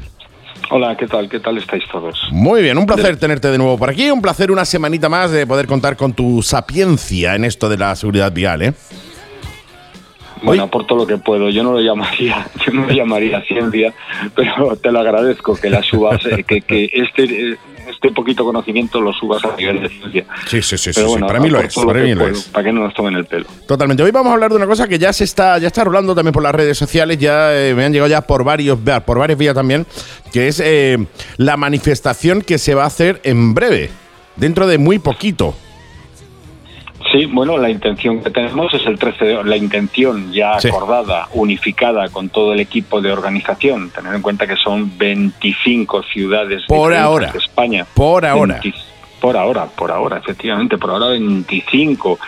[0.71, 1.29] Hola, ¿qué tal?
[1.29, 2.19] ¿Qué tal estáis todos?
[2.31, 5.47] Muy bien, un placer tenerte de nuevo por aquí, un placer una semanita más de
[5.47, 8.75] poder contar con tu sapiencia en esto de la seguridad vial, ¿eh?
[10.43, 11.51] Bueno, aporto lo que puedo.
[11.51, 13.95] Yo no lo llamaría, yo no lo llamaría ciencia,
[14.35, 17.59] pero te lo agradezco que la subas, eh, que, que este eh,
[17.89, 20.27] este poquito conocimiento lo subas a nivel de ciencia.
[20.47, 22.33] Sí, sí, sí, sí, Pero sí, bueno, para mí lo es, para mí lo puedo,
[22.33, 22.45] es.
[22.45, 23.47] Para que no nos tomen el pelo.
[23.67, 24.03] Totalmente.
[24.03, 26.33] Hoy vamos a hablar de una cosa que ya se está, ya está rolando también
[26.33, 29.55] por las redes sociales, ya eh, me han llegado ya por varios, por varias vías
[29.55, 29.87] también,
[30.33, 31.07] que es eh,
[31.37, 33.91] la manifestación que se va a hacer en breve,
[34.37, 35.55] dentro de muy poquito.
[37.17, 40.69] Sí, bueno, la intención que tenemos es el 13 de, la intención ya Sí.
[40.69, 43.89] acordada, unificada con todo el equipo de organización.
[43.91, 47.33] Tener en cuenta que son 25 ciudades Por ahora.
[47.33, 47.87] de España.
[47.95, 48.61] Por ahora.
[48.63, 48.79] 20
[49.21, 52.19] por ahora, por ahora, efectivamente, por ahora 25.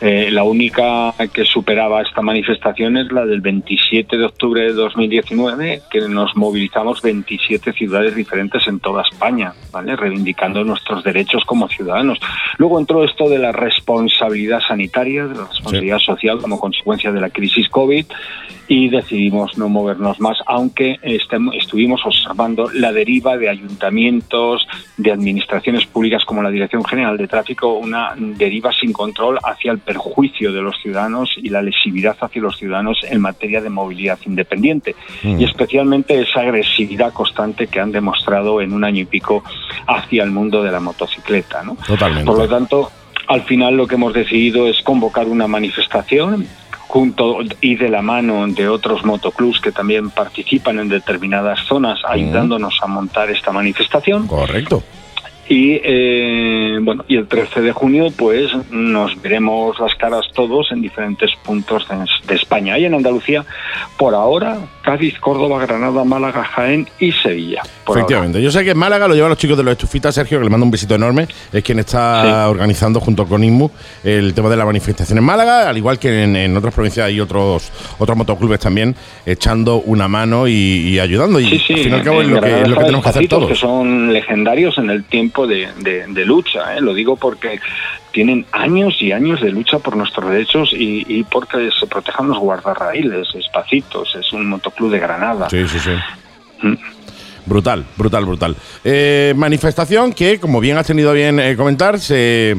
[0.00, 5.82] Eh, la única que superaba esta manifestación es la del 27 de octubre de 2019,
[5.90, 9.96] que nos movilizamos 27 ciudades diferentes en toda España, ¿vale?
[9.96, 12.18] reivindicando nuestros derechos como ciudadanos.
[12.58, 17.30] Luego entró esto de la responsabilidad sanitaria, de la responsabilidad social como consecuencia de la
[17.30, 18.06] crisis COVID
[18.70, 24.66] y decidimos no movernos más, aunque estem- estuvimos observando la deriva de ayuntamientos,
[24.98, 29.78] de administraciones públicas como la Dirección General de Tráfico, una deriva sin control hacia el
[29.78, 34.94] perjuicio de los ciudadanos y la lesividad hacia los ciudadanos en materia de movilidad independiente
[35.22, 35.40] Mm.
[35.40, 39.42] y especialmente esa agresividad constante que han demostrado en un año y pico
[39.86, 41.62] hacia el mundo de la motocicleta.
[41.62, 41.76] ¿no?
[41.86, 42.24] Totalmente.
[42.24, 42.90] Por lo tanto,
[43.26, 46.46] al final lo que hemos decidido es convocar una manifestación
[46.86, 52.78] junto y de la mano de otros motoclubs que también participan en determinadas zonas ayudándonos
[52.82, 54.82] a montar esta manifestación Correcto.
[55.48, 60.82] Y eh, bueno y el 13 de junio pues nos veremos las caras todos en
[60.82, 62.78] diferentes puntos de, de España.
[62.78, 63.44] Y en Andalucía
[63.96, 64.58] por ahora
[64.88, 67.60] Cádiz, Córdoba, Granada, Málaga, Jaén y Sevilla.
[67.84, 68.00] Ahora.
[68.00, 68.40] Efectivamente.
[68.40, 70.48] Yo sé que en Málaga lo llevan los chicos de los estufitas, Sergio, que le
[70.50, 71.28] mando un besito enorme.
[71.52, 72.50] Es quien está Sí.
[72.50, 73.70] organizando junto con INMU
[74.02, 77.20] el tema de la manifestación en Málaga, al igual que en, en otras provincias hay
[77.20, 81.38] otros otros motoclubes también echando una mano y, y ayudando.
[81.38, 82.80] Y Sí, sí, al fin y al cabo es lo que, Granada es lo que
[82.80, 83.48] están tenemos que hacer todos.
[83.48, 86.80] Que son legendarios en el tiempo de, de- de lucha, ¿eh?
[86.80, 87.60] lo digo porque
[88.12, 92.38] tienen años y años de lucha por nuestros derechos y, y porque se protejan los
[92.38, 95.48] guardarraíles, Espacitos, es un motoclub de Granada.
[95.50, 95.90] Sí, sí, sí.
[96.62, 96.76] Mm.
[97.46, 98.56] Brutal, brutal, brutal.
[98.84, 102.56] Eh, manifestación que, como bien has tenido bien eh, comentar, se,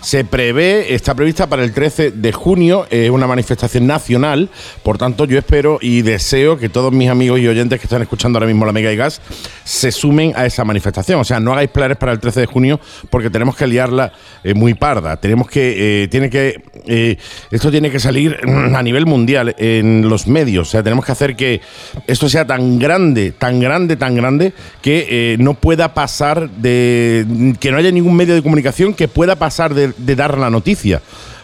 [0.00, 4.48] se prevé, está prevista para el 13 de junio, es una manifestación nacional,
[4.82, 8.38] por tanto yo espero y deseo que todos mis amigos y oyentes que están escuchando
[8.38, 9.20] ahora mismo la Mega y Gas
[9.64, 12.80] se sumen a esa manifestación, o sea, no hagáis planes para el 13 de junio
[13.10, 14.12] porque tenemos que liarla
[14.42, 17.16] eh, muy parda, tenemos que, eh, tiene que, eh,
[17.50, 18.38] esto tiene que salir
[18.74, 21.60] a nivel mundial en los medios, o sea, tenemos que hacer que
[22.06, 24.52] esto sea tan grande, tan grande, tan grande,
[24.82, 29.36] que eh, no pueda pasar de, que no haya ningún medio de comunicación que pueda
[29.36, 31.02] pasar de, de dar la noticia.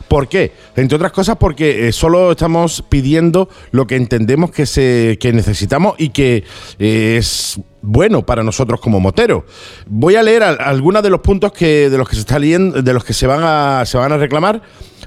[0.08, 0.52] ¿Por qué?
[0.76, 5.94] Entre otras cosas porque eh, solo estamos pidiendo lo que entendemos que, se, que necesitamos
[5.98, 6.44] y que
[6.78, 9.44] eh, es bueno para nosotros como moteros.
[9.86, 12.82] Voy a leer al- algunos de los puntos que, de los que se está leyendo,
[12.82, 14.60] de los que se van a, se van a reclamar,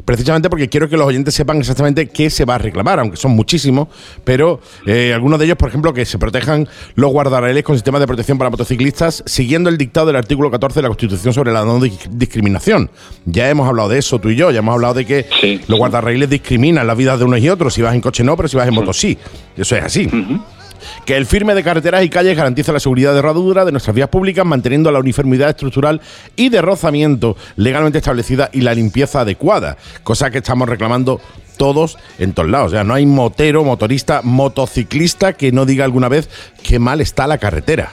[0.06, 3.32] precisamente porque quiero que los oyentes sepan exactamente qué se va a reclamar, aunque son
[3.32, 3.90] muchísimos,
[4.24, 8.08] pero eh, algunos de ellos, por ejemplo, que se protejan los guardarraíles con sistemas de
[8.08, 11.80] protección para motociclistas, siguiendo el dictado del artículo 14 de la Constitución sobre la no
[11.80, 12.90] dis- discriminación.
[13.26, 15.66] Ya hemos hablado de eso tú y yo, ya hemos hablado de que Sí, los
[15.68, 15.74] sí.
[15.78, 18.56] guardarraíles discriminan las vidas de unos y otros, si vas en coche no, pero si
[18.56, 19.18] vas en moto sí.
[19.58, 20.10] Eso es así.
[21.06, 24.10] Que el firme de carreteras y calles garantiza la seguridad de rodadura de nuestras vías
[24.10, 26.02] públicas, manteniendo la uniformidad estructural
[26.36, 31.20] y de rozamiento legalmente establecida y la limpieza adecuada, cosa que estamos reclamando
[31.58, 32.68] todos en todos lados.
[32.68, 36.30] O sea, no hay motero, motorista, motociclista que no diga alguna vez
[36.64, 37.92] qué mal está la carretera.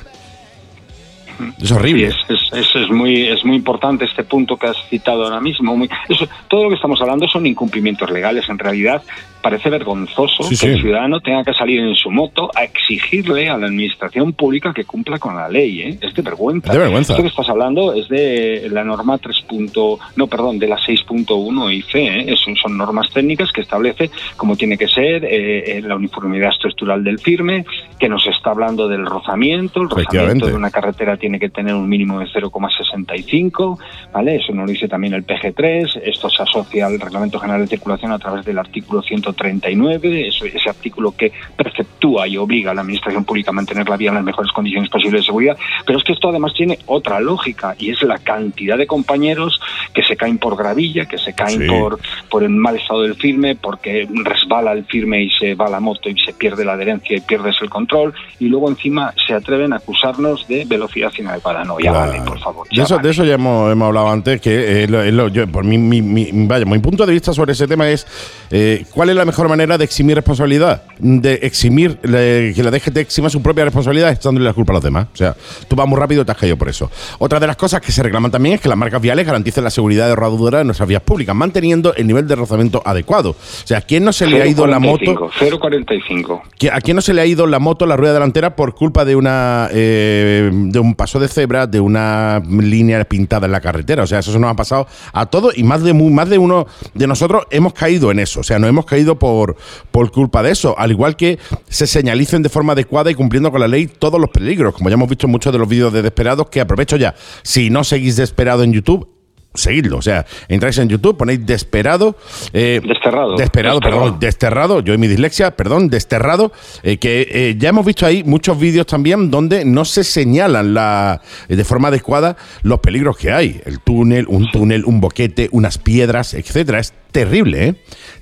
[1.61, 2.13] Es horrible.
[2.13, 5.41] Sí, es, es, es- es muy, es muy importante este punto que has citado ahora
[5.41, 5.77] mismo.
[5.77, 8.49] Muy- eso- todo lo que estamos hablando son incumplimientos legales.
[8.49, 9.03] En realidad,
[9.43, 10.67] parece vergonzoso Sí, que sí.
[10.69, 14.85] el ciudadano tenga que salir en su moto a exigirle a la administración pública que
[14.85, 15.81] cumpla con la ley.
[15.83, 15.99] ¿eh?
[16.01, 16.69] Es de vergüenza.
[16.69, 17.13] Es de vergüenza.
[17.13, 19.37] Esto que estás hablando es de la norma 3.
[19.49, 21.95] punto- no, perdón, de la 6.1 IC.
[21.95, 22.25] ¿eh?
[22.33, 27.05] Es- son normas técnicas que establece cómo tiene que ser eh, eh, la uniformidad estructural
[27.05, 27.65] del firme,
[27.99, 29.83] que nos está hablando del rozamiento.
[29.83, 33.79] El rozamiento de una carretera tiene que tener un mínimo de 0,65,
[34.13, 34.37] ¿vale?
[34.37, 38.19] Eso nos dice también el PG3, esto se asocia al Reglamento General de Circulación a
[38.19, 39.03] través del artículo
[39.37, 43.97] 139, eso- ese artículo que preceptúa y obliga a la Administración Pública a mantener la
[43.97, 45.57] vía en las mejores condiciones posibles de seguridad,
[45.87, 49.61] pero es que esto además tiene otra lógica y es la cantidad de compañeros
[49.95, 51.67] que se caen por gravilla, que se caen Sí.
[51.69, 51.99] por,
[52.31, 56.09] por el mal estado del firme, porque resbala el firme y se va la moto
[56.09, 59.77] y se pierde la adherencia y pierdes el control, y luego encima se atreven a
[59.77, 61.65] acusarnos de velocidad inadecuada.
[61.65, 62.13] No, ya Claro.
[62.13, 62.67] vale, por favor.
[62.69, 63.07] De eso, vale.
[63.09, 66.03] de eso ya hemos, hemos hablado antes, que eh, lo- lo- yo, por mi, mi-
[66.03, 68.07] mi- vaya, mi punto de vista sobre ese tema es
[68.51, 72.97] eh, cuál es la mejor manera de eximir responsabilidad, de eximir, le- que la DGT
[72.99, 75.07] exima su propia responsabilidad echándole la culpa a los demás.
[75.13, 75.35] O sea,
[75.69, 76.91] tú vas muy rápido y te has caído por eso.
[77.19, 79.71] Otra de las cosas que se reclaman también es que las marcas viales garanticen la
[79.71, 83.31] seguridad de rodadura de nuestras vías públicas, manteniendo el nivel de rozamiento adecuado.
[83.31, 83.37] O
[83.67, 85.05] sea, ¿a quién no se le ha ido la moto?
[85.05, 85.31] 0,45,
[85.61, 86.43] 0,45.
[86.59, 89.05] ¿Que- ¿A quién no se le ha ido la moto, la rueda delantera, por culpa
[89.05, 94.03] de una eh, de un paso de cebra, de una línea pintada en la carretera?
[94.03, 96.67] O sea, eso se nos ha pasado a todos y más de más de uno
[96.95, 98.41] de nosotros hemos caído en eso.
[98.41, 99.57] O sea, nos hemos caído por,
[99.91, 100.75] por culpa de eso.
[100.77, 101.39] Al igual que
[101.69, 104.95] se señalicen de forma adecuada y cumpliendo con la ley todos los peligros, como ya
[104.95, 107.15] hemos visto en muchos de los vídeos de Desperados, que aprovecho ya.
[107.43, 109.16] Si no seguís Desperado en YouTube,
[109.57, 109.99] seguidlo.
[109.99, 112.17] O sea, entráis en YouTube, ponéis Desperado.
[112.53, 113.37] eh, Desterrado.
[113.37, 113.81] Desterrado.
[113.81, 116.53] perdón, desterrado, yo y mi dislexia, perdón, desterrado,
[116.83, 121.21] eh, que eh, ya hemos visto ahí muchos vídeos también donde no se señalan la,
[121.49, 123.61] de forma adecuada los peligros que hay.
[123.65, 126.79] El túnel, un túnel, un boquete, unas piedras, etcétera.
[126.79, 127.75] Es terrible, ¿eh?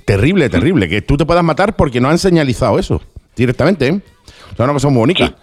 [0.05, 0.89] Terrible, terrible.
[0.89, 3.01] Que tú te puedas matar porque no han señalizado eso
[3.37, 4.01] directamente, ¿eh?
[4.53, 5.35] O sea, una cosa muy bonita.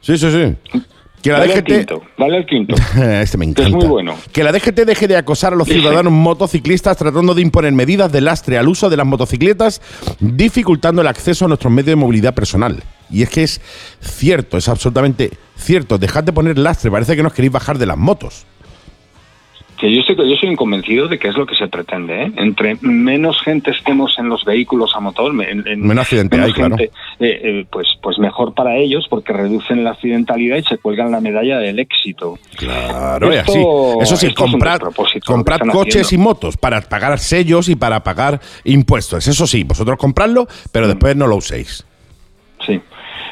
[0.00, 0.80] Sí, sí, sí.
[1.22, 1.66] Que la Vale el DGT.
[1.66, 2.74] quinto, vale el quinto.
[3.20, 3.68] este me encanta.
[3.68, 4.16] es muy bueno.
[4.32, 8.20] Que la DGT deje de acosar a los ciudadanos motociclistas tratando de imponer medidas de
[8.20, 9.82] lastre al uso de las motocicletas,
[10.20, 12.82] dificultando el acceso a nuestros medios de movilidad personal.
[13.10, 13.60] Y es que es
[14.00, 15.98] cierto, es absolutamente cierto.
[15.98, 18.46] Dejad de poner lastre, parece que nos queréis bajar de las motos.
[19.80, 22.24] Que yo, estoy, yo soy convencido de que es lo que se pretende.
[22.24, 22.32] ¿eh?
[22.36, 26.76] Entre menos gente estemos en los vehículos a motor, en- en- Menos accidente hay, claro.
[26.78, 31.20] eh, eh, pues, pues mejor para ellos porque reducen la accidentalidad y se cuelgan la
[31.22, 32.38] medalla del éxito.
[32.56, 34.02] Claro, Esto- así.
[34.02, 34.78] Eso sí, esto es comprad,
[35.62, 36.22] están coches haciendo.
[36.22, 39.26] y motos para pagar sellos y para pagar impuestos.
[39.26, 40.88] Eso sí, vosotros compradlo, pero Mm.
[40.90, 41.86] después no lo uséis.
[42.66, 42.78] Sí.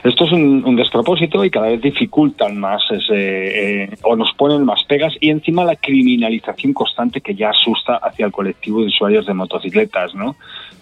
[0.08, 4.64] Esto es un, un despropósito y cada vez dificultan más ese, eh, o nos ponen
[4.64, 9.26] más pegas y encima la criminalización constante que ya asusta hacia el colectivo de usuarios
[9.26, 10.36] de motocicletas, ¿no?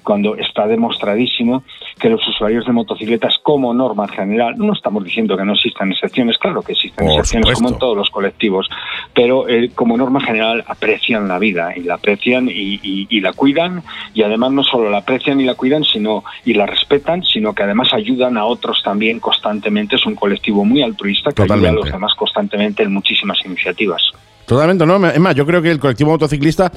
[0.05, 1.65] Cuando está demostradísimo
[1.99, 6.39] que los usuarios de motocicletas como norma general, no estamos diciendo que no existan excepciones,
[6.39, 8.69] claro que existen Por excepciones como en todos los colectivos,
[9.13, 13.33] pero eh, como norma general aprecian la vida y la aprecian y, y- y la
[13.33, 13.83] cuidan
[14.15, 17.65] y además no solo la aprecian y la cuidan sino y la respetan, sino que
[17.65, 19.97] además ayudan a otros también constantemente.
[19.97, 21.85] Es un colectivo muy altruista que ayuda a Totalmente.
[21.85, 24.03] los demás constantemente en muchísimas iniciativas.
[24.47, 25.05] Totalmente, ¿no?
[25.09, 26.71] Es más, yo creo que el colectivo motociclista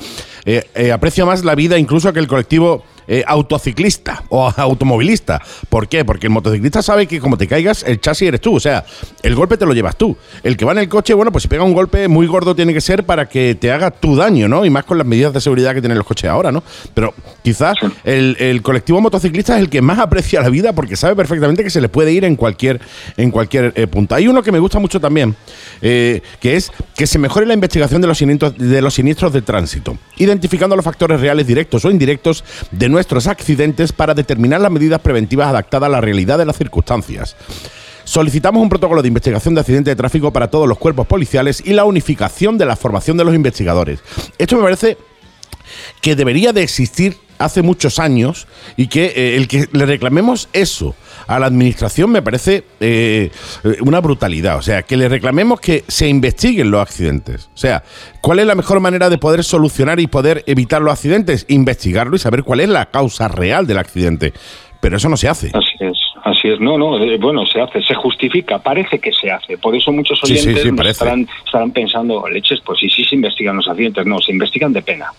[0.43, 5.41] eh, eh, aprecia más la vida incluso que el colectivo eh, autociclista o automovilista.
[5.67, 6.05] ¿Por qué?
[6.05, 8.55] Porque el motociclista sabe que como te caigas, el chasis eres tú.
[8.55, 8.85] O sea,
[9.23, 10.15] el golpe te lo llevas tú.
[10.43, 12.73] El que va en el coche, bueno, pues si pega un golpe muy gordo tiene
[12.73, 14.63] que ser para que te haga tu daño, ¿no?
[14.63, 16.63] Y más con las medidas de seguridad que tienen los coches ahora, ¿no?
[16.93, 17.13] Pero
[17.43, 21.63] quizás el, el colectivo motociclista es el que más aprecia la vida porque sabe perfectamente
[21.63, 22.79] que se le puede ir en cualquier,
[23.17, 24.15] en cualquier eh, punto.
[24.15, 25.35] Hay uno que me gusta mucho también,
[25.81, 29.41] eh, que es que se mejore la investigación de los, siniestros, de los siniestros de
[29.41, 34.99] tránsito, identificando los factores reales directos o indirectos de nuestros accidentes para determinar las medidas
[34.99, 37.37] preventivas adaptadas a la realidad de las circunstancias.
[38.03, 41.71] Solicitamos un protocolo de investigación de accidentes de tráfico para todos los cuerpos policiales y
[41.71, 44.01] la unificación de la formación de los investigadores.
[44.37, 44.97] Esto me parece
[46.01, 48.47] que debería de existir hace muchos años
[48.77, 50.95] y que eh, el que le reclamemos eso
[51.27, 53.31] a la administración me parece eh,
[53.63, 54.57] eh, una brutalidad.
[54.57, 57.49] O sea, que le reclamemos que se investiguen los accidentes.
[57.53, 57.83] O sea,
[58.21, 61.45] ¿cuál es la mejor manera de poder solucionar y poder evitar los accidentes?
[61.47, 64.33] Investigarlo y saber cuál es la causa real del accidente.
[64.81, 65.51] Pero eso no se hace.
[65.53, 66.59] Así es, así es.
[66.59, 69.57] No, no, eh, bueno, se hace, se justifica, parece que se hace.
[69.57, 73.15] Por eso muchos Sí, sí, oyentes sí, estarán, estarán pensando, leches, pues sí, sí se
[73.15, 74.05] investigan los accidentes.
[74.05, 75.11] No, se investigan de pena.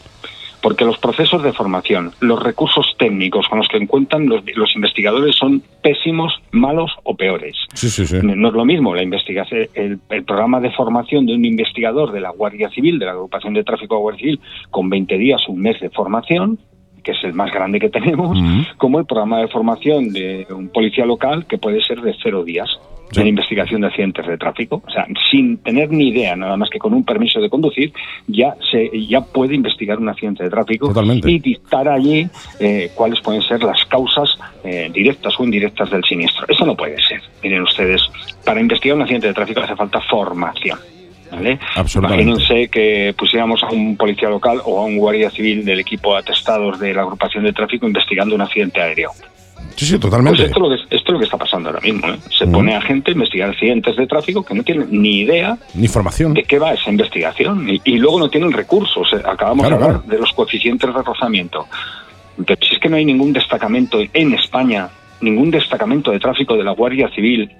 [0.62, 5.36] Porque los procesos de formación, los recursos técnicos con los que encuentran los, los investigadores
[5.36, 7.56] son pésimos, malos o peores.
[7.74, 8.18] Sí, sí, sí.
[8.22, 12.20] No es lo mismo la investigación, el, el programa de formación de un investigador de
[12.20, 15.60] la Guardia Civil, de la agrupación de tráfico de Guardia Civil, con 20 días, un
[15.60, 16.58] mes de formación,
[17.02, 18.38] que es el más grande que tenemos,
[18.76, 22.68] como el programa de formación de un policía local, que puede ser de cero días
[23.10, 23.20] Sí.
[23.20, 24.82] en investigación de accidentes de tráfico.
[24.86, 27.92] O sea, sin tener ni idea, nada más que con un permiso de conducir,
[28.26, 31.30] ya se ya puede investigar un accidente de tráfico Totalmente.
[31.30, 32.28] y dictar allí
[32.60, 36.46] eh, cuáles pueden ser las causas eh, directas o indirectas del siniestro.
[36.48, 37.20] Eso no puede ser.
[37.42, 38.02] Miren ustedes,
[38.44, 40.78] para investigar un accidente de tráfico hace falta formación.
[41.30, 41.58] ¿vale?
[41.94, 46.78] Imagínense que pusiéramos a un policía local o a un guardia civil del equipo atestados
[46.78, 49.10] de la agrupación de tráfico investigando un accidente aéreo.
[49.80, 50.42] Sí, sí, Pues totalmente.
[50.44, 52.06] esto, es lo que, esto es lo que está pasando ahora mismo.
[52.06, 52.18] ¿eh?
[52.36, 52.52] Se Mm.
[52.52, 56.34] pone a gente a investigar accidentes de tráfico que no tienen ni idea Ni formación.
[56.34, 59.10] de qué va esa investigación y, y luego no tienen recursos.
[59.14, 60.14] Eh, Acabamos Claro, de hablar claro.
[60.16, 61.66] de los coeficientes de rozamiento.
[62.44, 64.90] Pero si es que no hay ningún destacamento en España,
[65.22, 67.50] ningún destacamento de tráfico de la Guardia Civil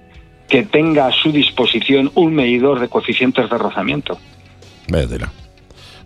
[0.47, 4.19] que tenga a su disposición un medidor de coeficientes de rozamiento.
[4.89, 5.31] Vaya tela.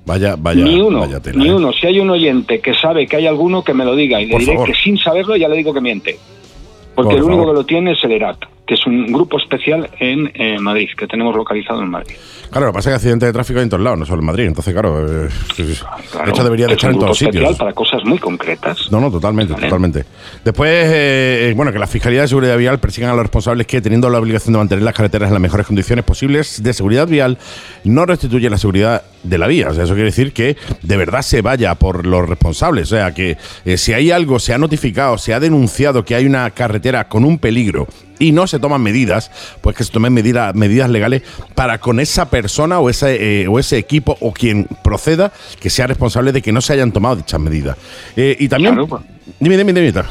[0.05, 1.53] Vaya, vaya, ni uno, vaya tela, ni ¿eh?
[1.53, 1.71] uno.
[1.73, 4.21] Si hay un oyente que sabe que hay alguno, que me lo diga.
[4.21, 4.67] Y le Por diré favor.
[4.67, 6.17] que sin saberlo ya le digo que miente.
[6.93, 7.55] Porque Por el único favor.
[7.55, 8.37] que lo tiene es el ERAT,
[8.67, 12.15] que es un grupo especial en eh, Madrid, que tenemos localizado en Madrid.
[12.49, 14.19] Claro, lo que pasa es que accidentes de tráfico hay en todos lados, no solo
[14.21, 14.45] en Madrid.
[14.45, 15.29] Entonces, claro, eh,
[16.11, 17.57] Claro, de hecho debería de es estar en todos sitios.
[17.57, 18.91] para cosas muy concretas.
[18.91, 19.65] No, no, totalmente, Vale.
[19.67, 20.05] totalmente.
[20.43, 24.09] Después, eh, bueno, que la Fiscalía de Seguridad Vial persigan a los responsables que, teniendo
[24.09, 27.37] la obligación de mantener las carreteras en las mejores condiciones posibles de seguridad vial,
[27.83, 29.69] no restituye la seguridad de la vía.
[29.69, 32.91] O sea, eso quiere decir que de verdad se vaya por los responsables.
[32.91, 36.25] O sea, que eh, si hay algo, se ha notificado, se ha denunciado que hay
[36.25, 37.87] una carretera con un peligro
[38.19, 39.31] y no se toman medidas,
[39.61, 41.23] pues que se tomen medida- medidas legales
[41.53, 45.87] para con esa persona o ese, eh, o ese equipo o quien proceda que sea
[45.87, 47.77] responsable de que no se hayan tomado dichas medidas.
[48.15, 48.73] Eh, y también...
[48.73, 49.01] Claro, pues.
[49.39, 49.87] Dime, dime, dime.
[49.87, 50.05] Ita.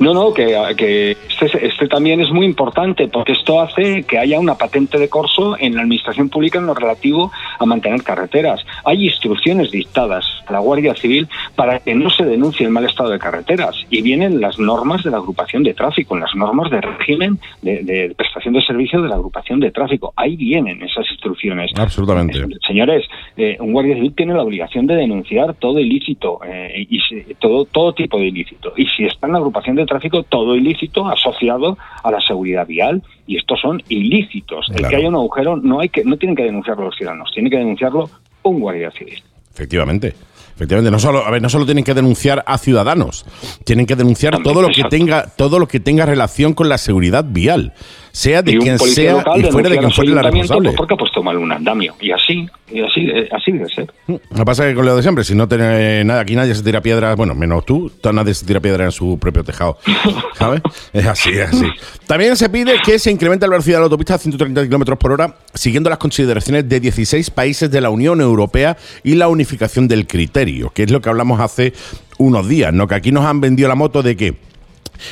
[0.00, 4.40] No, no, que, que este, este también es muy importante porque esto hace que haya
[4.40, 8.64] una patente de corso en la administración pública en lo relativo a mantener carreteras.
[8.84, 13.10] Hay instrucciones dictadas a la Guardia Civil para que no se denuncie el mal estado
[13.10, 17.38] de carreteras y vienen las normas de la agrupación de tráfico, las normas de régimen
[17.62, 20.12] de, de prestación de servicio de la agrupación de tráfico.
[20.16, 21.70] Ahí vienen esas instrucciones.
[21.78, 22.38] Absolutamente.
[22.38, 23.04] Eh, Señores,
[23.36, 27.64] eh, un guardia civil tiene la obligación de denunciar todo ilícito eh, y si- todo
[27.64, 28.72] todo tipo de ilícito.
[28.76, 33.02] Y si está en la agrupación de tráfico, todo ilícito asociado a la seguridad vial.
[33.26, 34.66] Y estos son ilícitos.
[34.74, 37.50] El que haya un agujero no hay que no tienen que denunciarlo los ciudadanos, tiene
[37.50, 38.10] que denunciarlo
[38.42, 39.22] un guardia civil.
[39.52, 40.14] Efectivamente.
[40.54, 43.26] Efectivamente, no solo, a ver, no solo tienen que denunciar a ciudadanos,
[43.64, 46.78] tienen que denunciar También, todo lo que tenga, todo lo que tenga relación con la
[46.78, 47.72] seguridad vial,
[48.14, 50.68] sea de quien sea local y fuera de quien fuera la responsable.
[50.68, 51.96] pues porque ha puesto mal un andamio.
[52.00, 53.92] Y así, y así, eh, así debe ser.
[54.06, 56.54] Lo que pasa es que con lo de siempre, si no tiene nada, aquí nadie
[56.54, 59.78] se tira piedras, bueno, menos tú, nadie se tira piedra en su propio tejado.
[60.34, 60.62] ¿Sabes?
[60.92, 61.66] Es así, es así.
[62.06, 65.10] También se pide que se incremente la velocidad de la autopista a 130 kilómetros por
[65.10, 70.06] hora, siguiendo las consideraciones de 16 países de la Unión Europea y la unificación del
[70.06, 71.72] criterio, que es lo que hablamos hace
[72.18, 72.86] unos días, ¿no?
[72.86, 74.34] Que aquí nos han vendido la moto de que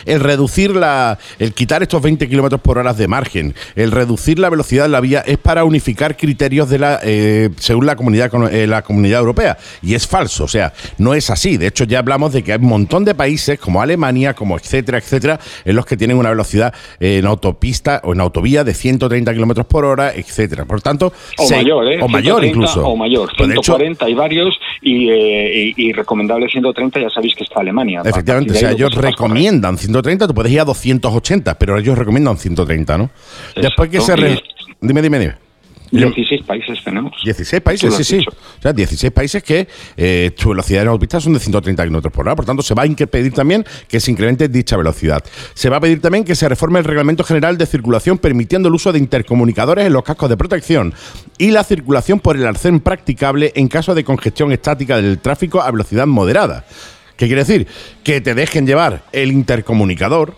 [0.05, 4.51] el reducir la, el quitar estos 20 kilómetros por hora de margen, el reducir la
[4.51, 8.67] velocidad de la vía es para unificar criterios de la, eh, según la comunidad, eh,
[8.67, 9.57] la comunidad europea.
[9.83, 11.57] Y es falso, o sea, no es así.
[11.57, 14.99] De hecho, ya hablamos de que hay un montón de países como Alemania, como etcétera,
[14.99, 19.67] etcétera, en los que tienen una velocidad en autopista o en autovía de 130 kilómetros
[19.67, 20.65] por hora, etcétera.
[20.65, 21.99] Por tanto, o se- mayor, ¿eh?
[22.03, 22.87] o mayor 130 incluso.
[22.87, 27.11] O mayor, Pues de hecho, 140 hay varios y, eh, y, y recomendable 130 ya
[27.11, 28.03] sabéis que está Alemania.
[28.05, 29.01] Efectivamente, o sea, ellos que
[29.79, 30.17] se va a correr.
[30.17, 33.11] recomiendan 130, tú puedes ir a 280, pero ellos recomiendan 130, ¿no?
[33.57, 34.17] Después que se...
[34.17, 34.43] Re-
[34.81, 35.35] Dime, dime, dime.
[35.93, 37.13] 16 países tenemos.
[37.23, 38.25] 16 Tú países, sí, sí.
[38.59, 42.27] O sea, 16 países que eh, su velocidad en autopistas son de 130 kilómetros por
[42.27, 42.35] hora.
[42.35, 45.23] Por tanto, se va a pedir también que se incremente dicha velocidad.
[45.53, 48.75] Se va a pedir también que se reforme el Reglamento General de Circulación permitiendo el
[48.75, 50.95] uso de intercomunicadores en los cascos de protección
[51.37, 55.71] y la circulación por el arcén practicable en caso de congestión estática del tráfico a
[55.71, 56.65] velocidad moderada.
[57.23, 57.69] ¿Qué quiere decir?
[58.03, 60.35] Que te dejen llevar el intercomunicador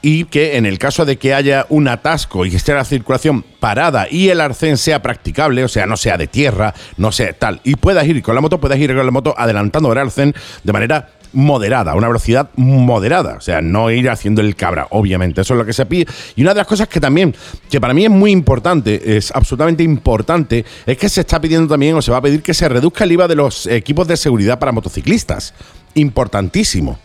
[0.00, 4.06] y que en el caso de que haya un atasco y esté la circulación parada
[4.10, 7.74] y el arcén sea practicable, o sea, no sea de tierra, no sea tal, y
[7.74, 10.34] puedas ir con la moto, puedas ir con la moto adelantando el arcén
[10.64, 15.42] de manera moderada, a una velocidad moderada, o sea, no ir haciendo el cabra, obviamente,
[15.42, 16.06] eso es lo que se pide.
[16.36, 17.34] Y una de las cosas que también,
[17.70, 21.94] que para mí es muy importante, es absolutamente importante, es que se está pidiendo también,
[21.94, 24.58] o se va a pedir que se reduzca el IVA de los equipos de seguridad
[24.58, 25.54] para motociclistas.
[25.94, 26.98] Importantísimo.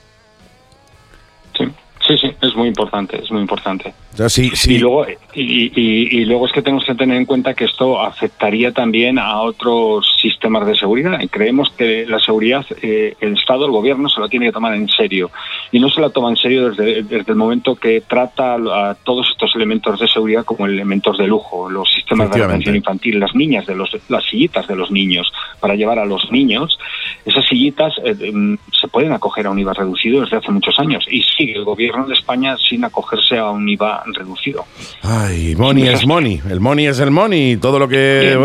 [1.57, 1.65] Sí,
[2.07, 3.93] sí, sí, es muy importante, es muy importante.
[4.29, 4.75] Sí, sí.
[4.75, 8.01] Y luego, y, y- y luego es que tenemos que tener en cuenta que esto
[8.01, 11.19] afectaría también a otros sistemas de seguridad.
[11.21, 14.73] Y creemos que la seguridad, eh, el Estado, el gobierno, se lo tiene que tomar
[14.73, 15.29] en serio.
[15.71, 19.29] Y no se la toma en serio desde, desde el momento que trata a todos
[19.31, 23.65] estos elementos de seguridad como elementos de lujo, los sistemas de atención infantil, las niñas,
[23.65, 26.77] de los, las sillitas de los niños, para llevar a los niños.
[27.25, 31.05] Esas sillitas eh, em, se pueden acoger a un IVA reducido desde hace muchos años.
[31.11, 34.65] Y sigue el gobierno de España sin acogerse a un IVA reducido.
[35.01, 36.41] Ay, money es money.
[36.49, 37.57] El money es el money.
[37.57, 38.35] Todo lo que.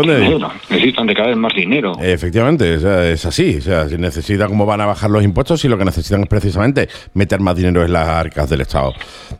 [0.69, 1.93] Necesitan de cada vez más dinero.
[2.01, 3.57] Efectivamente, o sea, es así.
[3.57, 6.27] O sea, si necesita cómo van a bajar los impuestos y lo que necesitan es
[6.27, 8.93] precisamente meter más dinero en las arcas del Estado.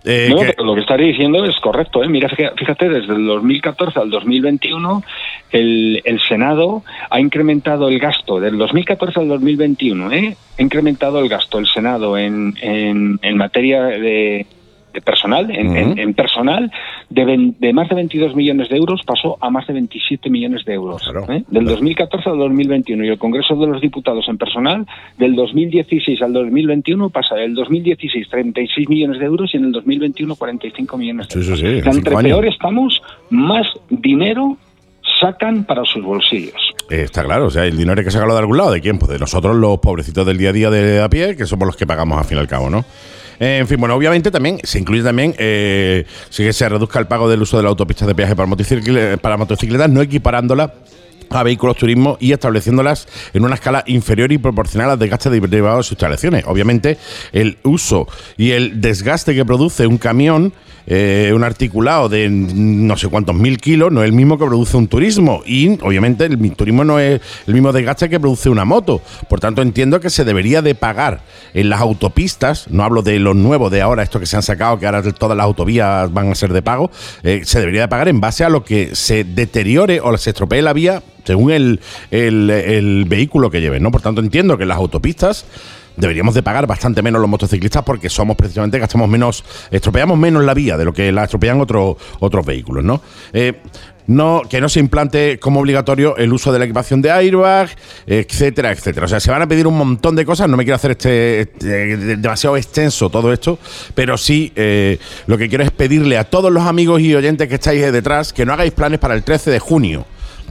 [0.04, 2.04] Eh, No, que- lo que estaría diciendo es correcto.
[2.04, 2.08] ¿eh?
[2.10, 5.04] Mira, fíjate, fíjate, desde el 2014 al 2021,
[5.52, 8.40] el, el Senado ha incrementado el gasto.
[8.40, 10.36] Del 2014 al 2021, ¿eh?
[10.58, 14.46] ha incrementado el gasto el Senado en, en, en materia de,
[14.94, 15.76] de personal, en, Ujú.
[15.78, 16.72] en- en personal,
[17.10, 20.64] de, ven- de más de 22 millones de euros pasó a más de 27 millones
[20.66, 21.02] de euros.
[21.04, 21.26] Claro.
[21.34, 21.44] ¿eh?
[21.50, 23.04] Del 2014 al 2021.
[23.06, 24.86] Y el Congreso de los Diputados en personal,
[25.18, 30.36] del 2016 al 2021 pasa del 2016 36 millones de euros y en el 2021
[30.36, 31.60] 45 millones de Sí, sí, euros.
[31.60, 34.58] sí, sea, cinco entre peor estamos, más dinero
[35.20, 36.54] sacan para sus bolsillos.
[36.90, 38.72] eh, está claro, o sea, el dinero hay que sacarlo de algún lado.
[38.72, 39.00] ¿De quién?
[39.00, 41.76] Pues de nosotros, los pobrecitos del día a día de a pie, que somos los
[41.78, 42.84] que pagamos al fin y al cabo, ¿no?
[43.40, 47.08] Eh, en fin, bueno, obviamente también se incluye también eh, sí que se reduzca el
[47.08, 48.50] pago del uso de la autopista de peaje para,
[49.18, 50.74] para motocicletas, no equipárándola
[51.36, 55.84] a vehículos turismo y estableciéndolas en una escala inferior y proporcional al desgaste derivado de
[55.84, 56.44] sus instalaciones.
[56.48, 56.98] Obviamente,
[57.32, 58.08] el uso
[58.38, 60.54] y el desgaste que produce un camión,
[60.86, 64.78] eh, un articulado de no sé cuántos mil kilos, no es el mismo que produce
[64.78, 65.42] un turismo.
[65.46, 69.02] Y obviamente el turismo no es el mismo desgaste que produce una moto.
[69.30, 71.22] Por tanto, entiendo que se debería de pagar
[71.54, 74.78] en las autopistas, no hablo de los nuevos de ahora, estos que se han sacado,
[74.80, 76.92] que ahora todas las autovías van a ser de pago,
[77.24, 80.62] eh, se debería de pagar en base a lo que se deteriore o se estropee
[80.62, 81.80] la vía según el,
[82.12, 83.92] el- vehículo que lleven, ¿no?
[83.92, 85.46] Por tanto, entiendo que las autopistas
[85.96, 90.54] deberíamos de pagar bastante menos los motociclistas porque somos precisamente, gastamos menos, estropeamos menos la
[90.56, 93.02] vía de lo que la estropean otros otros vehículos, ¿no?
[93.32, 93.54] Eh,
[94.06, 97.70] no, que no se implante como obligatorio el uso de la equipación de airbag,
[98.06, 99.06] etcétera, etcétera.
[99.06, 100.50] O sea, se van a pedir un montón de cosas.
[100.50, 103.58] No me quiero hacer este, este- demasiado extenso todo esto,
[103.96, 104.98] pero sí eh,
[105.28, 108.46] lo que quiero es pedirle a todos los amigos y oyentes que estáis detrás que
[108.46, 110.06] no hagáis planes para el 13 de junio.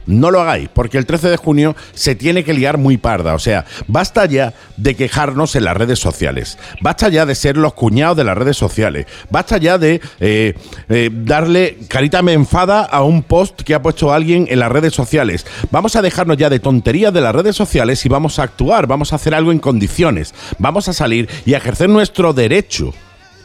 [0.05, 3.33] No lo hagáis, porque el 13 de junio se tiene que liar muy parda.
[3.33, 6.57] O sea, basta ya de quejarnos en las redes sociales.
[6.81, 9.05] Basta ya de ser los cuñados de las redes sociales.
[9.29, 10.53] Basta ya de eh,
[10.89, 14.93] eh, darle carita me enfada a un post que ha puesto alguien en las redes
[14.93, 15.45] sociales.
[15.71, 18.87] Vamos a dejarnos ya de tonterías de las redes sociales y vamos a actuar.
[18.87, 20.33] Vamos a hacer algo en condiciones.
[20.59, 22.93] Vamos a salir y a ejercer nuestro derecho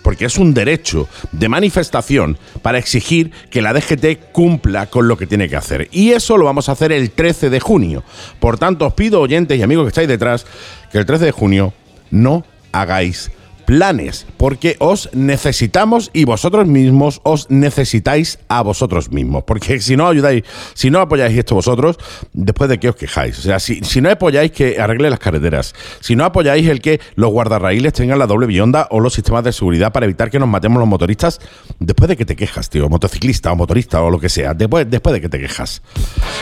[0.09, 5.27] porque es un derecho de manifestación para exigir que la DGT cumpla con lo que
[5.27, 5.87] tiene que hacer.
[5.93, 8.03] Y eso lo vamos a hacer el 13 de junio.
[8.41, 10.47] Por tanto, os pido, oyentes y amigos que estáis detrás,
[10.91, 11.75] que el 13 de junio
[12.11, 13.31] no hagáis
[13.69, 19.45] planes, porque os necesitamos y vosotros mismos os necesitáis a vosotros mismos.
[19.45, 20.43] Porque si no ayudáis,
[20.73, 21.99] si no apoyáis esto vosotros,
[22.33, 23.39] después de qué os quejáis.
[23.39, 26.99] O sea, si, si no apoyáis que arregle las carreteras, si no apoyáis el que
[27.15, 30.49] los guardarraíles tengan la doble bionda o los sistemas de seguridad para evitar que nos
[30.49, 31.39] matemos los motoristas,
[31.79, 35.13] después de que te quejas, tío, motociclista o motorista o lo que sea, después, después
[35.13, 35.83] de que te quejas.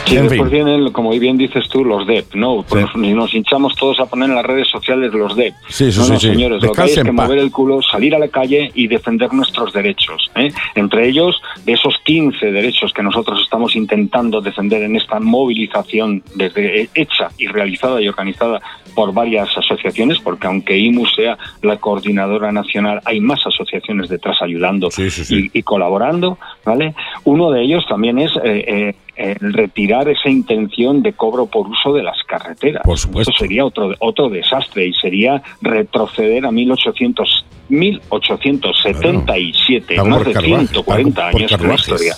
[0.05, 0.65] Sí, En después fin.
[0.65, 2.63] vienen, como bien dices tú, los DEP, ¿no?
[2.63, 5.53] Pues nos, nos hinchamos todos a poner en las redes sociales los DEP.
[5.67, 6.27] Sí, sí, no, sí, no, sí.
[6.29, 7.16] señores, lo que hay es que.
[7.17, 10.31] Mover el culo, salir a la calle y defender nuestros derechos.
[10.35, 10.51] ¿eh?
[10.75, 16.89] Entre ellos, de esos 15 derechos que nosotros estamos intentando defender en esta movilización desde
[16.93, 18.61] hecha y realizada y organizada
[18.95, 24.89] por varias asociaciones, porque aunque IMU sea la coordinadora nacional, hay más asociaciones detrás ayudando
[24.91, 25.51] Sí, sí, sí.
[25.53, 26.95] Y, y colaborando, ¿vale?
[27.23, 31.93] Uno de ellos también es eh, eh, el retirar esa intención de cobro por uso
[31.93, 32.83] de las carreteras.
[32.83, 33.31] Por supuesto.
[33.31, 40.67] Eso sería otro, otro desastre y sería retroceder a 1800, 1877, Pago más de carruaje,
[40.67, 41.87] 140 pago por años de carruajes.
[41.87, 42.15] historia.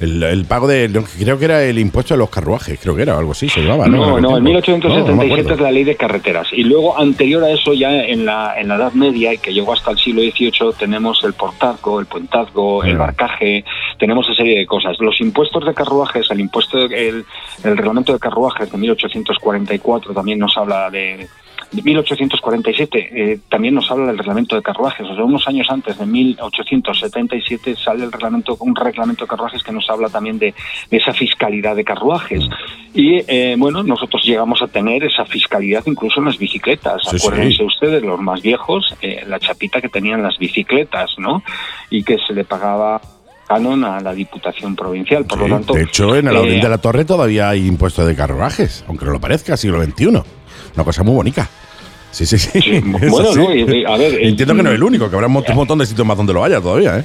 [0.00, 0.90] El, el pago de.
[1.18, 3.86] Creo que era el impuesto de los carruajes, creo que era algo así, se llevaba,
[3.86, 4.20] ¿no?
[4.20, 4.88] No, no, en tiempo.
[4.88, 5.54] No, no me 1877 acuerdo.
[5.54, 6.48] es la ley de carreteras.
[6.52, 9.72] Y luego, anterior a eso, ya en la, en la Edad Media, y que llegó
[9.72, 13.64] hasta el siglo XVIII, tenemos el portazgo, el puentazgo, el barcaje,
[13.98, 14.96] tenemos esa serie de cosas.
[15.00, 17.24] Los impuestos de carruajes, el impuesto, el,
[17.64, 21.26] el reglamento de carruajes de 1844 también nos habla de.
[21.72, 25.98] De 1847 eh, también nos habla del reglamento de carruajes, o sea, unos años antes
[25.98, 30.54] de 1877 sale el reglamento, un reglamento de carruajes que nos habla también de,
[30.90, 32.48] de esa fiscalidad de carruajes.
[32.94, 37.02] Y eh, bueno, nosotros llegamos a tener esa fiscalidad incluso en las bicicletas.
[37.10, 37.26] Sí, sí.
[37.26, 41.42] Acuérdense ustedes, los más viejos, eh, la chapita que tenían las bicicletas, ¿no?
[41.90, 43.00] Y que se le pagaba
[43.46, 45.24] canon a la Diputación Provincial.
[45.24, 47.66] Por Sí, lo tanto, de hecho, en el eh, Audín de la Torre todavía hay
[47.66, 50.22] impuesto de carruajes, aunque no lo parezca, siglo XXI.
[50.76, 51.48] Una cosa muy bonita.
[52.12, 52.50] Sí, sí, sí.
[52.84, 55.26] Bueno, no, y- y, a ver, eh, Entiendo que no es el único, que habrá
[55.26, 57.04] un montón, de sitios más donde lo haya todavía, ¿eh?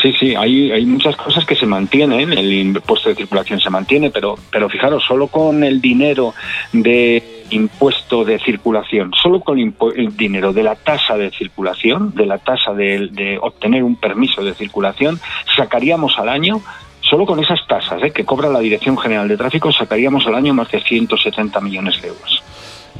[0.00, 4.10] Sí, sí, hay, hay muchas cosas que se mantienen, el impuesto de circulación se mantiene,
[4.10, 6.34] pero, pero fijaros, solo con el dinero
[6.72, 12.26] de impuesto de circulación, solo con el, el dinero de la tasa de circulación, de
[12.26, 15.20] la tasa de, de obtener un permiso de circulación,
[15.56, 16.62] sacaríamos al año,
[17.00, 18.10] solo con esas tasas ¿eh?
[18.10, 22.08] que cobra la Dirección General de Tráfico, sacaríamos al año más de 170 millones de
[22.08, 22.42] euros.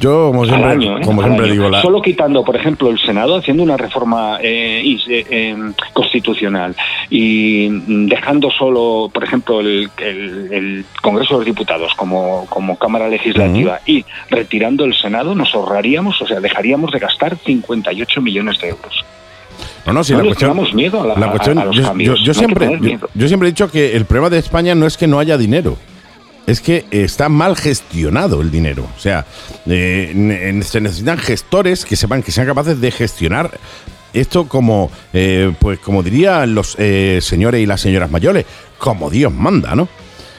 [0.01, 1.02] Yo, como siempre, año, ¿eh?
[1.05, 5.27] como siempre digo, la, Solo quitando, por ejemplo, el Senado, haciendo una reforma eh, eh,
[5.31, 5.56] eh,
[5.93, 6.74] constitucional
[7.10, 7.69] y
[8.09, 13.81] dejando solo, por ejemplo, el, el- el Congreso de los Diputados como, como Cámara Legislativa
[13.86, 19.05] y retirando el Senado, nos ahorraríamos, o sea, dejaríamos de gastar 58 millones de euros.
[19.86, 20.56] No, no, sí, No la cuestión.
[20.74, 23.70] miedo a la- la cuestión- a- a los yo, No siempre, yo siempre he dicho
[23.70, 25.77] que el problema de España no es que no haya dinero.
[26.47, 28.89] Es que está mal gestionado el dinero.
[28.97, 29.27] O sea,
[29.66, 33.59] eh, se necesitan gestores que sepan que sean capaces de gestionar
[34.12, 38.44] esto como, eh, pues como dirían los eh, señores y las señoras mayores,
[38.78, 39.89] como Dios manda, ¿no?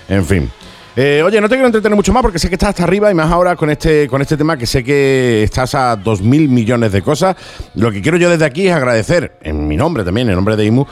[0.09, 0.51] En fin.
[0.95, 3.31] Oye, no te quiero entretener mucho más porque sé que estás hasta arriba y más
[3.31, 7.01] ahora con este, con este tema que sé que estás a dos mil millones de
[7.01, 7.35] cosas.
[7.73, 10.65] Lo que quiero yo desde aquí es agradecer, en mi nombre también, en nombre de
[10.65, 10.85] IMU,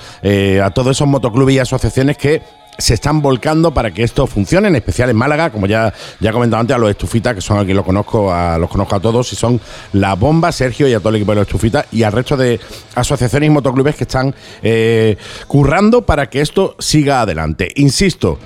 [0.64, 2.42] a todos esos motoclubes y asociaciones que
[2.82, 6.34] se están volcando para que esto funcione, en especial en Málaga, como ya, ya he
[6.34, 9.32] comentado antes, a los estufitas, que son aquí los conozco, a, los conozco a todos,
[9.32, 9.62] y son
[9.94, 12.60] la bomba, Sergio y a todo el equipo de los estufitas, y al resto de
[12.96, 15.18] asociaciones y motoclubes que están eh,
[15.48, 17.72] currando para que esto siga adelante.
[17.76, 18.38] Insisto,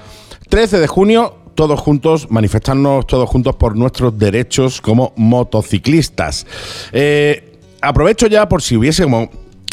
[0.49, 6.45] 13 de junio, todos juntos, manifestarnos todos juntos por nuestros derechos como motociclistas.
[6.91, 9.30] Eh, aprovecho ya por si hubiese como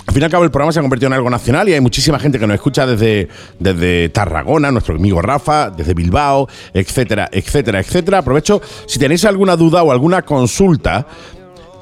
[0.07, 1.81] al fin y al cabo el programa se ha convertido en algo nacional y hay
[1.81, 7.79] muchísima gente que nos escucha desde, desde Tarragona, nuestro amigo Rafa, desde Bilbao, etcétera, etcétera,
[7.81, 8.19] etcétera.
[8.19, 11.07] Aprovecho, si tenéis alguna duda o alguna consulta,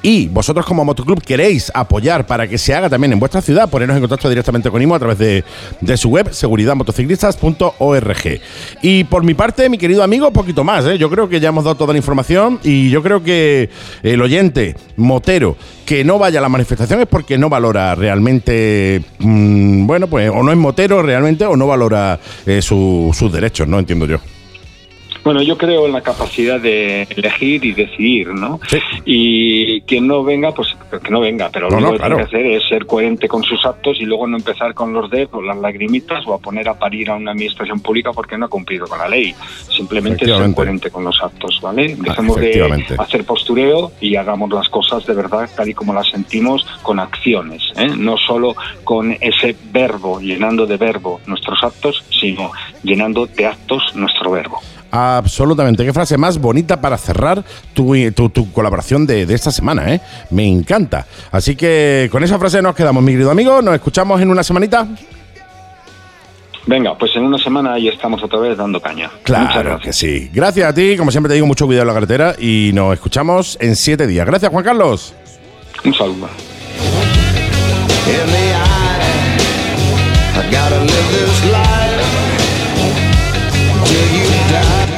[0.03, 3.95] Y vosotros como motoclub queréis apoyar para que se haga también en vuestra ciudad, poneros
[3.95, 5.43] en contacto directamente con IMO a través de,
[5.79, 8.41] de su web, seguridadmotociclistas.org.
[8.81, 10.85] Y por mi parte, mi querido amigo, poquito más.
[10.85, 10.97] ¿eh?
[10.97, 13.69] Yo creo que ya hemos dado toda la información y yo creo que
[14.03, 15.55] el oyente motero
[15.85, 20.41] que no vaya a la manifestación es porque no valora realmente, mm, bueno, pues o
[20.41, 23.77] no es motero realmente o no valora eh, su- sus derechos, ¿no?
[23.77, 24.17] Entiendo yo.
[25.23, 28.59] Bueno, yo creo en la capacidad de elegir y decidir, ¿no?
[29.05, 32.17] Y quien no venga, pues que no venga, pero No, lo no, claro.
[32.17, 34.93] que tiene que hacer es ser coherente con sus actos y luego no empezar con
[34.93, 38.45] los dedos, las lagrimitas o a poner a parir a una administración pública porque no
[38.45, 39.33] ha cumplido con la ley.
[39.69, 41.95] Simplemente ser coherente con los actos, ¿vale?
[41.95, 46.65] Dejemos de hacer postureo y hagamos las cosas de verdad tal y como las sentimos
[46.81, 47.91] con acciones, ¿eh?
[47.95, 52.51] no solo con ese verbo, llenando de verbo nuestros actos, sino
[52.83, 54.59] llenando de actos nuestro verbo.
[54.91, 55.85] Absolutamente.
[55.85, 57.43] Qué frase más bonita para cerrar
[57.73, 60.01] tu, tu- tu colaboración de, de esta semana, ¿eh?
[60.31, 61.05] Me encanta.
[61.31, 63.61] Así que con esa frase nos quedamos, mi querido amigo.
[63.61, 64.87] Nos escuchamos en una semanita.
[66.67, 69.09] Venga, pues en una semana ahí estamos otra vez dando caña.
[69.23, 69.81] Claro gracias.
[69.81, 70.29] que sí.
[70.31, 70.95] Gracias a ti.
[70.95, 74.25] Como siempre te digo, mucho cuidado en la carretera y nos escuchamos en siete días.
[74.27, 75.13] Gracias, Juan Carlos.
[75.83, 76.27] Un saludo.
[83.91, 84.90] Till you die.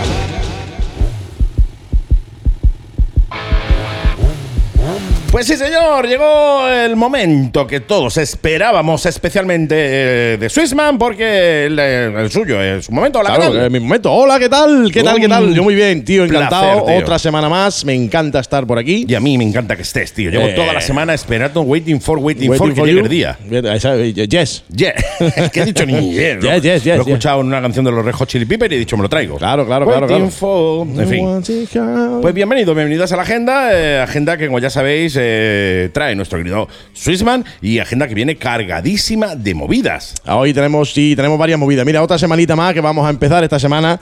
[5.33, 11.79] Pues sí, señor, llegó el momento que todos esperábamos, especialmente eh, de Swissman, porque el,
[11.79, 13.17] eh, el suyo es su momento.
[13.17, 13.65] Hola, ¿qué Claro, tal?
[13.65, 14.13] es mi momento.
[14.13, 14.91] Hola, ¿qué tal?
[14.93, 15.19] ¿Qué tal?
[15.19, 15.51] ¿Qué tal?
[15.55, 16.83] Yo muy bien, tío, encantado.
[16.83, 16.97] placer, tío.
[17.03, 19.07] Otra semana más, me encanta estar por aquí.
[19.09, 20.29] Y a mí me encanta que estés, tío.
[20.29, 20.53] Llevo Eh.
[20.53, 23.03] toda la semana esperando, waiting for, waiting, Waiting for, que for llegue you.
[23.05, 23.37] el día.
[23.49, 24.63] Eh, Yes.
[24.71, 24.93] Yeah.
[25.35, 26.13] Es que he dicho ni.
[26.13, 27.07] Yes, yes, yes, Lo he yes.
[27.07, 29.09] escuchado en una canción de los Red Hot Chili Peppers y he dicho, me lo
[29.09, 29.37] traigo.
[29.37, 30.31] Claro, claro, claro, Waiting claro.
[30.31, 31.07] for- En
[31.43, 32.21] fin.
[32.21, 33.69] Pues bienvenido, bienvenidos a la agenda.
[33.73, 38.35] eh, agenda que, como ya sabéis, eh, trae nuestro querido Swissman y agenda que viene
[38.35, 40.15] cargadísima de movidas.
[40.25, 41.85] Hoy tenemos, sí, tenemos varias movidas.
[41.85, 43.99] Mira, otra semanita más que vamos a empezar esta semana.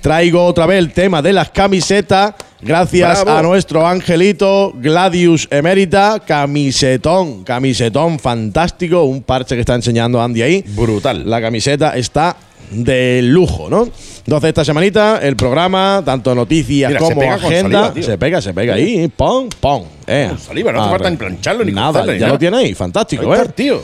[0.00, 2.34] Traigo otra vez el tema de las camisetas.
[2.60, 3.38] Gracias Bravo.
[3.38, 6.20] a nuestro angelito Gladius Emerita.
[6.24, 9.02] Camisetón, camisetón fantástico.
[9.02, 10.64] Un parche que está enseñando Andy ahí.
[10.68, 11.28] Brutal.
[11.28, 12.36] La camiseta está
[12.70, 13.88] de lujo, ¿no?
[14.24, 17.88] Entonces, esta semanita, el programa, tanto noticias Mira, como agenda.
[17.88, 19.08] saliva, se pega, se pega ahí.
[19.08, 19.84] Pom, pom.
[20.06, 20.26] Eh.
[20.28, 22.28] Con saliva, no hace falta ni plancharlo ni Nada, ya nada.
[22.28, 22.74] lo tiene ahí.
[22.74, 23.48] Fantástico, Ahí ¿eh?
[23.54, 23.82] tío.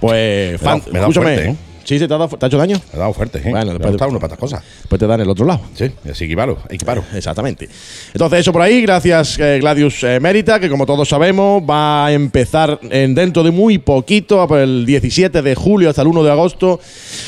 [0.00, 1.56] Pues, Me da- me da fuerte, ¿eh?
[1.84, 2.76] Sí, se te ha, dado- te ha hecho daño.
[2.92, 3.50] Me ha dado fuerte, ¿eh?
[3.50, 4.62] Bueno, después- ha gustado uno para estas cosas.
[4.88, 5.60] Pues te dan el otro lado.
[5.74, 7.04] Sí, así equiparo, equiparo.
[7.14, 7.68] Exactamente.
[8.12, 12.12] Entonces, eso por ahí, gracias eh, Gladius eh, Mérita, que como todos sabemos va a
[12.12, 16.30] empezar en, dentro de muy poquito, por el 17 de julio hasta el 1 de
[16.30, 16.80] agosto,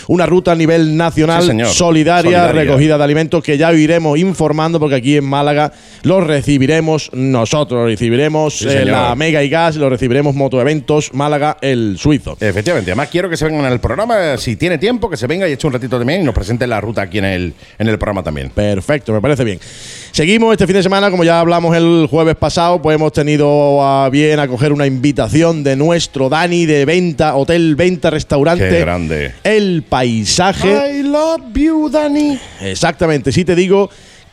[0.08, 2.52] una ruta a nivel nacional Sí, solidaria, Solidaria.
[2.62, 5.72] recogida de alimentos que ya iremos informando porque aquí en Málaga
[6.02, 11.96] los recibiremos nosotros, recibiremos Sí, eh, la Mega y Gas, los recibiremos Motoeventos Málaga el
[11.98, 12.36] Suizo.
[12.40, 15.52] Efectivamente, además quiero que se vengan al programa, si tiene tiempo, que se venga y
[15.52, 18.22] eche un ratito también y nos presente la ruta aquí en el, en el programa
[18.22, 18.50] también.
[18.50, 19.58] Perfecto, me parece bien.
[20.12, 24.08] Seguimos este fin de semana, como ya hablamos el jueves pasado, pues hemos tenido a
[24.10, 28.68] bien acoger una invitación de nuestro Dani de Venta, Hotel Venta Restaurante.
[28.68, 29.34] Qué grande.
[29.44, 30.98] El paisaje.
[30.98, 32.38] I love you, Dani.
[32.60, 33.90] Exactamente, sí te digo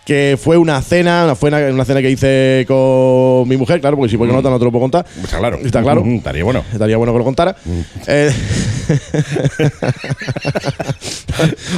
[0.10, 3.95] que fue una cena, una, fue una, una cena que hice con mi mujer, claro,
[3.95, 5.06] porque si porque no, no te lo puedo contar.
[5.23, 5.60] Está claro.
[5.64, 6.03] Está claro.
[6.03, 6.64] Mm, Estaría bueno.
[6.73, 7.56] Estaría bueno que lo contara.
[8.07, 8.31] Eh,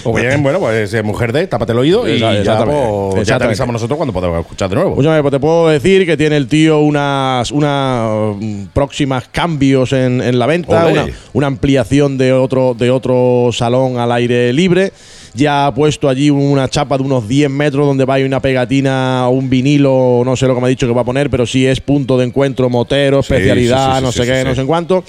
[0.06, 2.64] O bien, bueno, pues mujer de, tápate el oído y ya,
[3.12, 4.91] pues, ya te avisamos nosotros cuando podamos escuchar de nuevo.
[4.91, 10.22] Escúchame, pues te puedo decir que tiene el tío unas, unas mm, próximas cambios en,
[10.22, 14.94] en la venta, una, una ampliación de otro, de otro salón al aire libre.
[15.34, 18.41] Ya ha puesto allí una chapa de unos 10 metros donde va a ir una
[18.41, 21.30] pegatina o un vinilo, no sé lo que me ha dicho que va a poner,
[21.30, 24.56] pero sí es punto de encuentro motero, especialidad, sí, sí, sí, no sé qué, no
[24.56, 25.03] sé en cuánto.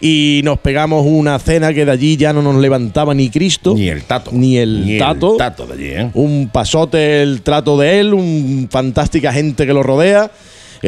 [0.00, 3.74] Y nos pegamos una cena que de allí ya no nos levantaba ni Cristo.
[3.74, 4.30] Ni el tato.
[4.32, 5.32] Ni el tato.
[5.32, 6.10] El tato de allí, ¿eh?
[6.14, 10.30] Un pasote el trato de él, un fantástica gente que lo rodea.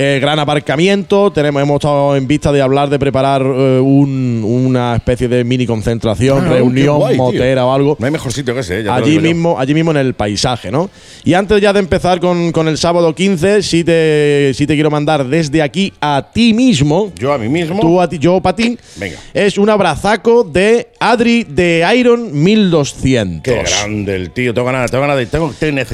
[0.01, 1.31] Eh, gran aparcamiento.
[1.33, 5.67] Tenemos, hemos estado en vista de hablar de preparar eh, un- una especie de mini
[5.67, 7.25] concentración, Ah, reunión guay, tío.
[7.25, 7.97] motera o algo.
[7.99, 8.85] No hay mejor sitio que ese, ¿eh?
[8.85, 9.21] ya Allí yo.
[9.21, 10.89] mismo, allí mismo en el paisaje, ¿no?
[11.25, 14.91] Y antes ya de empezar con, con el sábado 15, sí te, sí te quiero
[14.91, 17.13] mandar desde aquí a ti mismo.
[17.17, 17.81] Yo a mí mismo.
[17.81, 18.79] Tú a ti, yo para ti.
[18.97, 19.17] Venga.
[19.35, 23.43] Es un abrazaco de Adri de Iron 1200.
[23.43, 24.53] Qué grande el tío.
[24.55, 25.27] Tengo ganas, tengo ganas de.
[25.27, 25.53] Tengo,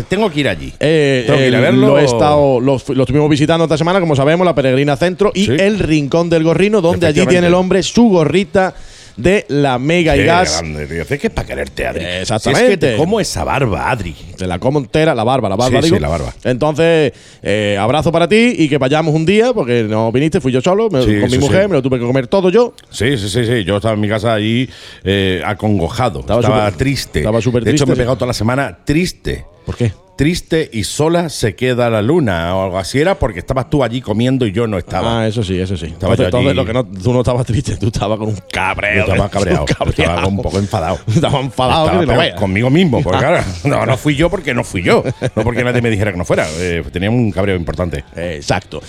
[0.09, 0.72] tengo, que ir allí.
[0.81, 1.86] Eh, Tengo que ir a verlo.
[1.89, 5.47] Lo, he estado, lo, lo estuvimos visitando esta semana, como sabemos, la Peregrina Centro y
[5.47, 5.53] Sí.
[5.59, 8.75] el Rincón del Gorrino, donde allí tiene el hombre su gorrita
[9.16, 10.61] de la Mega y Gas.
[11.09, 12.05] Es que es para quererte, Adri.
[12.05, 12.59] Exactamente.
[12.59, 14.12] Si es que te como esa barba, Adri.
[14.37, 15.97] Se la como entera, la barba, la barba, Sí, digo.
[15.99, 16.35] sí, la barba.
[16.43, 20.61] Entonces, eh, abrazo para ti y que vayamos un día, porque no viniste, fui yo
[20.61, 22.75] solo, me- Sí, con mi mujer, me lo tuve que comer todo yo.
[22.91, 23.62] Sí, sí, sí, sí.
[23.62, 24.69] Yo estaba en mi casa ahí
[25.05, 26.19] eh, acongojado.
[26.21, 27.19] Estaba Estaba, súper- triste.
[27.21, 29.45] estaba súper De hecho, triste, me he pegado toda la semana triste.
[29.65, 29.93] ¿Por qué?
[30.16, 34.01] Triste y sola se queda la luna o algo así era porque estabas tú allí
[34.01, 35.23] comiendo y yo no estaba.
[35.23, 35.86] Ah, eso sí, eso sí.
[35.86, 38.28] Estaba entonces, yo allí- entonces lo que no, tú no estabas triste, tú estabas con
[38.28, 38.95] un cabreo.
[39.07, 40.99] Yo estaba cabreado, Un estaba un poco enfadado.
[41.09, 42.41] Estaba enfadado Estaba que ni lo pero veas.
[42.41, 45.03] conmigo mismo, porque claro, no, no fui yo porque no fui yo,
[45.35, 46.47] no porque nadie me dijera que no fuera.
[46.59, 48.05] Eh, tenía un cabreo importante.
[48.16, 48.81] Exacto.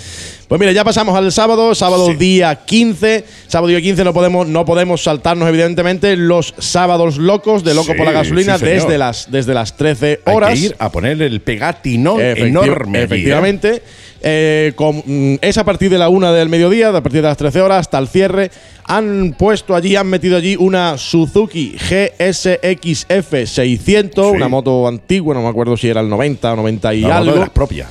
[0.47, 2.14] Pues mira, ya pasamos al sábado, sábado Sí.
[2.15, 3.26] día 15.
[3.47, 7.97] Sábado día 15 no podemos, no podemos saltarnos, evidentemente, los sábados locos de Loco Sí,
[7.97, 10.52] por la Gasolina sí, desde, las, desde las 13 Hay horas.
[10.53, 12.97] que ir a poner el pegatinón Efecti- enorme.
[12.97, 13.03] allí, ¿eh?
[13.05, 13.81] Efectivamente.
[14.27, 17.37] Eh, con- mm, es a partir de la una del mediodía, a partir de las
[17.37, 18.49] 13 horas hasta el cierre.
[18.85, 24.35] Han puesto allí, han metido allí una Suzuki GSXF 600, Sí.
[24.35, 27.17] una moto antigua, no me acuerdo si era el 90 o 90 y La moto
[27.19, 27.33] algo.
[27.33, 27.87] de las propias.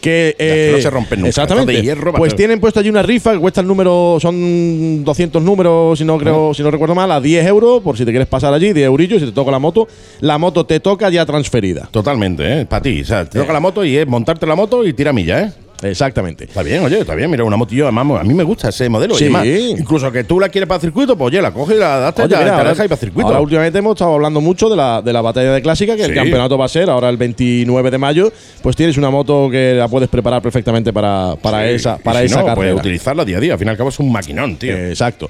[0.00, 1.72] Que, que eh, no se rompen nunca, Exactamente.
[1.72, 5.98] de hierro, pues tienen puesto allí una rifa que cuesta el número, son 200 números,
[5.98, 8.52] si no creo, si no recuerdo mal, a 10 euros, por si te quieres pasar
[8.52, 9.86] allí, 10 eurillos, si te toca la moto,
[10.20, 11.88] la moto te toca ya transferida.
[11.90, 12.66] Totalmente, ¿eh?
[12.66, 13.02] Para ti.
[13.02, 15.52] O sea, te toca la moto y es montarte la moto y tira milla, ¿eh?
[15.82, 16.44] Exactamente.
[16.44, 17.30] Está bien, oye, está bien.
[17.30, 19.14] Mira, una motillo, además, a mí me gusta ese modelo.
[19.14, 19.24] Sí.
[19.24, 19.46] Y además,
[19.80, 22.28] incluso que tú la quieres para circuito, pues oye, la coges y la das Oye,
[22.28, 23.28] ya, mira, la ahora, y para circuito.
[23.28, 26.10] ahora últimamente hemos estado hablando mucho de la, de la batalla de clásica, que Sí.
[26.10, 28.32] el campeonato va a ser ahora el 29 de mayo.
[28.62, 31.74] Pues tienes una moto que la puedes preparar perfectamente para, para Sí.
[31.74, 32.54] esa, para si esa no, carrera.
[32.72, 33.52] Puedes utilizarla día a día.
[33.54, 34.76] Al fin y al cabo es un maquinón, tío.
[34.76, 35.28] Exacto.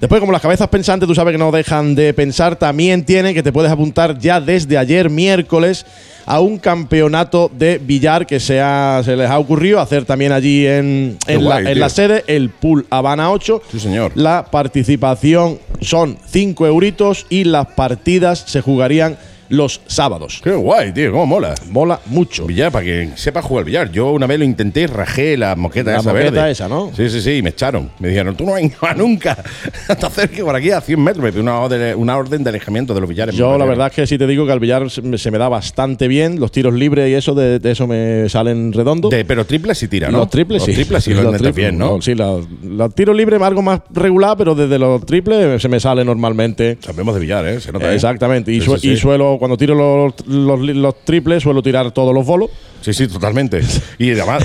[0.00, 3.42] Después, como las cabezas pensantes, tú sabes que no dejan de pensar, también tienen que
[3.42, 5.86] te puedes apuntar ya desde ayer miércoles
[6.26, 10.66] a un campeonato de billar que se, ha- se les ha ocurrido hacer también allí
[10.66, 11.44] en, en,
[11.80, 13.62] la sede, el Pool Habana 8.
[13.70, 14.12] Sí, señor.
[14.14, 19.16] La participación son 5 euritos y las partidas se jugarían
[19.48, 20.40] los sábados.
[20.42, 21.12] Qué guay, tío.
[21.12, 21.54] Cómo mola.
[21.70, 22.46] Mola mucho.
[22.46, 23.90] Billar, para que sepa jugar billar.
[23.92, 26.50] Yo una vez lo intenté, rajé la moqueta La esa moqueta verde.
[26.50, 26.90] esa, ¿no?
[26.96, 27.90] Sí, sí, sí, y me echaron.
[27.98, 29.36] Me dijeron, tú no vas a nunca.
[29.88, 31.22] Hasta cerca por aquí a 100 metros.
[31.24, 33.34] Me pidió una orden, una orden de alejamiento de los billares.
[33.34, 35.38] Yo la verdad es que sí te digo que al billar se me, se me
[35.38, 39.10] da bastante bien, los tiros libres y eso, de, de eso me salen redondos.
[39.10, 40.18] De- pero triples sí tira, ¿no?
[40.18, 40.74] Los triples los sí.
[40.74, 42.00] triples sí lo Los triples, bien, ¿no?
[42.00, 46.04] Sí, los, los tiros libres algo más regular, pero desde los triples se me sale
[46.04, 46.78] normalmente.
[46.80, 47.60] Sabemos de billar, ¿eh?
[47.60, 47.94] Se nota, ¿eh?
[47.94, 48.52] Exactamente.
[48.52, 48.92] Y, Sí, sue- sí, sí.
[48.94, 52.48] y suelo, cuando tiro los, los, los triples, suelo tirar todos los bolos.
[52.80, 53.60] Sí, sí, totalmente.
[53.98, 54.44] Y además,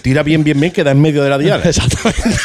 [0.00, 1.62] tira bien, bien, bien, queda en medio de la diana.
[1.62, 2.22] Exactamente.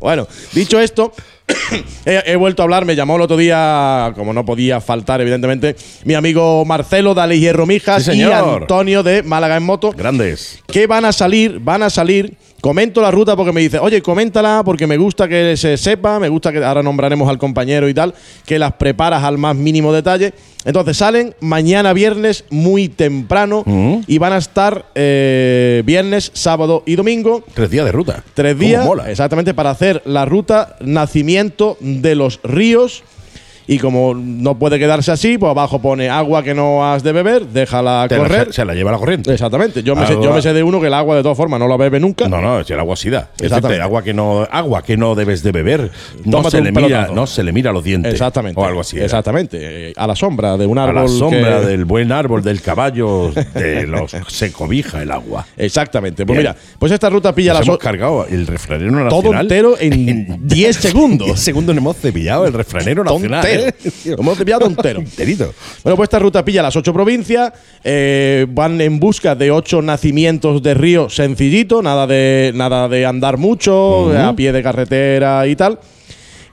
[0.00, 1.12] bueno, dicho esto,
[2.04, 2.86] he, he vuelto a hablar.
[2.86, 7.66] Me llamó el otro día, como no podía faltar, evidentemente, mi amigo Marcelo de Hierro
[7.66, 8.22] Mijas Sí, y.
[8.22, 9.92] Antonio de Málaga en Moto.
[9.92, 10.58] Grandes.
[10.66, 12.36] que van a salir, van a salir.
[12.60, 16.28] Comento la ruta porque me dice, oye, coméntala porque me gusta que se sepa, me
[16.28, 18.12] gusta que ahora nombraremos al compañero y tal,
[18.44, 20.32] que las preparas al más mínimo detalle.
[20.64, 23.98] Entonces salen mañana viernes muy temprano Mm.
[24.08, 27.44] y van a estar eh, viernes, sábado y domingo.
[27.54, 28.24] Tres días de ruta.
[28.34, 29.08] Tres ¿Cómo días, mola?
[29.08, 33.04] exactamente, para hacer la ruta Nacimiento de los Ríos.
[33.70, 37.46] Y como no puede quedarse así, pues abajo pone agua que no has de beber,
[37.46, 38.46] déjala Te la- correr.
[38.46, 39.30] se, se la lleva la corriente.
[39.30, 39.82] Exactamente.
[39.82, 41.68] Yo me, sé, yo me sé de uno que el agua de todas formas no
[41.68, 42.26] la bebe nunca.
[42.28, 43.28] No, no, si el agua sí da.
[43.38, 45.90] Es decir, agua que no, agua que no debes de beber.
[46.24, 48.10] No Tómate se, le mira, no se le mira los dientes.
[48.12, 48.58] Exactamente.
[48.58, 48.96] O algo así.
[48.96, 49.04] era.
[49.04, 49.58] Exactamente.
[49.60, 51.02] Eh, A la sombra de un A árbol.
[51.02, 55.44] la sombra que- del buen árbol, del caballo, de los se cobija el agua.
[55.58, 56.24] Exactamente.
[56.24, 56.52] Pues Bien.
[56.54, 59.10] mira, pues esta ruta pilla Nos las hemos cargado el refranero nacional.
[59.10, 61.26] todo entero en 10 segundos.
[61.26, 63.42] 10 segundos hemos cepillado el refranero nacional.
[64.04, 65.00] Lo hemos cepillado entero.
[65.00, 65.52] Enterito.
[65.82, 67.52] Bueno, pues esta ruta pilla las ocho provincias,
[67.84, 73.36] eh, van en busca de ocho nacimientos de río sencillito, nada de, nada de andar
[73.38, 75.78] mucho, a pie de carretera y tal.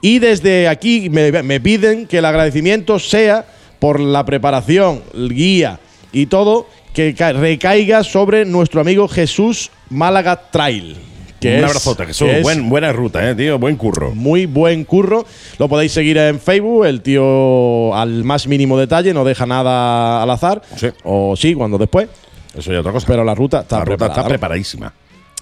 [0.00, 3.44] Y desde aquí me, me piden que el agradecimiento sea
[3.78, 5.80] por la preparación, el guía
[6.12, 10.96] y todo, que ca- recaiga sobre nuestro amigo Jesús Málaga Trail.
[11.40, 12.28] Que Un abrazote, Jesús.
[12.28, 13.58] que Buen- buena ruta, eh, tío.
[13.58, 14.14] Buen curro.
[14.14, 15.26] muy buen curro.
[15.58, 16.86] Lo podéis seguir en Facebook.
[16.86, 20.62] El tío al más mínimo detalle, no deja nada al azar.
[20.76, 20.88] Sí.
[21.04, 22.08] O sí, cuando después.
[22.56, 23.06] Eso ya otra cosa.
[23.06, 24.92] Pero la ruta está la ruta está preparadísima.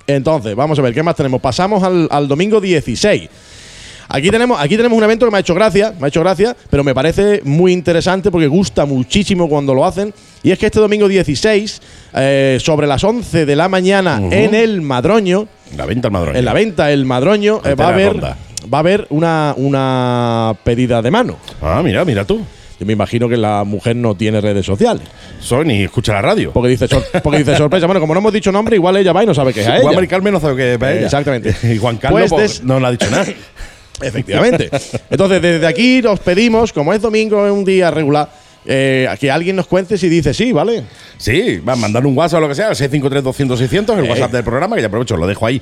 [0.07, 1.41] Entonces, vamos a ver, ¿qué más tenemos?
[1.41, 3.29] Pasamos al, al domingo 16.
[4.09, 6.57] Aquí tenemos, aquí tenemos un evento que me ha hecho gracia, me ha hecho gracia,
[6.71, 10.13] pero me parece muy interesante porque gusta muchísimo cuando lo hacen.
[10.43, 11.81] Y es que este domingo 16,
[12.15, 16.37] eh, sobre las 11 de la mañana, en el Madroño, La venta al madrón.
[16.37, 18.37] en la venta El Madroño, eh, va a haber, ronda.
[18.73, 21.37] va a haber una, una pedida de mano.
[21.63, 22.45] Ah, mira, mira tú.
[22.79, 25.03] Yo me imagino que la mujer no tiene redes sociales.
[25.41, 26.51] Sony, escucha la radio.
[26.53, 27.87] Porque dice, sor- porque dice sorpresa.
[27.87, 29.71] Bueno, como no hemos dicho nombre, igual ella va y no sabe que es a
[29.77, 29.93] Juan ella.
[29.95, 31.05] Mari Carmen no sabe qué es para Eh, ella.
[31.07, 31.55] exactamente.
[31.73, 33.25] Y Juan Carlos Pues pues, des- no le ha dicho nada.
[34.01, 34.71] Efectivamente.
[35.11, 38.29] Entonces, desde aquí os pedimos, como es domingo, es un día regular,
[38.67, 40.83] eh, que alguien nos cuente si dice sí, ¿vale?
[41.19, 44.11] Sí, va a mandar un WhatsApp o lo que sea, al 653-200-600, el Eh.
[44.11, 45.61] WhatsApp del programa, que ya aprovecho, lo dejo ahí,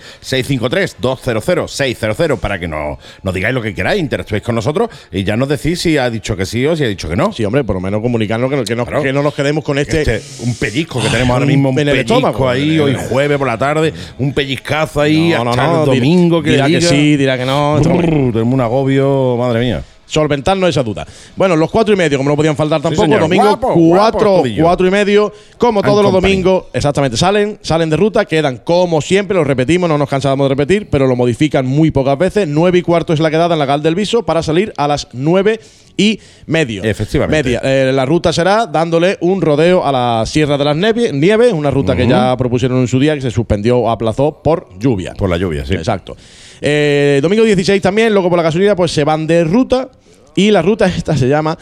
[1.01, 5.49] 653-200-600, para que nos, nos digáis lo que queráis, interactuéis con nosotros y ya nos
[5.49, 7.33] decís si ha dicho que sí o si ha dicho que no.
[7.33, 9.03] Sí, hombre, por lo menos comunicarnos que, no- que no, Claro.
[9.03, 10.03] que no nos quedemos con este.
[10.03, 12.49] Este, un pellizco que tenemos Ay, ahora mismo, un en el estómago.
[12.49, 16.43] ahí, hoy jueves por la tarde, un pellizcazo ahí No, hasta no, el dirá- domingo
[16.43, 17.79] que dirá que sí, dirá que no.
[17.81, 19.83] Brrr, tenemos un agobio, madre mía.
[20.12, 21.06] Solventarnos esa duda.
[21.36, 23.20] Bueno, los cuatro y medio, como no podían faltar tampoco, señor.
[23.20, 26.32] domingo Guapo, cuatro, cuatro y medio, como And todos los company.
[26.34, 30.48] domingos, exactamente, salen, salen de ruta, quedan como siempre, lo repetimos, no nos cansamos de
[30.51, 32.47] repetir, pero lo modifican muy pocas veces.
[32.47, 35.09] Nueve y cuarto es la quedada en la Gal del Viso para salir a las
[35.12, 35.60] nueve
[35.97, 36.82] y medio.
[36.84, 37.43] Efectivamente.
[37.43, 37.60] Media.
[37.62, 41.70] Eh, la ruta será dándole un rodeo a la Sierra de las Nieve- Nieves, una
[41.70, 45.14] ruta que ya propusieron en su día, que se suspendió o aplazó por lluvia.
[45.16, 45.74] Por la lluvia, sí.
[45.74, 46.16] Exacto.
[46.60, 49.89] Eh, domingo 16 también, luego por la gasolina, pues se van de ruta.
[50.35, 51.59] Y la ruta esta se llama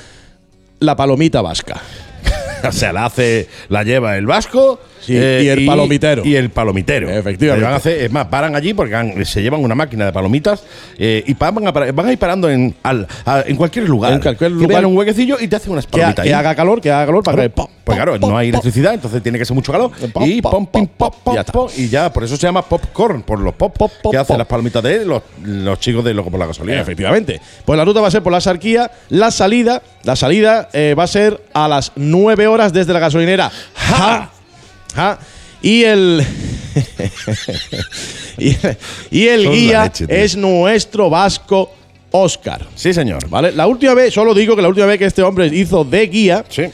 [0.78, 1.80] la Palomita Vasca.
[2.62, 6.24] O sea, la hace, la lleva el vasco Sí, y el palomitero.
[6.24, 7.08] Y el palomitero.
[7.10, 7.64] Efectivamente.
[7.64, 10.62] Van a hacer- es más, paran allí porque han- se llevan una máquina de palomitas
[10.98, 14.12] eh, y van a, van a ir parando en, al- a- en cualquier lugar.
[14.12, 14.68] En cualquier Que lugar.
[14.68, 16.24] vean un huequecillo y te hacen unas Que, ha- palomitas.
[16.24, 17.62] que haga calor, que haga calor para Claro, que.
[17.84, 19.90] pues claro, no hay electricidad, entonces tiene que ser mucho calor.
[20.24, 23.54] Y pom, pim, pop, ya pop, y ya, por eso se llama popcorn, por los
[23.54, 26.46] pop, pop, Pop, que hacen las palomitas de los, los chicos de Loco por la
[26.46, 26.80] Gasolina.
[26.80, 27.40] Efectivamente.
[27.64, 28.90] Pues la ruta va a ser por la Sarquía.
[29.08, 33.50] La salida, la salida eh, va a ser a las 9 horas desde la gasolinera.
[33.74, 34.30] ¡Ja!
[34.94, 35.18] ¡Ja!
[35.62, 36.24] Y el.
[38.38, 38.56] y,
[39.10, 41.72] y el Son guía leche, es nuestro vasco
[42.10, 42.66] Oscar.
[42.74, 43.28] Sí, señor.
[43.28, 43.52] ¿Vale?
[43.52, 46.44] La última vez, solo digo que la última vez que este hombre hizo de guía,
[46.48, 46.64] Sí.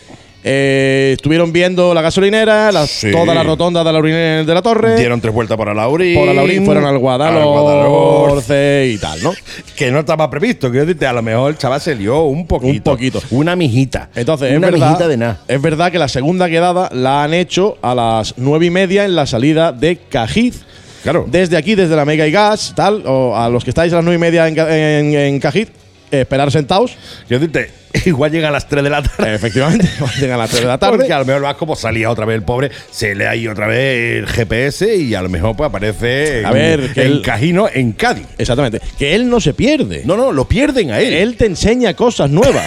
[0.48, 3.10] Eh, estuvieron viendo la gasolinera, la- Sí.
[3.10, 4.94] toda la rotonda de la, Laurín- de la torre.
[4.96, 6.14] Dieron tres vueltas por Alaurín.
[6.14, 9.32] por Alaurín, fueron al Guadalhorce y tal, ¿no?
[9.76, 10.70] Que no estaba previsto.
[10.70, 12.90] Quiero decirte, a lo mejor el chaval se lió un poquito.
[12.92, 13.20] Un poquito.
[13.30, 14.08] Una mijita.
[14.14, 15.40] Entonces, es una verdad, mijita de nada.
[15.48, 19.16] es verdad que la segunda quedada la han hecho a las nueve y media en
[19.16, 20.64] la salida de Cajiz.
[21.02, 21.24] Claro.
[21.28, 24.04] Desde aquí, desde la Mega y Gas, tal, o a los que estáis a las
[24.04, 25.68] nueve y media en, en- en Cajiz,
[26.10, 26.96] esperar sentados.
[27.28, 27.72] Quiero decirte,
[28.06, 29.34] igual llega a las 3 de la tarde.
[29.34, 29.88] Efectivamente,
[30.20, 30.96] llegan a las 3 de la tarde.
[30.98, 33.66] Porque a lo mejor vasco pues, salía otra vez el pobre, se lee ahí otra
[33.66, 37.22] vez el GPS y a lo mejor pues aparece A en, ver, que en él-
[37.22, 38.26] Cajino, en Cádiz.
[38.38, 38.80] Exactamente.
[38.98, 40.02] Que él no se pierde.
[40.04, 41.12] No, no, lo pierden a él.
[41.14, 42.64] Él te enseña cosas nuevas.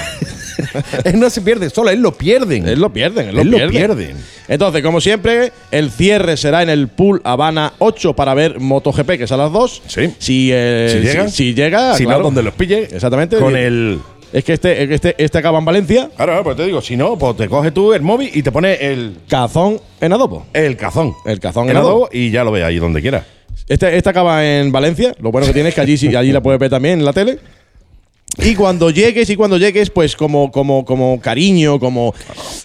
[1.06, 2.68] él no se pierde, solo él lo pierden.
[2.68, 3.72] Él lo pierden, él lo Él lo pierden.
[3.98, 4.18] pierden.
[4.48, 9.24] Entonces, como siempre, el cierre será en el pool Habana 8 para ver MotoGP, que
[9.26, 9.82] es a las 2.
[9.88, 10.14] Sí.
[10.18, 11.28] Si, eh, Si llega.
[11.30, 12.20] si, si llega, si claro.
[12.20, 12.84] no, donde los pille.
[12.92, 13.38] Exactamente.
[13.38, 14.00] Con el.
[14.32, 17.18] Es que este, este, este acaba en Valencia, Claro, claro, pues te digo, si no,
[17.18, 20.46] pues te coges tú el móvil y te pones el, Cazón en Adobo.
[20.54, 21.16] el cazón.
[21.26, 21.90] El cazón en en adobo.
[22.06, 23.26] adobo y ya lo ve ahí donde quiera.
[23.68, 25.16] Este, este acaba en Valencia.
[25.20, 27.14] Lo bueno que tiene es que allí, sí- allí la puedes ver también en la
[27.14, 27.40] tele.
[28.42, 32.14] Y cuando llegues, y cuando llegues, pues como, como, como cariño, como,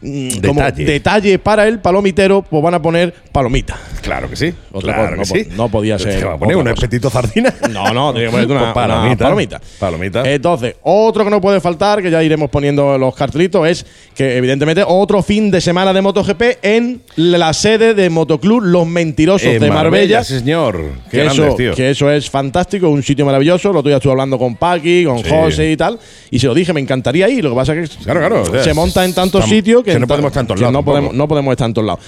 [0.03, 1.39] mm, como Detalle.
[1.39, 3.77] para el palomitero, pues van a poner palomita.
[4.03, 4.53] Claro que sí.
[4.73, 5.57] Otra claro cosa, que no sí.
[5.57, 7.53] no podía ser ¿Te va a poner un espetito sardina?
[7.71, 9.15] No, no, tiene que ponerte una, Pues palomita.
[9.15, 9.61] una palomita.
[9.79, 10.23] Palomita.
[10.31, 14.85] Entonces, otro que no puede faltar, que ya iremos poniendo los cartelitos, es que evidentemente
[14.87, 19.71] otro fin de semana de MotoGP en la sede de Motoclub Los Mentirosos En de
[19.71, 20.23] Marbella.
[20.23, 20.81] sí, señor.
[21.11, 21.75] Qué Que grandes, eso, tío.
[21.75, 23.73] que eso es fantástico, un sitio maravilloso.
[23.73, 25.31] Lo ya estuve hablando con Paqui, con Sí.
[25.31, 25.99] José y tal.
[26.31, 27.45] Y se lo dije, me encantaría ir.
[27.45, 29.93] Lo que pasa es que Claro, claro, o sea, se monta en tantos sitios que,
[29.93, 31.75] que no podemos ta- estar en todos que lados No podemos, no podemos estar en
[31.75, 32.05] todos lados.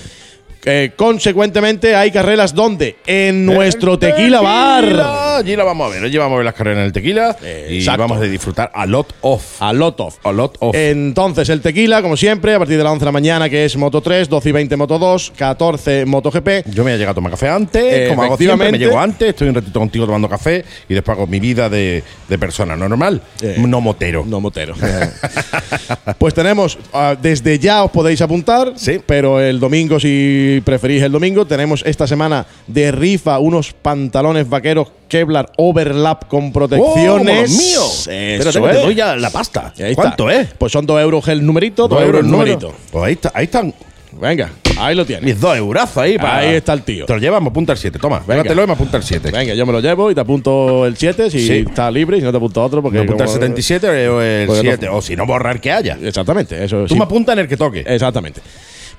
[0.68, 4.84] Eh, consecuentemente, hay carreras donde en nuestro El tequila, bar.
[5.38, 6.02] Allí la vamos a ver.
[6.04, 7.36] Allí vamos a ver las carreras en el tequila.
[7.70, 8.02] y exacto.
[8.02, 9.62] vamos a disfrutar a lot of.
[9.62, 10.16] A lot of.
[10.24, 10.74] A lot of.
[10.74, 13.76] Entonces, el tequila, como siempre, a partir de las 11 de la mañana, que es
[13.76, 16.64] Moto 3, 12 y 20 Moto 2, 14 Moto GP.
[16.74, 19.28] Yo me he llegado a tomar café antes, Eh, como hago siempre, me llego antes,
[19.28, 23.22] estoy un ratito contigo tomando café y después hago mi vida de, de persona normal,
[23.40, 24.24] Eh, no motero.
[24.26, 24.74] No motero.
[26.18, 29.00] pues tenemos, ah, desde ya os podéis apuntar, Sí.
[29.04, 34.88] pero el domingo, si preferís el domingo, tenemos esta semana de rifa unos pantalones vaqueros
[35.08, 37.50] Kevlar Overlap con ¡Oh, protecciones.
[37.52, 39.72] Eso Espérate, que te doy ya la pasta.
[39.94, 40.48] ¿Cuánto es?
[40.58, 42.52] Pues son 2 euros el numerito, 2 euros el número.
[42.54, 42.74] numerito.
[42.90, 43.74] Pues ahí, está, ahí están
[44.18, 45.22] Venga, ahí lo tienes.
[45.24, 46.16] mis dos eurazos ahí.
[46.16, 47.04] para- Ahí está el tío.
[47.04, 47.98] Te lo llevas, me apunta el 7.
[47.98, 48.42] Toma, Venga.
[48.44, 49.30] végatelo y me apunta el 7.
[49.30, 51.52] Venga, yo me lo llevo y te apunto el 7 si Sí.
[51.68, 54.22] está libre y si no te apunto otro porque Me apunta el como- 77 o
[54.22, 54.88] el Pues no- 7.
[54.88, 55.98] O si no, borrar que haya.
[56.02, 56.94] Exactamente, eso Tú sí.
[56.94, 57.84] me apuntas en el que toque.
[57.86, 58.40] Exactamente.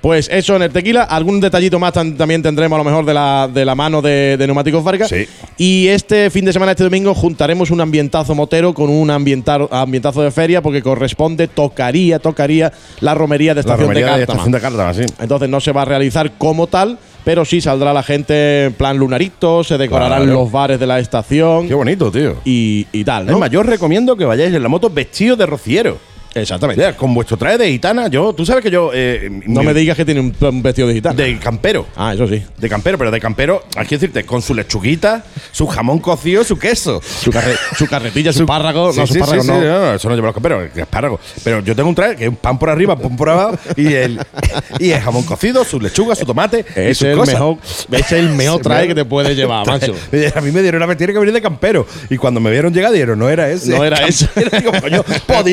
[0.02, 1.04] Pues eso en el tequila.
[1.04, 4.38] Algún detallito más tan- también tendremos a lo mejor de la, de la mano de,
[4.38, 5.10] de Neumáticos Vargas.
[5.10, 5.28] Sí.
[5.58, 10.22] Y este fin de semana, este domingo, juntaremos un ambientazo motero con un ambientar- ambientazo
[10.22, 12.72] de feria porque corresponde, tocaría, tocaría
[13.02, 15.02] la romería de La estación romería de de estación de Cártama, sí.
[15.20, 18.98] Entonces no se va a realizar como tal, pero sí saldrá la gente en plan
[18.98, 20.42] lunarito, se decorarán Claro.
[20.42, 22.36] los bares de la estación Qué bonito, tío.
[22.46, 23.40] y, y tal, Es ¿no?
[23.40, 25.98] más, yo os recomiendo que vayáis en la moto vestidos de rociero.
[26.42, 26.94] Exactamente.
[26.94, 28.92] Con vuestro traje de gitana, yo, tú sabes que yo.
[28.94, 31.16] eh, No mi- me digas que tiene un, un vestido digital.
[31.16, 31.86] De campero.
[31.96, 32.44] Ah, eso sí.
[32.58, 36.58] De campero, pero de campero, hay que decirte, con su lechuguita, su jamón cocido, su
[36.58, 37.02] queso.
[37.02, 38.92] Su, carre- su carretilla, su párrago.
[38.94, 39.60] Sí, no, su párrago sí, no.
[39.62, 41.20] no, eso no lleva los camperos, que espárrago.
[41.44, 43.88] Pero yo tengo un traje que es un pan por arriba, pan por abajo, y
[43.94, 44.20] el,
[44.80, 46.66] y el jamón cocido, su lechuga, su tomate.
[46.76, 47.34] Ese es el cosas.
[47.36, 47.58] mejor,
[47.92, 49.94] ese es el mejor traje que te puedes llevar, macho.
[50.36, 51.86] A mí me dieron una tiene que venir de campero.
[52.10, 53.70] Y cuando me vieron llegar, dijeron, no era ese.
[53.78, 54.28] No era ese.
[54.58, 55.04] Digo, coño.
[55.04, 55.44] Pues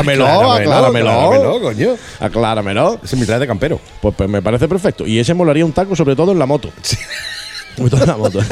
[0.00, 1.10] acláramelo, acláramelo.
[1.10, 1.96] acláramelo, coño.
[2.20, 3.00] Acláramelo.
[3.02, 3.80] Ese es mi traje de campero.
[4.00, 5.06] Pues, pues me parece perfecto.
[5.06, 6.70] Y ese molaría un taco, sobre todo en la moto.
[7.76, 8.40] Sobre todo en la moto.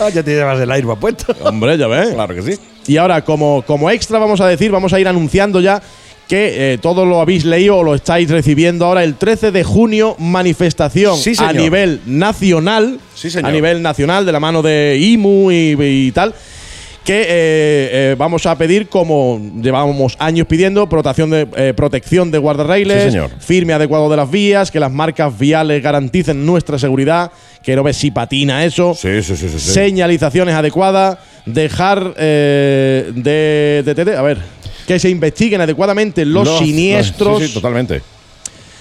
[0.00, 1.32] Ah, ya te llevas el airbag puesto.
[1.44, 2.12] Hombre, ya ves.
[2.12, 2.60] Claro que sí.
[2.88, 5.80] Y ahora, como, como extra, vamos a decir, vamos a ir anunciando ya
[6.26, 9.04] que eh, todo lo habéis leído o lo estáis recibiendo ahora.
[9.04, 12.98] El 13 de junio, manifestación Sí, a nivel nacional.
[13.14, 13.50] Sí, señor.
[13.50, 16.34] A nivel nacional, de la mano de IMU y, y tal.
[17.06, 22.38] Que eh, eh, vamos a pedir, como llevábamos años pidiendo, protección de, eh, protección de
[22.38, 23.30] guardarrailes, Sí, señor.
[23.38, 27.30] firme adecuado de las vías, que las marcas viales garanticen nuestra seguridad,
[27.62, 29.58] que no ves si patina eso Sí, sí, sí, sí.
[29.60, 29.70] sí.
[29.70, 34.38] señalizaciones adecuadas, dejar eh, de, de- de- a ver,
[34.88, 38.02] que se investiguen adecuadamente los, siniestros, totalmente.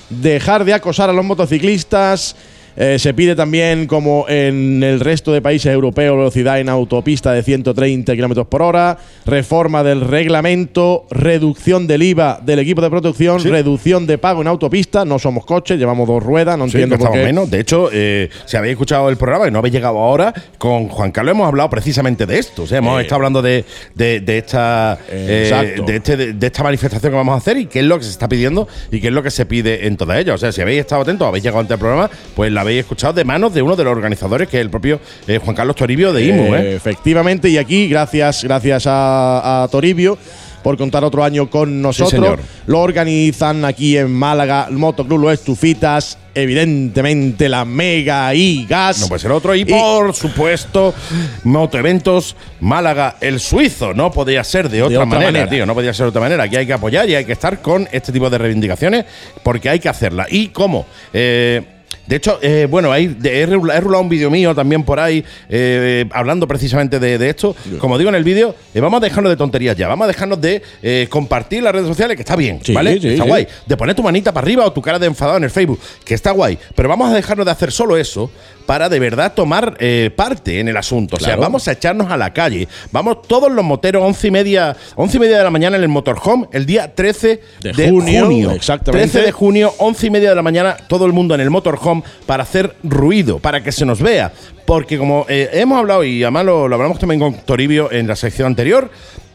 [0.09, 2.35] dejar de acosar a los motociclistas.
[2.77, 7.41] Eh, se pide también, como en el resto de países europeos, velocidad en autopista de
[7.43, 13.49] 130 kilómetros por hora, reforma del reglamento, reducción del IVA del equipo de protección, Sí.
[13.49, 15.05] reducción de pago en autopista.
[15.05, 17.23] No somos coches, llevamos dos ruedas, no Sí, entiendo por qué.
[17.23, 17.49] menos.
[17.49, 21.11] De hecho, eh, si habéis escuchado el programa y no habéis llegado ahora, con Juan
[21.11, 22.63] Carlos hemos hablado precisamente de esto.
[22.63, 26.63] O sea, hemos Eh, estado hablando de, de, de esta eh, de, este- de- esta
[26.63, 29.07] manifestación que vamos a hacer y qué es lo que se está pidiendo y qué
[29.07, 30.35] es lo que se pide en todas ellas.
[30.35, 33.13] O sea, si habéis estado atentos, habéis llegado antes al programa, pues la habéis escuchado
[33.13, 36.13] de manos de uno de los organizadores, que es el propio eh, Juan Carlos Toribio
[36.13, 36.55] de IMU.
[36.55, 36.75] Eh.
[36.75, 40.17] Efectivamente, y aquí, gracias, gracias a, a Toribio
[40.65, 42.39] por contar otro año con nosotros.
[42.65, 48.99] Lo organizan aquí en Málaga, el Motoclub Los Estufitas, evidentemente la Mega y Gas.
[48.99, 49.53] No puede ser otro.
[49.53, 50.95] Y, por supuesto,
[51.43, 53.93] Motoeventos Málaga el Suizo.
[53.93, 55.49] No podía ser de otra, otra manera, manera.
[55.51, 55.67] tío.
[55.67, 56.45] No podía ser de otra manera.
[56.45, 59.05] Aquí hay que apoyar y hay que estar con este tipo de reivindicaciones
[59.43, 60.25] porque hay que hacerla.
[60.31, 60.87] ¿Y cómo?
[61.13, 61.61] Eh,
[62.07, 64.99] de hecho, eh, bueno, hay, de- he, rula- he rulado un vídeo mío también por
[64.99, 67.55] ahí eh, hablando precisamente de, de esto.
[67.79, 69.87] Como digo en el vídeo, eh, vamos a dejarnos de tonterías ya.
[69.87, 72.99] Vamos a dejarnos de eh, compartir las redes sociales, que está bien, Sí, ¿vale?
[72.99, 73.29] sí, está sí.
[73.29, 75.79] guay de poner tu manita para arriba o tu cara de enfadado en el Facebook,
[76.03, 76.57] que está guay.
[76.75, 78.29] Pero vamos a dejarnos de hacer solo eso
[78.65, 81.17] para de verdad tomar eh, parte en el asunto.
[81.17, 82.67] O sea, vamos a echarnos a la calle.
[82.91, 85.89] Vamos todos los moteros, once y media, once y media de la mañana en el
[85.89, 88.51] motorhome, el día 13 de, De junio, junio.
[88.51, 89.07] exactamente.
[89.09, 92.03] 13 de junio, once y media de la mañana, todo el mundo en el motorhome
[92.25, 94.31] para hacer ruido, para que se nos vea.
[94.65, 98.15] Porque como eh, hemos hablado, y además lo, lo hablamos también con Toribio en la
[98.15, 98.89] sección anterior,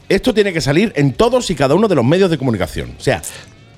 [0.08, 2.94] esto tiene que salir en todos y cada uno de los medios de comunicación.
[2.98, 3.22] O sea,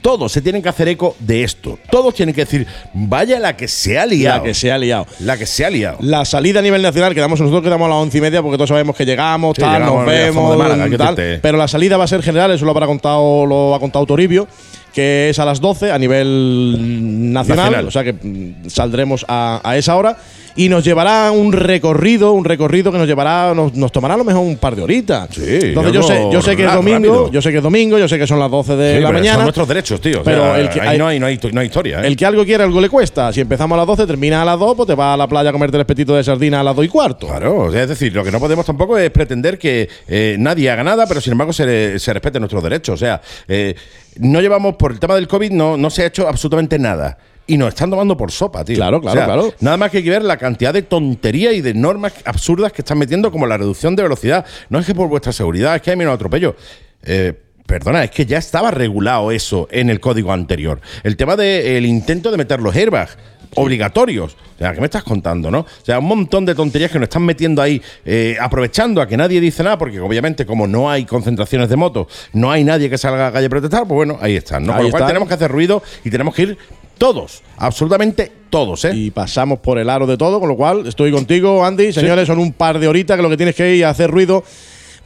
[0.02, 1.78] todos se tienen que hacer eco de esto.
[1.90, 4.38] Todos tienen que decir, vaya la que se ha liado.
[4.38, 5.06] la que se ha liado.
[5.20, 5.98] La que se ha liado.
[6.00, 8.68] La salida a nivel nacional, quedamos nosotros quedamos a las once y media porque todos
[8.68, 11.14] sabemos que llegamos, Sí, tal, llegamos, nos vemos, de Málaga, ¿qué tal.
[11.40, 14.48] Pero la salida va a ser general, eso lo habrá contado, lo ha contado Toribio,
[14.92, 17.86] que es a las 12 a nivel nacional, Nacional.
[17.86, 20.16] o sea que mm, saldremos a, a esa hora
[20.56, 24.24] y nos llevará un recorrido, un recorrido que nos llevará, nos, nos tomará a lo
[24.24, 25.28] mejor un par de horitas.
[25.32, 27.30] Sí, Entonces yo sé, yo sé que es domingo, rápido.
[27.30, 29.18] yo sé que es domingo, yo sé que son las 12 de Sí, la pero
[29.18, 29.34] mañana.
[29.36, 30.20] Son nuestros derechos, tío.
[30.20, 32.02] O Pero sea, el que ahí hay- no, hay, no, hay, no hay historia.
[32.02, 32.06] ¿eh?
[32.06, 33.32] El que algo quiere, algo le cuesta.
[33.32, 35.50] Si empezamos a las 12, termina a las 2, pues te vas a la playa
[35.50, 37.26] a comerte el espetito de sardina a las 2 y cuarto.
[37.28, 41.06] Claro, es decir, lo que no podemos tampoco es pretender que eh, nadie haga nada,
[41.06, 42.94] pero sin embargo se, se respeten nuestros derechos.
[42.94, 43.74] O sea, eh,
[44.18, 47.16] no llevamos, por el tema del COVID, no, no se ha hecho absolutamente nada.
[47.46, 48.76] Y nos están tomando por sopa, tío.
[48.76, 49.54] Claro, claro, O sea, claro.
[49.60, 52.82] Nada más que hay que ver la cantidad de tontería y de normas absurdas que
[52.82, 54.46] están metiendo, como la reducción de velocidad.
[54.68, 56.54] No es que por vuestra seguridad, es que hay menos atropello.
[57.02, 57.34] Eh,
[57.66, 60.80] Perdona, es que ya estaba regulado eso en el código anterior.
[61.04, 63.16] El tema del intento de meter los airbags
[63.56, 64.36] obligatorios.
[64.54, 65.60] O sea, ¿qué me estás contando, no?
[65.60, 69.16] O sea, un montón de tonterías que nos están metiendo ahí, eh, aprovechando a que
[69.16, 72.98] nadie dice nada, porque obviamente como no hay concentraciones de motos, no hay nadie que
[72.98, 74.72] salga a la calle a protestar, pues bueno, ahí están, ¿no?
[74.72, 76.58] Ahí Con lo cual tenemos que hacer ruido y tenemos que ir
[76.98, 78.92] todos, absolutamente todos, ¿eh?
[78.94, 81.92] Y pasamos por el aro de todo, con lo cual estoy contigo, Andy.
[81.92, 84.44] Señores, son un par de horitas que lo que tienes que ir a hacer ruido.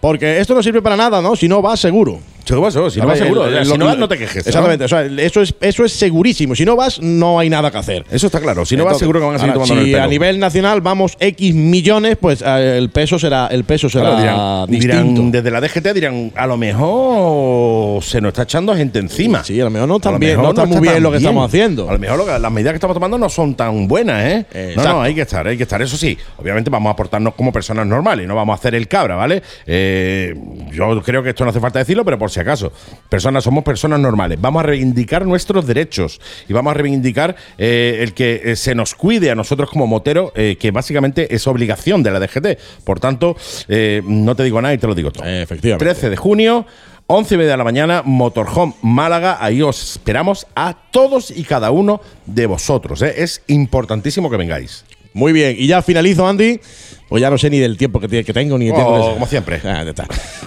[0.00, 1.36] Porque esto no sirve para nada, ¿no?
[1.36, 2.20] Si no vas seguro.
[2.46, 3.46] Si no vas El- seguro.
[3.46, 4.44] el- si lo- no vas, no te quejes.
[4.46, 4.48] ¿no?
[4.48, 4.84] Exactamente.
[4.84, 6.54] O sea, eso es, eso es segurísimo.
[6.54, 8.04] Si no vas, no hay nada que hacer.
[8.10, 8.64] Eso está claro.
[8.64, 10.04] Si no vas, seguro que van a seguir ahora, tomando si el pelo.
[10.04, 14.20] a nivel nacional vamos X millones, pues eh, el peso será, el peso será Claro,
[14.20, 15.12] dirán, distinto.
[15.22, 19.42] dirán, desde la DGT dirán, a lo mejor se nos está echando gente encima.
[19.44, 21.16] Sí, a lo mejor no lo bien, mejor no está muy tan bien lo que
[21.18, 21.88] estamos haciendo.
[21.88, 24.46] A lo mejor lo que- las medidas que estamos tomando no son tan buenas, ¿eh?
[24.52, 24.92] No, Exacto.
[24.92, 25.80] no, hay que estar, hay que estar.
[25.82, 29.16] Eso sí, obviamente vamos a aportarnos como personas normales, no vamos a hacer el cabra,
[29.16, 29.42] ¿vale?
[29.66, 30.34] Eh,
[30.72, 32.70] yo creo que esto no hace falta decirlo, pero por si acaso.
[33.08, 34.38] Personas, somos personas normales.
[34.40, 38.94] Vamos a reivindicar nuestros derechos y vamos a reivindicar eh, el que eh, se nos
[38.94, 42.58] cuide a nosotros como motero, eh, que básicamente es obligación de la DGT.
[42.84, 43.36] Por tanto,
[43.68, 45.26] eh, no te digo nada y te lo digo todo.
[45.26, 45.84] Efectivamente.
[45.84, 46.66] 13 de junio.
[47.08, 49.38] 11 y media de la mañana, Motorhome Málaga.
[49.40, 53.00] Ahí os esperamos a todos y cada uno de vosotros.
[53.00, 54.84] Es importantísimo que vengáis.
[55.12, 56.60] Muy bien, y ya finalizo, Andy.
[57.08, 59.14] Pues ya no sé ni del tiempo que, que tengo, ni el tiempo Oh, de-
[59.14, 59.60] como siempre.
[59.64, 60.06] Ah, ya está.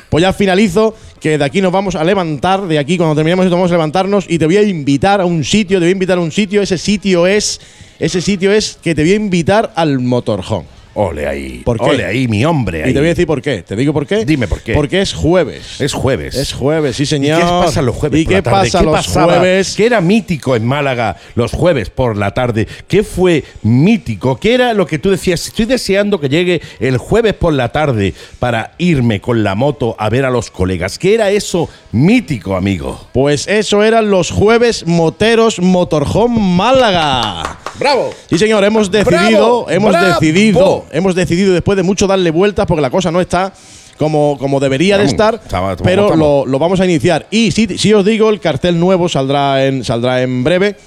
[0.10, 3.56] Pues ya finalizo, que de aquí nos vamos a levantar, de aquí cuando terminemos esto
[3.56, 6.18] vamos a levantarnos y te voy a invitar a un sitio, te voy a invitar
[6.18, 7.62] a un sitio, ese sitio es,
[8.00, 10.66] ese sitio es que te voy a invitar al motorhome.
[11.02, 11.62] Ole ahí.
[11.64, 11.86] ¿Por qué?
[11.86, 12.82] Ole ahí, mi hombre.
[12.90, 13.62] Y te voy a decir por qué.
[13.64, 14.26] ¿Te digo por qué?
[14.26, 14.74] Dime por qué.
[14.74, 15.80] Porque es jueves.
[15.80, 16.36] Es jueves.
[16.36, 17.40] Es jueves, sí, ¿Y señor.
[17.40, 18.20] qué pasa los jueves?
[18.20, 18.58] ¿Y por qué la tarde?
[18.66, 19.34] pasa ¿Qué los pasaba?
[19.38, 19.76] jueves?
[19.78, 22.68] ¿Qué era mítico en Málaga los jueves por la tarde?
[22.88, 24.38] ¿Qué fue mítico?
[24.38, 25.48] ¿Qué era lo que tú decías?
[25.48, 30.10] Estoy deseando que llegue el jueves por la tarde para irme con la moto a
[30.10, 31.00] ver a los colegas.
[31.00, 33.08] ¿Qué era eso mítico, amigo?
[33.14, 37.58] Pues eso eran los jueves moteros Motorhome Málaga.
[37.80, 38.10] ¡Bravo!
[38.30, 39.70] Sí, señor, hemos decidido, ¡Bravo!
[39.70, 40.08] hemos ¡Bravo!
[40.20, 43.54] decidido, hemos decidido después de mucho darle vueltas porque la cosa no está
[43.98, 45.42] como, como debería de estar,
[45.84, 47.28] pero lo, lo vamos a iniciar.
[47.32, 50.78] Y si, si os digo, el cartel nuevo saldrá en, saldrá en breve.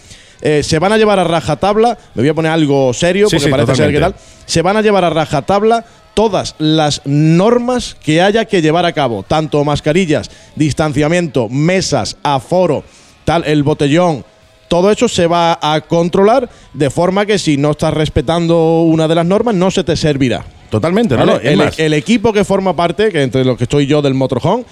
[0.40, 3.44] Eh, se van a llevar a rajatabla, me voy a poner algo serio Sí, porque
[3.44, 4.14] sí, parece ser que tal.
[4.44, 5.84] Se van a llevar a rajatabla
[6.14, 12.82] todas las normas que haya que llevar a cabo, tanto mascarillas, distanciamiento, mesas, aforo,
[13.24, 14.24] tal, el botellón,
[14.72, 19.14] todo eso se va a controlar de forma que si no estás respetando una de
[19.14, 20.46] las normas no se te servirá.
[20.70, 21.26] Totalmente, ¿no?
[21.26, 21.56] ¿Vale?
[21.56, 24.64] no, el equipo que forma parte, que entre los que estoy yo del motorhome,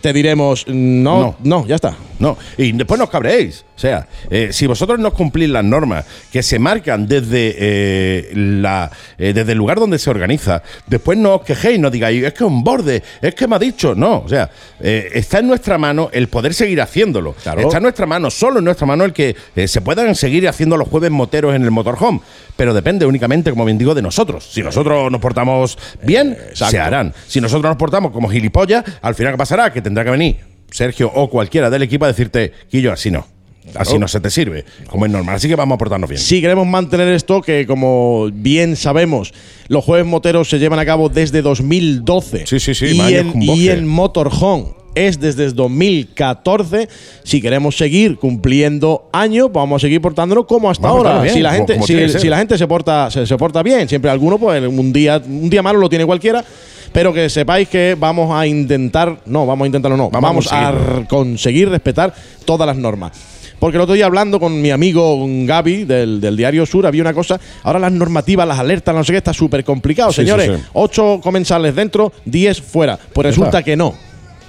[0.00, 1.96] te diremos no, no, ya está.
[2.18, 3.64] No, y después no os cabréis.
[3.76, 8.90] O sea, eh, si vosotros no cumplís las normas que se marcan desde, eh, la,
[9.16, 12.44] eh, desde el lugar donde se organiza, después no os quejéis, no digáis, es que
[12.44, 13.94] es un borde, es que me ha dicho.
[13.94, 14.50] No, o sea,
[14.80, 17.32] está en nuestra mano el poder seguir haciéndolo.
[17.42, 17.62] Claro.
[17.62, 19.34] Está en nuestra mano, solo en nuestra mano el que
[19.66, 22.20] se puedan seguir haciendo los jueves moteros en el motorhome.
[22.56, 24.46] Pero depende únicamente, como bien digo, de nosotros.
[24.52, 27.14] Si nosotros nos portamos bien, se harán.
[27.26, 29.72] Si nosotros nos portamos como gilipollas, al final, ¿qué pasará?
[29.72, 30.36] Que tendrá que venir
[30.70, 33.26] Sergio o cualquiera del equipo a decirte, Quillo, así no.
[33.74, 35.36] Así no se te sirve, como es normal.
[35.36, 36.20] Así que vamos a portarnos bien.
[36.20, 39.34] Si queremos mantener esto, que como bien sabemos,
[39.68, 42.46] los jueves moteros se llevan a cabo desde 2012.
[42.46, 46.88] Sí, sí, sí, Y en, y en Motorhome es desde el 2014.
[47.22, 51.22] Si queremos seguir cumpliendo años, vamos a seguir portándonos como hasta Vamos ahora.
[51.22, 54.38] bien, si la gente, si, la gente se porta, se, se porta bien, siempre alguno,
[54.38, 56.44] pues un día, un día malo lo tiene cualquiera.
[56.92, 61.06] Pero que sepáis que vamos a intentar, no, vamos a intentarlo, no, Vamos vamos, a
[61.08, 62.12] conseguir respetar
[62.44, 63.12] todas las normas.
[63.60, 67.14] Porque el otro día hablando con mi amigo Gaby del, del Diario Sur había una
[67.14, 70.46] cosa, ahora las normativas, las alertas, no sé qué, está súper complicado, Sí, señores.
[70.46, 70.62] sí, sí.
[70.72, 72.98] Ocho comensales dentro, diez fuera.
[73.12, 73.94] Pues resulta que no.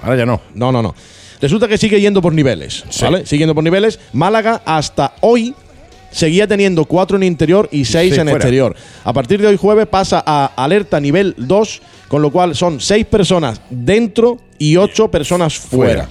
[0.01, 0.41] Ahora ya no.
[0.53, 0.93] No, no, no.
[1.41, 3.03] Resulta que sigue yendo por niveles, Sí.
[3.03, 3.25] ¿vale?
[3.25, 3.99] Sigue yendo por niveles.
[4.13, 5.55] Málaga hasta hoy
[6.11, 8.37] seguía teniendo cuatro en interior y seis Sí, en fuera.
[8.37, 8.75] exterior.
[9.03, 13.05] A partir de hoy jueves pasa a alerta nivel 2, con lo cual son seis
[13.05, 16.03] personas dentro y ocho personas fuera.
[16.05, 16.09] Fuera.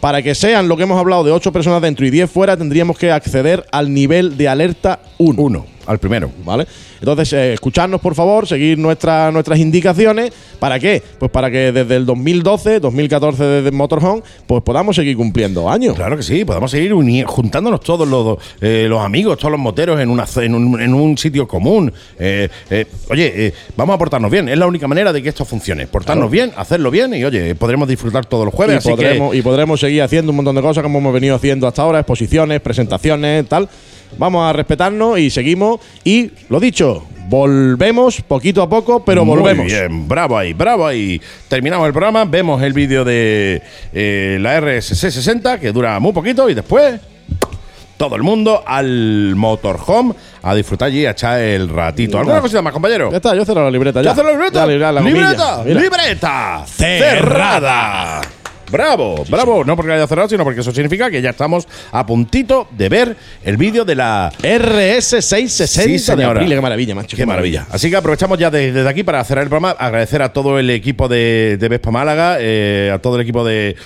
[0.00, 2.96] Para que sean lo que hemos hablado de ocho personas dentro y 10 fuera, tendríamos
[2.96, 5.42] que acceder al nivel de alerta 1.
[5.42, 6.30] Uno, al primero.
[6.44, 6.66] ¿Vale?
[7.00, 10.32] Entonces, eh, escucharnos, por favor, seguir nuestra- nuestras indicaciones.
[10.60, 11.02] ¿Para qué?
[11.18, 15.94] Pues para que desde el 2012, 2014 desde Motorhome, pues podamos seguir cumpliendo años.
[15.96, 16.92] Claro que sí, podemos seguir
[17.26, 21.16] juntándonos todos los, eh, los amigos, todos los moteros en, una, en, un, en un
[21.18, 21.92] sitio común.
[22.18, 25.44] Eh, eh, oye, eh, vamos a portarnos bien, es la única manera de que esto
[25.44, 25.86] funcione.
[25.86, 28.74] Portarnos bien, hacerlo bien y oye, podremos disfrutar todos los jueves.
[28.74, 31.34] y, así que- podremos, y podremos seguir haciendo un montón de cosas como hemos venido
[31.36, 33.68] haciendo hasta ahora, exposiciones, presentaciones, tal.
[34.16, 35.80] Vamos a respetarnos y seguimos.
[36.04, 39.66] Y lo dicho, volvemos poquito a poco, pero Muy volvemos.
[39.66, 41.20] bien, bravo ahí, bravo ahí.
[41.48, 43.62] Terminamos el programa, vemos el vídeo de
[43.92, 47.00] eh, la RSC60, que dura muy poquito, y después
[47.96, 52.18] todo el mundo al motorhome a disfrutar allí, a echar el ratito.
[52.18, 53.10] ¿Alguna cosita más, compañero?
[53.10, 54.00] Ya está, yo cierro la libreta.
[54.00, 54.66] ¿Ya Ya, hace la libreta?
[54.66, 55.00] Ya, la-.
[55.00, 55.64] ¡Libreta!
[55.64, 56.64] ¡Libreta!
[56.66, 58.20] Cerrada.
[58.70, 59.64] Bravo, bravo.
[59.64, 63.16] No porque haya cerrado, sino porque eso significa que ya estamos a puntito de ver
[63.44, 65.66] el vídeo de la RS660
[65.98, 66.24] Sí, de.
[66.24, 66.56] Aprilia.
[66.56, 67.16] Qué maravilla, macho.
[67.16, 67.66] Qué maravilla.
[67.70, 70.70] Así que aprovechamos ya de- desde aquí para cerrar el programa, agradecer a todo el
[70.70, 73.76] equipo de, de Vespa Málaga, eh, a todo el equipo de,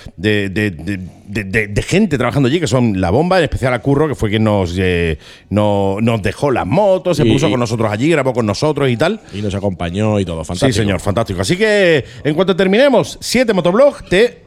[1.87, 4.75] gente trabajando allí, que son la bomba, en especial a Curro, que fue quien nos,
[4.79, 5.19] eh,
[5.51, 8.97] no- nos dejó las motos, se Y- puso con nosotros allí, grabó con nosotros y
[8.97, 9.21] tal.
[9.33, 10.45] Y nos acompañó y todo.
[10.45, 10.73] Fantástico.
[10.73, 11.41] Sí, señor, fantástico.
[11.41, 14.41] Así que en cuanto terminemos, 7 Motoblog, te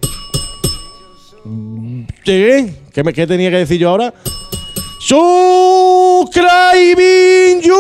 [2.23, 2.73] ¿Qué?
[2.93, 4.13] ¿Qué, me- qué tenía que decir yo ahora?
[6.25, 7.73] Subscribing you.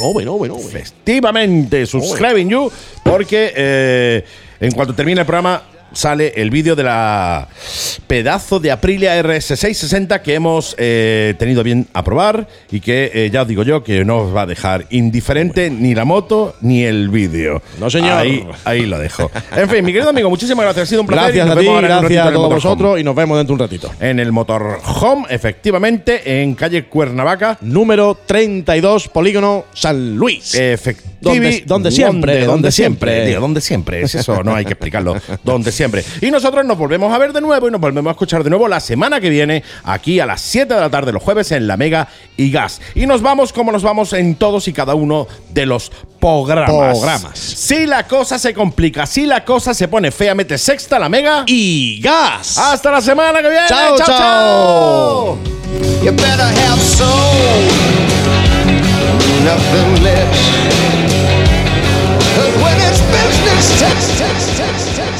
[0.00, 0.56] no, bueno, bueno.
[0.58, 2.70] Efectivamente, subscribing you,
[3.04, 4.24] porque eh,
[4.60, 5.62] en cuanto termine el programa
[5.92, 7.48] sale el vídeo de la
[8.06, 13.42] pedazo de Aprilia RS660 que hemos eh, tenido bien a probar y que eh, ya
[13.42, 17.08] os digo yo que no os va a dejar indiferente ni la moto ni el
[17.08, 17.62] vídeo.
[17.78, 18.12] No, señor.
[18.12, 19.30] Ahí, ahí lo dejo.
[19.56, 20.88] En fin, mi querido amigo, muchísimas gracias.
[20.88, 21.34] Ha sido un placer.
[21.34, 23.62] y Gracias nos a ti, vemos gracias a todos vosotros y nos vemos dentro de
[23.62, 23.90] un ratito.
[24.00, 27.58] En el Motorhome, efectivamente, en calle Cuernavaca.
[27.60, 30.54] Número 32, Polígono San Luis.
[30.54, 31.11] Efectivamente.
[31.22, 33.26] Donde- donde siempre, donde siempre.
[33.26, 34.02] Digo, donde siempre.
[34.02, 35.16] Es eso, no hay que explicarlo.
[35.42, 36.04] donde siempre.
[36.20, 38.68] Y nosotros nos volvemos a ver de nuevo y nos volvemos a escuchar de nuevo
[38.68, 41.76] la semana que viene, aquí a las 7 de la tarde los jueves en la
[41.76, 42.80] Mega y Gas.
[42.94, 45.90] Y nos vamos como nos vamos en todos y cada uno de los
[46.20, 46.70] programas.
[46.70, 47.38] Programas.
[47.38, 51.44] Si la cosa se complica, si la cosa se pone fea, mete sexta la Mega.
[51.46, 52.58] Y gas.
[52.58, 53.66] Hasta la semana que viene.
[53.68, 54.06] Chao, chao.
[54.06, 55.38] chao.
[56.04, 57.08] You better have soul,
[59.44, 61.11] nothing less.
[62.38, 65.11] When it's business.